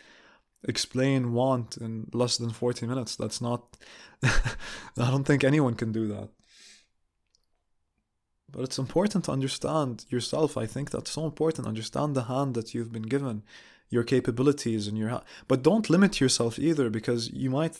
explain 0.65 1.33
want 1.33 1.77
in 1.77 2.09
less 2.13 2.37
than 2.37 2.51
40 2.51 2.87
minutes. 2.87 3.15
That's 3.15 3.41
not 3.41 3.77
i 4.25 5.11
don't 5.13 5.25
think 5.25 5.45
anyone 5.45 5.75
can 5.75 5.93
do 5.93 6.09
that 6.09 6.29
but 8.51 8.63
it's 8.63 8.79
important 8.79 9.25
to 9.25 9.33
understand 9.33 10.07
yourself. 10.09 10.57
I 10.57 10.67
think 10.67 10.91
that's 10.91 11.11
so 11.11 11.25
important. 11.25 11.67
Understand 11.67 12.15
the 12.15 12.25
hand 12.25 12.55
that 12.55 12.75
you've 12.75 12.93
been 12.93 13.03
given, 13.03 13.43
your 13.91 14.05
capabilities, 14.05 14.87
and 14.87 14.97
your. 14.97 15.11
Ha- 15.11 15.25
but 15.47 15.63
don't 15.63 15.91
limit 15.91 16.21
yourself 16.21 16.59
either, 16.59 16.89
because 16.89 17.31
you 17.31 17.51
might 17.51 17.79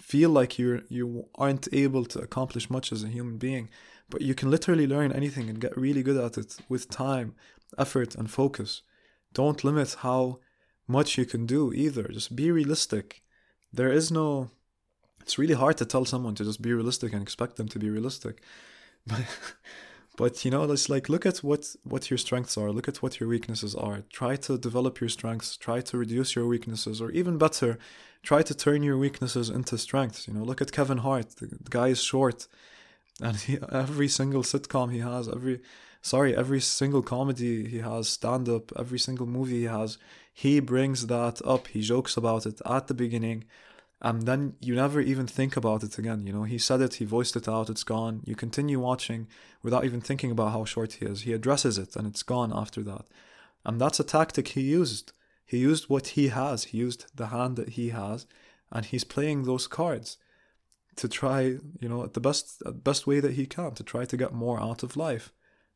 feel 0.00 0.30
like 0.30 0.58
you're 0.58 0.82
you 0.88 1.28
aren't 1.34 1.68
able 1.72 2.04
to 2.04 2.20
accomplish 2.20 2.70
much 2.70 2.92
as 2.92 3.02
a 3.02 3.08
human 3.08 3.38
being. 3.38 3.68
But 4.08 4.22
you 4.22 4.34
can 4.34 4.50
literally 4.50 4.86
learn 4.86 5.10
anything 5.12 5.48
and 5.48 5.60
get 5.60 5.76
really 5.76 6.02
good 6.02 6.22
at 6.22 6.38
it 6.38 6.58
with 6.68 6.90
time, 6.90 7.34
effort, 7.78 8.14
and 8.14 8.30
focus. 8.30 8.82
Don't 9.32 9.64
limit 9.64 9.96
how 10.00 10.38
much 10.86 11.16
you 11.16 11.24
can 11.24 11.46
do 11.46 11.72
either. 11.72 12.04
Just 12.04 12.36
be 12.36 12.50
realistic. 12.50 13.22
There 13.72 13.90
is 13.90 14.12
no. 14.12 14.50
It's 15.22 15.38
really 15.38 15.54
hard 15.54 15.76
to 15.78 15.84
tell 15.86 16.04
someone 16.04 16.34
to 16.36 16.44
just 16.44 16.62
be 16.62 16.72
realistic 16.72 17.12
and 17.12 17.22
expect 17.22 17.56
them 17.56 17.68
to 17.68 17.78
be 17.78 17.90
realistic 17.90 18.42
but 19.06 19.24
but 20.16 20.44
you 20.44 20.50
know, 20.50 20.70
it's 20.70 20.88
like 20.88 21.08
look 21.08 21.26
at 21.26 21.38
what 21.38 21.74
what 21.84 22.10
your 22.10 22.18
strengths 22.18 22.56
are, 22.56 22.70
look 22.70 22.88
at 22.88 23.02
what 23.02 23.20
your 23.20 23.28
weaknesses 23.28 23.74
are. 23.74 24.02
Try 24.12 24.36
to 24.36 24.58
develop 24.58 25.00
your 25.00 25.08
strengths, 25.08 25.56
try 25.56 25.80
to 25.80 25.98
reduce 25.98 26.36
your 26.36 26.46
weaknesses, 26.46 27.00
or 27.00 27.10
even 27.10 27.38
better, 27.38 27.78
try 28.22 28.42
to 28.42 28.54
turn 28.54 28.82
your 28.82 28.98
weaknesses 28.98 29.48
into 29.50 29.78
strengths. 29.78 30.28
You 30.28 30.34
know, 30.34 30.44
look 30.44 30.60
at 30.60 30.72
Kevin 30.72 30.98
Hart. 30.98 31.36
The, 31.36 31.46
the 31.46 31.70
guy 31.70 31.88
is 31.88 32.02
short, 32.02 32.46
and 33.20 33.36
he, 33.36 33.58
every 33.70 34.08
single 34.08 34.42
sitcom 34.42 34.92
he 34.92 34.98
has, 34.98 35.28
every 35.28 35.60
sorry, 36.02 36.36
every 36.36 36.60
single 36.60 37.02
comedy 37.02 37.66
he 37.68 37.78
has, 37.78 38.08
stand 38.08 38.48
up, 38.48 38.72
every 38.78 38.98
single 38.98 39.26
movie 39.26 39.60
he 39.60 39.64
has, 39.64 39.98
he 40.32 40.60
brings 40.60 41.06
that 41.06 41.40
up. 41.44 41.68
He 41.68 41.80
jokes 41.80 42.16
about 42.16 42.44
it 42.46 42.60
at 42.66 42.88
the 42.88 42.94
beginning 42.94 43.44
and 44.04 44.22
then 44.22 44.54
you 44.60 44.74
never 44.74 45.00
even 45.00 45.28
think 45.28 45.56
about 45.56 45.84
it 45.84 45.96
again. 45.96 46.26
You 46.26 46.32
know, 46.32 46.42
he 46.42 46.58
said 46.58 46.80
it, 46.80 46.94
he 46.94 47.04
voiced 47.04 47.36
it 47.36 47.48
out, 47.48 47.70
it's 47.70 47.84
gone. 47.84 48.22
You 48.24 48.34
continue 48.34 48.80
watching 48.80 49.28
without 49.62 49.84
even 49.84 50.00
thinking 50.00 50.32
about 50.32 50.50
how 50.50 50.64
short 50.64 50.94
he 50.94 51.06
is. 51.06 51.22
He 51.22 51.32
addresses 51.32 51.78
it 51.78 51.94
and 51.94 52.08
it's 52.08 52.24
gone 52.24 52.52
after 52.52 52.82
that. 52.82 53.06
And 53.64 53.80
that's 53.80 54.00
a 54.00 54.04
tactic 54.04 54.48
he 54.48 54.62
used. 54.62 55.12
He 55.46 55.58
used 55.58 55.88
what 55.88 56.08
he 56.08 56.28
has, 56.28 56.64
he 56.64 56.78
used 56.78 57.06
the 57.14 57.28
hand 57.28 57.54
that 57.56 57.70
he 57.70 57.90
has, 57.90 58.26
and 58.72 58.84
he's 58.84 59.04
playing 59.04 59.44
those 59.44 59.68
cards 59.68 60.18
to 60.96 61.08
try, 61.08 61.42
you 61.80 61.88
know, 61.88 62.06
the 62.06 62.20
best 62.20 62.60
best 62.82 63.06
way 63.06 63.20
that 63.20 63.34
he 63.34 63.46
can 63.46 63.72
to 63.74 63.84
try 63.84 64.04
to 64.04 64.16
get 64.16 64.32
more 64.32 64.60
out 64.60 64.82
of 64.82 64.96
life, 64.96 65.32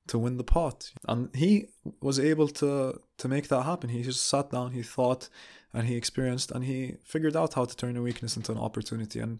to 0.08 0.18
win 0.18 0.36
the 0.36 0.44
pot. 0.44 0.92
And 1.08 1.34
he 1.34 1.66
was 2.00 2.18
able 2.18 2.48
to 2.48 3.00
to 3.18 3.28
make 3.28 3.48
that 3.48 3.62
happen. 3.62 3.90
He 3.90 4.02
just 4.02 4.24
sat 4.26 4.50
down, 4.50 4.72
he 4.72 4.82
thought, 4.82 5.28
and 5.72 5.86
he 5.86 5.96
experienced 5.96 6.50
and 6.50 6.64
he 6.64 6.96
figured 7.04 7.36
out 7.36 7.54
how 7.54 7.64
to 7.64 7.76
turn 7.76 7.96
a 7.96 8.02
weakness 8.02 8.36
into 8.36 8.52
an 8.52 8.58
opportunity. 8.58 9.20
And 9.20 9.38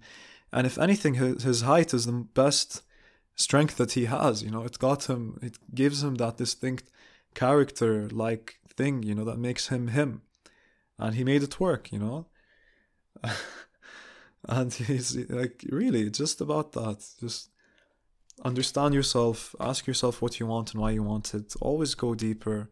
and 0.53 0.67
if 0.67 0.79
anything 0.79 1.15
his, 1.15 1.43
his 1.43 1.63
height 1.63 1.93
is 1.95 2.07
the 2.07 2.13
best 2.13 2.83
strength 3.35 3.77
that 3.77 3.93
he 3.93 4.07
has 4.07 4.43
you 4.43 4.51
know? 4.51 4.63
It 4.63 4.79
got 4.79 5.09
him 5.11 5.39
it 5.43 5.59
gives 5.75 6.03
him 6.03 6.17
that 6.17 6.37
distinct 6.37 6.91
character 7.35 8.09
like 8.09 8.59
thing 8.77 9.03
you 9.03 9.15
know 9.15 9.25
that 9.25 9.39
makes 9.39 9.69
him 9.69 9.89
him. 9.89 10.23
And 10.99 11.15
he 11.15 11.25
made 11.25 11.43
it 11.43 11.61
work 11.61 11.93
you 11.93 11.99
know? 11.99 12.27
And 14.49 14.73
he's 14.73 15.17
like 15.29 15.65
really 15.71 16.11
just 16.11 16.41
about 16.41 16.73
that. 16.73 17.05
Just 17.21 17.51
understand 18.45 18.95
yourself 18.95 19.55
ask 19.59 19.87
yourself 19.87 20.21
what 20.21 20.39
you 20.39 20.47
want 20.47 20.73
and 20.73 20.81
why 20.81 20.91
you 20.91 21.03
want 21.03 21.33
it 21.35 21.55
always 21.61 21.95
go 21.95 22.15
deeper 22.15 22.71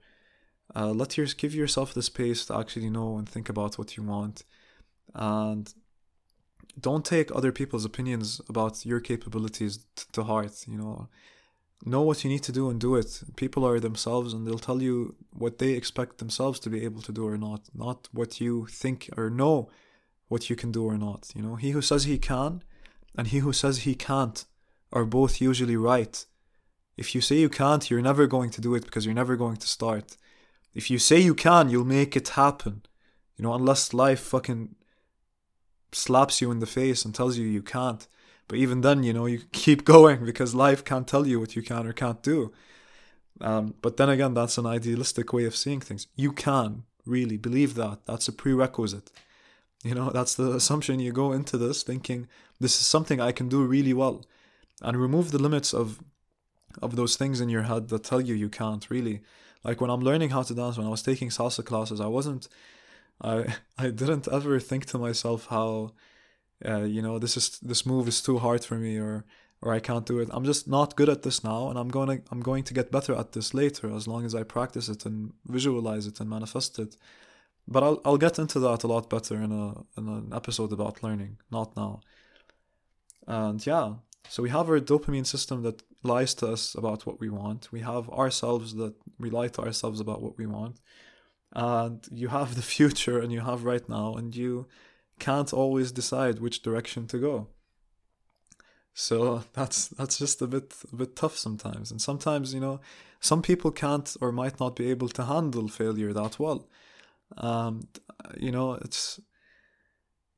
uh, 0.75 0.91
let 0.91 1.17
your 1.17 1.27
give 1.27 1.55
yourself 1.55 1.95
the 1.95 2.03
space 2.03 2.47
to 2.47 2.57
actually 2.57 2.91
know 2.91 3.17
and 3.19 3.29
think 3.29 3.49
about 3.49 3.79
what 3.79 3.97
you 3.97 4.03
want, 4.03 4.45
and 5.15 5.73
don't 6.81 7.05
take 7.05 7.35
other 7.35 7.53
people's 7.53 7.85
opinions 7.85 8.41
about 8.49 8.85
your 8.85 9.01
capabilities 9.01 9.79
t- 9.95 10.05
to 10.13 10.25
heart. 10.25 10.65
You 10.67 10.79
know, 10.79 11.09
know 11.85 12.03
what 12.03 12.25
you 12.25 12.31
need 12.31 12.43
to 12.45 12.53
do 12.53 12.71
and 12.71 12.81
do 12.81 12.97
it. 12.97 13.23
People 13.37 13.65
are 13.65 13.79
themselves, 13.79 14.33
and 14.33 14.47
they'll 14.47 14.59
tell 14.59 14.83
you 14.83 15.15
what 15.33 15.59
they 15.59 15.73
expect 15.73 16.19
themselves 16.19 16.59
to 16.61 16.71
be 16.71 16.85
able 16.85 17.03
to 17.03 17.13
do 17.13 17.27
or 17.27 17.37
not, 17.37 17.69
not 17.75 18.09
what 18.13 18.41
you 18.41 18.67
think 18.67 19.11
or 19.17 19.31
know 19.31 19.71
what 20.29 20.49
you 20.51 20.57
can 20.57 20.73
do 20.73 20.85
or 20.85 20.99
not. 20.99 21.31
You 21.37 21.43
know, 21.43 21.57
he 21.57 21.71
who 21.71 21.83
says 21.83 22.05
he 22.05 22.19
can 22.19 22.63
and 23.17 23.29
he 23.29 23.39
who 23.39 23.53
says 23.53 23.79
he 23.79 23.95
can't 23.95 24.45
are 24.95 25.05
both 25.05 25.41
usually 25.41 25.77
right. 25.77 26.25
If 26.97 27.15
you 27.15 27.21
say 27.21 27.37
you 27.37 27.49
can't, 27.49 27.91
you're 27.91 28.01
never 28.01 28.27
going 28.27 28.51
to 28.51 28.61
do 28.61 28.75
it 28.75 28.85
because 28.85 29.05
you're 29.05 29.15
never 29.15 29.37
going 29.37 29.57
to 29.57 29.67
start. 29.67 30.17
If 30.75 30.91
you 30.91 30.99
say 30.99 31.19
you 31.19 31.35
can, 31.35 31.69
you'll 31.69 31.85
make 31.85 32.17
it 32.17 32.29
happen. 32.31 32.83
You 33.37 33.43
know, 33.43 33.55
unless 33.55 33.93
life 33.93 34.21
fucking 34.21 34.77
slaps 35.93 36.41
you 36.41 36.51
in 36.51 36.61
the 36.61 36.67
face 36.67 37.05
and 37.05 37.15
tells 37.15 37.37
you 37.37 37.47
you 37.47 37.63
can't. 37.63 38.07
But 38.47 38.59
even 38.59 38.83
then, 38.83 39.03
you 39.03 39.13
know, 39.13 39.27
you 39.27 39.41
keep 39.53 39.85
going 39.85 40.25
because 40.25 40.55
life 40.55 40.85
can't 40.85 41.09
tell 41.09 41.27
you 41.27 41.41
what 41.41 41.57
you 41.57 41.63
can 41.63 41.87
or 41.87 41.93
can't 41.93 42.23
do. 42.23 42.53
Um, 43.41 43.75
but 43.83 43.97
then 43.97 44.09
again, 44.09 44.35
that's 44.35 44.59
an 44.59 44.67
idealistic 44.67 45.33
way 45.33 45.45
of 45.45 45.57
seeing 45.57 45.81
things. 45.81 46.07
You 46.15 46.33
can 46.33 46.85
really 47.05 47.37
believe 47.37 47.75
that. 47.75 48.07
That's 48.07 48.29
a 48.29 48.33
prerequisite. 48.33 49.11
You 49.83 49.95
know, 49.95 50.11
that's 50.11 50.37
the 50.37 50.53
assumption 50.53 51.01
you 51.01 51.13
go 51.13 51.33
into 51.33 51.59
this 51.59 51.83
thinking 51.83 52.29
this 52.61 52.81
is 52.81 52.87
something 52.87 53.21
I 53.21 53.33
can 53.33 53.49
do 53.49 53.65
really 53.65 53.93
well. 53.93 54.25
And 54.83 54.97
remove 54.97 55.31
the 55.31 55.43
limits 55.43 55.73
of 55.73 56.01
of 56.83 56.97
those 56.97 57.17
things 57.17 57.41
in 57.41 57.49
your 57.49 57.63
head 57.63 57.89
that 57.89 58.03
tell 58.03 58.21
you 58.21 58.35
you 58.35 58.49
can't 58.49 58.91
really 58.91 59.23
like 59.65 59.81
when 59.81 59.91
I'm 59.91 60.01
learning 60.01 60.31
how 60.31 60.43
to 60.43 60.55
dance, 60.55 60.77
when 60.77 60.87
I 60.87 60.91
was 60.91 61.03
taking 61.03 61.31
salsa 61.31 61.65
classes, 61.65 62.01
I 62.01 62.07
wasn't, 62.07 62.49
I 63.21 63.55
I 63.79 63.91
didn't 63.91 64.29
ever 64.29 64.61
think 64.61 64.87
to 64.87 64.99
myself 64.99 65.47
how, 65.47 65.93
uh, 66.65 66.83
you 66.83 67.03
know, 67.03 67.19
this 67.19 67.37
is 67.37 67.59
this 67.61 67.87
move 67.87 68.09
is 68.09 68.21
too 68.21 68.39
hard 68.39 68.65
for 68.65 68.77
me 68.77 68.99
or 68.99 69.25
or 69.63 69.73
I 69.73 69.81
can't 69.81 70.05
do 70.05 70.19
it. 70.19 70.29
I'm 70.31 70.45
just 70.45 70.69
not 70.69 70.95
good 70.95 71.09
at 71.09 71.23
this 71.23 71.43
now, 71.43 71.71
and 71.71 71.79
I'm 71.79 71.89
going 71.89 72.09
to 72.09 72.23
I'm 72.31 72.41
going 72.41 72.65
to 72.65 72.75
get 72.75 72.93
better 72.93 73.15
at 73.15 73.33
this 73.33 73.55
later 73.55 73.95
as 73.95 74.07
long 74.07 74.25
as 74.27 74.35
I 74.35 74.43
practice 74.43 74.89
it 74.91 75.07
and 75.07 75.33
visualize 75.47 76.07
it 76.07 76.21
and 76.21 76.29
manifest 76.29 76.79
it. 76.79 76.97
But 77.67 77.83
I'll 77.83 78.01
I'll 78.05 78.19
get 78.19 78.39
into 78.39 78.61
that 78.61 78.85
a 78.85 78.87
lot 78.87 79.09
better 79.09 79.37
in 79.37 79.53
a 79.53 79.69
in 79.99 80.09
an 80.09 80.33
episode 80.35 80.73
about 80.73 81.03
learning, 81.03 81.39
not 81.51 81.75
now. 81.77 82.01
And 83.27 83.65
yeah, 83.67 83.95
so 84.29 84.43
we 84.43 84.51
have 84.51 84.69
our 84.69 84.81
dopamine 84.81 85.27
system 85.27 85.63
that 85.63 85.83
lies 86.03 86.35
to 86.35 86.49
us 86.49 86.75
about 86.75 87.07
what 87.07 87.21
we 87.21 87.29
want. 87.29 87.71
We 87.71 87.81
have 87.81 88.09
ourselves 88.11 88.75
that 88.75 88.95
we 89.19 89.31
lie 89.31 89.49
to 89.49 89.63
ourselves 89.63 90.01
about 90.01 90.23
what 90.23 90.39
we 90.39 90.47
want. 90.47 90.81
And 91.53 92.07
you 92.11 92.29
have 92.29 92.55
the 92.55 92.63
future 92.77 93.19
and 93.21 93.33
you 93.33 93.41
have 93.41 93.65
right 93.65 93.89
now, 93.89 94.15
and 94.15 94.35
you 94.35 94.67
can't 95.19 95.53
always 95.53 95.93
decide 95.93 96.41
which 96.41 96.63
direction 96.63 97.07
to 97.09 97.19
go. 97.19 97.49
So 98.95 99.45
that's 99.53 99.89
that's 99.89 100.19
just 100.19 100.43
a 100.43 100.47
bit 100.47 100.75
a 100.93 100.97
bit 100.97 101.17
tough 101.17 101.37
sometimes. 101.37 101.91
And 101.91 102.01
sometimes, 102.01 102.55
you 102.55 102.61
know, 102.61 102.81
some 103.21 103.43
people 103.43 103.71
can't 103.71 104.17
or 104.21 104.33
might 104.33 104.59
not 104.59 104.77
be 104.77 104.91
able 104.91 105.09
to 105.11 105.25
handle 105.25 105.69
failure 105.69 106.13
that 106.13 106.39
well. 106.39 106.69
Um, 107.37 107.89
you 108.39 108.53
know, 108.53 108.75
it's 108.75 109.21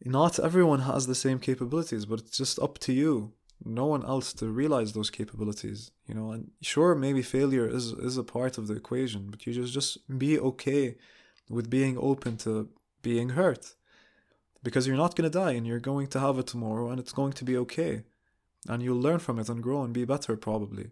not 0.05 0.39
everyone 0.39 0.81
has 0.81 1.07
the 1.07 1.15
same 1.15 1.39
capabilities, 1.39 2.05
but 2.07 2.21
it's 2.21 2.37
just 2.37 2.59
up 2.59 2.79
to 2.81 2.93
you 2.93 3.33
no 3.65 3.87
one 3.87 4.05
else 4.05 4.33
to 4.33 4.47
realize 4.47 4.93
those 4.93 5.11
capabilities 5.11 5.91
you 6.07 6.15
know? 6.15 6.31
And 6.33 6.51
sure 6.63 6.95
maybe 6.95 7.23
failure 7.23 7.69
is 7.69 7.93
is 7.93 8.17
a 8.17 8.25
part 8.25 8.59
of 8.59 8.67
the 8.67 8.75
equation 8.75 9.29
but 9.31 9.47
you 9.47 9.53
just 9.53 9.73
just 9.73 10.19
be 10.19 10.39
okay 10.39 10.97
with 11.49 11.71
being 11.71 11.97
open 11.99 12.37
to 12.39 12.69
being 13.03 13.31
hurt 13.31 13.75
because 14.63 14.87
you're 14.87 14.97
not 14.97 15.15
going 15.15 15.31
to 15.31 15.39
die 15.39 15.53
and 15.53 15.67
you're 15.67 15.79
going 15.79 16.09
to 16.09 16.19
have 16.19 16.39
it 16.39 16.47
tomorrow 16.49 16.91
and 16.91 16.99
it's 16.99 17.13
going 17.13 17.33
to 17.33 17.45
be 17.45 17.57
okay. 17.57 18.03
And 18.69 18.83
you'll 18.83 19.01
learn 19.01 19.21
from 19.21 19.39
it 19.39 19.49
and 19.49 19.63
grow 19.63 19.85
and 19.85 19.93
be 19.95 20.05
better 20.05 20.37
probably 20.37 20.91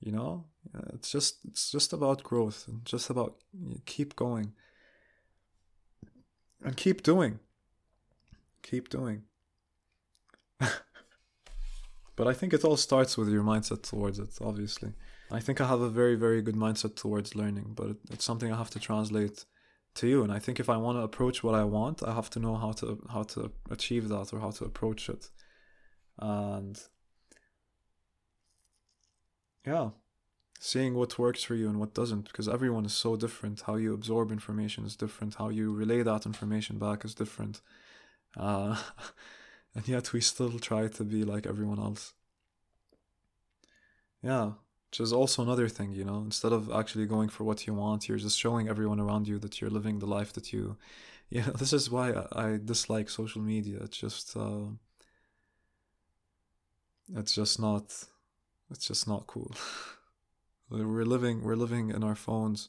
you 0.00 0.12
know? 0.12 0.44
Uh, 0.74 0.90
it's 0.94 1.10
just 1.10 1.38
it's 1.48 1.70
just 1.70 1.92
about 1.92 2.22
growth 2.22 2.66
and 2.68 2.84
just 2.84 3.08
about 3.10 3.36
keep 3.86 4.16
going. 4.16 4.52
And 6.62 6.76
keep 6.76 7.02
doing. 7.02 7.38
Keep 8.62 8.90
doing 8.90 9.22
But 12.20 12.28
I 12.28 12.34
think 12.34 12.52
it 12.52 12.66
all 12.66 12.76
starts 12.76 13.16
with 13.16 13.30
your 13.30 13.42
mindset 13.42 13.80
towards 13.80 14.18
it, 14.18 14.36
obviously. 14.42 14.92
I 15.30 15.40
think 15.40 15.58
I 15.58 15.66
have 15.66 15.80
a 15.80 15.88
very, 15.88 16.16
very 16.16 16.42
good 16.42 16.54
mindset 16.54 16.94
towards 16.94 17.34
learning, 17.34 17.72
but 17.74 17.96
it's 18.10 18.26
something 18.26 18.52
I 18.52 18.58
have 18.58 18.68
to 18.72 18.78
translate 18.78 19.46
to 19.94 20.06
you. 20.06 20.22
And 20.22 20.30
I 20.30 20.38
think 20.38 20.60
if 20.60 20.68
I 20.68 20.76
want 20.76 20.98
to 20.98 21.02
approach 21.02 21.42
what 21.42 21.54
I 21.54 21.64
want, 21.64 22.02
I 22.02 22.12
have 22.12 22.28
to 22.34 22.38
know 22.38 22.56
how 22.56 22.72
to 22.72 23.02
how 23.08 23.22
to 23.32 23.50
achieve 23.70 24.10
that 24.10 24.34
or 24.34 24.38
how 24.38 24.50
to 24.50 24.66
approach 24.66 25.08
it. 25.08 25.30
And 26.18 26.78
yeah, 29.66 29.88
seeing 30.58 30.92
what 30.96 31.18
works 31.18 31.42
for 31.42 31.54
you 31.54 31.70
and 31.70 31.80
what 31.80 31.94
doesn't, 31.94 32.26
because 32.26 32.50
everyone 32.50 32.84
is 32.84 32.92
so 32.92 33.16
different. 33.16 33.62
How 33.62 33.76
you 33.76 33.94
absorb 33.94 34.30
information 34.30 34.84
is 34.84 34.94
different. 34.94 35.36
How 35.36 35.48
you 35.48 35.72
relay 35.72 36.02
that 36.02 36.26
information 36.26 36.78
back 36.78 37.02
is 37.02 37.14
different. 37.14 37.62
Uh, 38.36 38.76
and 39.74 39.86
yet 39.86 40.12
we 40.12 40.20
still 40.20 40.58
try 40.58 40.88
to 40.88 41.04
be 41.04 41.24
like 41.24 41.46
everyone 41.46 41.78
else. 41.78 42.12
Yeah, 44.22 44.52
which 44.90 45.00
is 45.00 45.12
also 45.12 45.42
another 45.42 45.68
thing, 45.68 45.92
you 45.92 46.04
know, 46.04 46.18
instead 46.18 46.52
of 46.52 46.70
actually 46.70 47.06
going 47.06 47.28
for 47.28 47.44
what 47.44 47.66
you 47.66 47.74
want, 47.74 48.08
you're 48.08 48.18
just 48.18 48.38
showing 48.38 48.68
everyone 48.68 49.00
around 49.00 49.28
you 49.28 49.38
that 49.38 49.60
you're 49.60 49.70
living 49.70 49.98
the 49.98 50.06
life 50.06 50.32
that 50.32 50.52
you, 50.52 50.76
you 51.30 51.42
know, 51.42 51.52
this 51.52 51.72
is 51.72 51.90
why 51.90 52.12
I, 52.32 52.58
dislike 52.62 53.08
social 53.08 53.40
media. 53.40 53.78
It's 53.82 53.96
just, 53.96 54.36
uh, 54.36 54.66
it's 57.14 57.34
just 57.34 57.60
not, 57.60 57.84
it's 58.70 58.86
just 58.88 59.06
not 59.06 59.26
cool. 59.28 59.54
we're 60.70 61.04
living, 61.04 61.42
we're 61.42 61.54
living 61.54 61.90
in 61.90 62.02
our 62.02 62.16
phones 62.16 62.68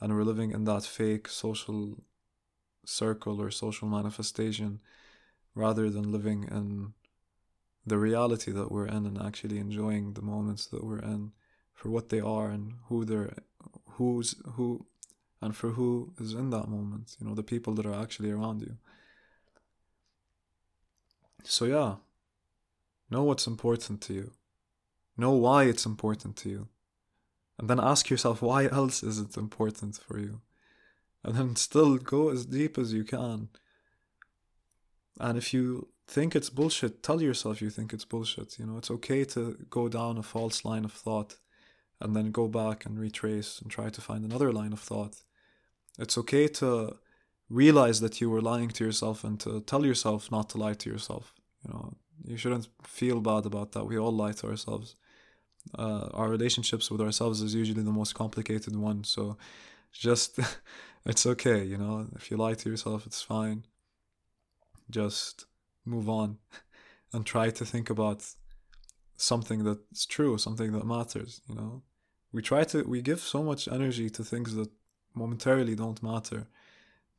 and 0.00 0.12
we're 0.12 0.24
living 0.24 0.50
in 0.50 0.64
that 0.64 0.82
fake 0.82 1.28
social 1.28 2.02
circle 2.84 3.40
or 3.40 3.50
social 3.50 3.88
manifestation 3.88 4.80
rather 5.54 5.90
than 5.90 6.12
living 6.12 6.44
in 6.44 6.92
the 7.86 7.98
reality 7.98 8.50
that 8.52 8.72
we're 8.72 8.86
in 8.86 9.06
and 9.06 9.20
actually 9.20 9.58
enjoying 9.58 10.14
the 10.14 10.22
moments 10.22 10.66
that 10.66 10.84
we're 10.84 11.00
in 11.00 11.32
for 11.74 11.90
what 11.90 12.08
they 12.08 12.20
are 12.20 12.48
and 12.50 12.74
who 12.88 13.04
they're 13.04 13.34
who's 13.96 14.34
who 14.54 14.86
and 15.40 15.54
for 15.56 15.70
who 15.70 16.12
is 16.18 16.32
in 16.32 16.50
that 16.50 16.68
moment 16.68 17.16
you 17.18 17.26
know 17.26 17.34
the 17.34 17.42
people 17.42 17.74
that 17.74 17.86
are 17.86 18.00
actually 18.02 18.30
around 18.30 18.60
you 18.62 18.76
so 21.44 21.64
yeah 21.64 21.96
know 23.10 23.22
what's 23.22 23.46
important 23.46 24.00
to 24.00 24.14
you 24.14 24.30
know 25.16 25.32
why 25.32 25.64
it's 25.64 25.86
important 25.86 26.36
to 26.36 26.48
you 26.48 26.68
And 27.58 27.68
then 27.70 27.80
ask 27.80 28.10
yourself, 28.10 28.42
why 28.42 28.66
else 28.66 29.02
is 29.02 29.18
it 29.18 29.36
important 29.36 29.96
for 29.96 30.18
you? 30.18 30.40
And 31.22 31.36
then 31.36 31.56
still 31.56 31.98
go 31.98 32.30
as 32.30 32.46
deep 32.46 32.78
as 32.78 32.92
you 32.92 33.04
can. 33.04 33.48
And 35.20 35.38
if 35.38 35.54
you 35.54 35.88
think 36.06 36.34
it's 36.34 36.50
bullshit, 36.50 37.02
tell 37.02 37.22
yourself 37.22 37.62
you 37.62 37.70
think 37.70 37.92
it's 37.92 38.04
bullshit. 38.04 38.58
You 38.58 38.66
know, 38.66 38.78
it's 38.78 38.90
okay 38.90 39.24
to 39.26 39.56
go 39.70 39.88
down 39.88 40.18
a 40.18 40.22
false 40.22 40.64
line 40.64 40.84
of 40.84 40.92
thought 40.92 41.36
and 42.00 42.14
then 42.14 42.30
go 42.30 42.48
back 42.48 42.84
and 42.84 42.98
retrace 42.98 43.60
and 43.60 43.70
try 43.70 43.88
to 43.88 44.00
find 44.00 44.24
another 44.24 44.52
line 44.52 44.72
of 44.72 44.80
thought. 44.80 45.16
It's 45.98 46.18
okay 46.18 46.48
to 46.48 46.96
realize 47.48 48.00
that 48.00 48.20
you 48.20 48.28
were 48.28 48.40
lying 48.40 48.68
to 48.70 48.84
yourself 48.84 49.22
and 49.24 49.38
to 49.40 49.60
tell 49.60 49.86
yourself 49.86 50.30
not 50.30 50.50
to 50.50 50.58
lie 50.58 50.74
to 50.74 50.90
yourself. 50.90 51.32
You 51.64 51.72
know, 51.72 51.94
you 52.24 52.36
shouldn't 52.36 52.68
feel 52.82 53.20
bad 53.20 53.46
about 53.46 53.72
that. 53.72 53.84
We 53.84 53.98
all 53.98 54.12
lie 54.12 54.32
to 54.32 54.48
ourselves. 54.48 54.96
Uh, 55.78 56.08
our 56.12 56.28
relationships 56.28 56.90
with 56.90 57.00
ourselves 57.00 57.40
is 57.40 57.54
usually 57.54 57.82
the 57.82 57.90
most 57.90 58.14
complicated 58.14 58.76
one. 58.76 59.04
So 59.04 59.36
just, 59.92 60.38
it's 61.06 61.26
okay, 61.26 61.64
you 61.64 61.78
know, 61.78 62.06
if 62.16 62.30
you 62.30 62.36
lie 62.36 62.54
to 62.54 62.68
yourself, 62.68 63.06
it's 63.06 63.22
fine. 63.22 63.64
Just 64.90 65.46
move 65.84 66.08
on 66.08 66.38
and 67.12 67.24
try 67.24 67.50
to 67.50 67.64
think 67.64 67.90
about 67.90 68.24
something 69.16 69.64
that's 69.64 70.06
true, 70.06 70.38
something 70.38 70.72
that 70.72 70.86
matters, 70.86 71.40
you 71.48 71.54
know. 71.54 71.82
We 72.32 72.42
try 72.42 72.64
to, 72.64 72.82
we 72.82 73.00
give 73.00 73.20
so 73.20 73.42
much 73.42 73.68
energy 73.68 74.10
to 74.10 74.24
things 74.24 74.54
that 74.56 74.70
momentarily 75.14 75.76
don't 75.76 76.02
matter 76.02 76.48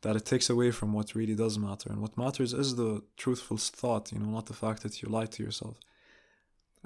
that 0.02 0.16
it 0.16 0.26
takes 0.26 0.50
away 0.50 0.70
from 0.72 0.94
what 0.94 1.16
really 1.16 1.36
does 1.36 1.58
matter. 1.58 1.90
And 1.90 2.02
what 2.02 2.18
matters 2.18 2.54
is 2.54 2.76
the 2.76 3.02
truthful 3.18 3.58
thought, 3.58 4.12
you 4.12 4.20
know, 4.20 4.30
not 4.30 4.46
the 4.46 4.54
fact 4.54 4.84
that 4.84 5.02
you 5.02 5.10
lie 5.10 5.26
to 5.26 5.44
yourself. 5.44 5.80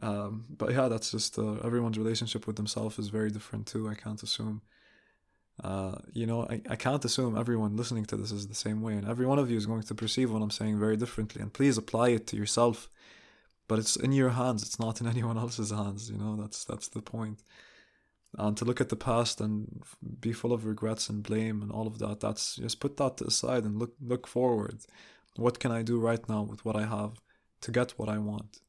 Um, 0.02 0.46
but 0.50 0.72
yeah, 0.72 0.88
that's 0.88 1.12
just 1.12 1.38
uh, 1.38 1.56
everyone's 1.64 1.98
relationship 1.98 2.48
with 2.48 2.56
themselves 2.56 2.98
is 2.98 3.10
very 3.10 3.30
different 3.30 3.68
too. 3.68 3.90
I 3.90 3.96
can't 3.96 4.24
assume. 4.24 4.62
Uh, 5.64 5.98
you 6.14 6.26
know, 6.26 6.48
I, 6.50 6.62
I 6.70 6.76
can't 6.76 7.04
assume 7.04 7.38
everyone 7.38 7.76
listening 7.76 8.06
to 8.06 8.18
this 8.18 8.32
is 8.32 8.48
the 8.48 8.56
same 8.56 8.82
way, 8.82 8.94
and 8.94 9.08
every 9.08 9.26
one 9.26 9.40
of 9.40 9.50
you 9.52 9.58
is 9.58 9.66
going 9.66 9.84
to 9.84 9.96
perceive 9.96 10.32
what 10.32 10.42
I'm 10.42 10.52
saying 10.52 10.80
very 10.80 10.98
differently. 10.98 11.42
And 11.42 11.54
please 11.54 11.78
apply 11.78 12.10
it 12.10 12.28
to 12.28 12.38
yourself, 12.38 12.90
but 13.68 13.80
it's 13.80 13.96
in 13.96 14.12
your 14.14 14.32
hands. 14.32 14.64
It's 14.64 14.80
not 14.80 15.02
in 15.02 15.08
anyone 15.16 15.38
else's 15.38 15.72
hands. 15.72 16.10
You 16.10 16.18
know, 16.18 16.36
that's 16.38 16.64
that's 16.66 16.88
the 16.90 17.02
point. 17.02 17.44
and 18.38 18.56
to 18.58 18.66
look 18.66 18.80
at 18.82 18.90
the 18.90 18.96
past 18.96 19.42
and 19.42 19.84
be 20.20 20.32
full 20.34 20.54
of 20.54 20.66
regrets 20.66 21.10
and 21.10 21.24
blame 21.24 21.62
and 21.62 21.72
all 21.72 21.88
of 21.88 21.98
that 22.00 22.20
that's 22.20 22.56
just 22.58 22.80
put 22.80 22.98
that 22.98 23.20
aside 23.22 23.64
and 23.64 23.80
look 23.80 23.94
look 24.02 24.28
forward 24.28 24.80
what 25.36 25.60
can 25.60 25.72
i 25.72 25.82
do 25.82 26.00
right 26.00 26.28
now 26.30 26.42
with 26.44 26.64
what 26.66 26.76
i 26.76 26.86
have 26.86 27.14
to 27.62 27.72
get 27.72 27.92
what 27.98 28.10
i 28.10 28.18
want 28.18 28.62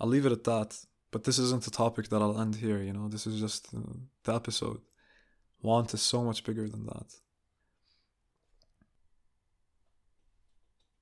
i'll 0.00 0.08
leave 0.08 0.26
it 0.26 0.32
at 0.32 0.44
that 0.44 0.84
but 1.12 1.22
this 1.24 1.38
isn't 1.38 1.66
a 1.66 1.70
topic 1.70 2.08
that 2.08 2.20
i'll 2.20 2.40
end 2.40 2.56
here 2.56 2.82
you 2.82 2.92
know? 2.92 3.08
This 3.08 3.26
is 3.26 3.40
just 3.40 3.68
uh, 3.74 3.94
the 4.24 4.34
episode. 4.34 4.80
Want 5.62 5.94
is 5.94 6.02
so 6.02 6.24
much 6.24 6.42
bigger 6.42 6.68
than 6.68 6.86
that 6.86 7.08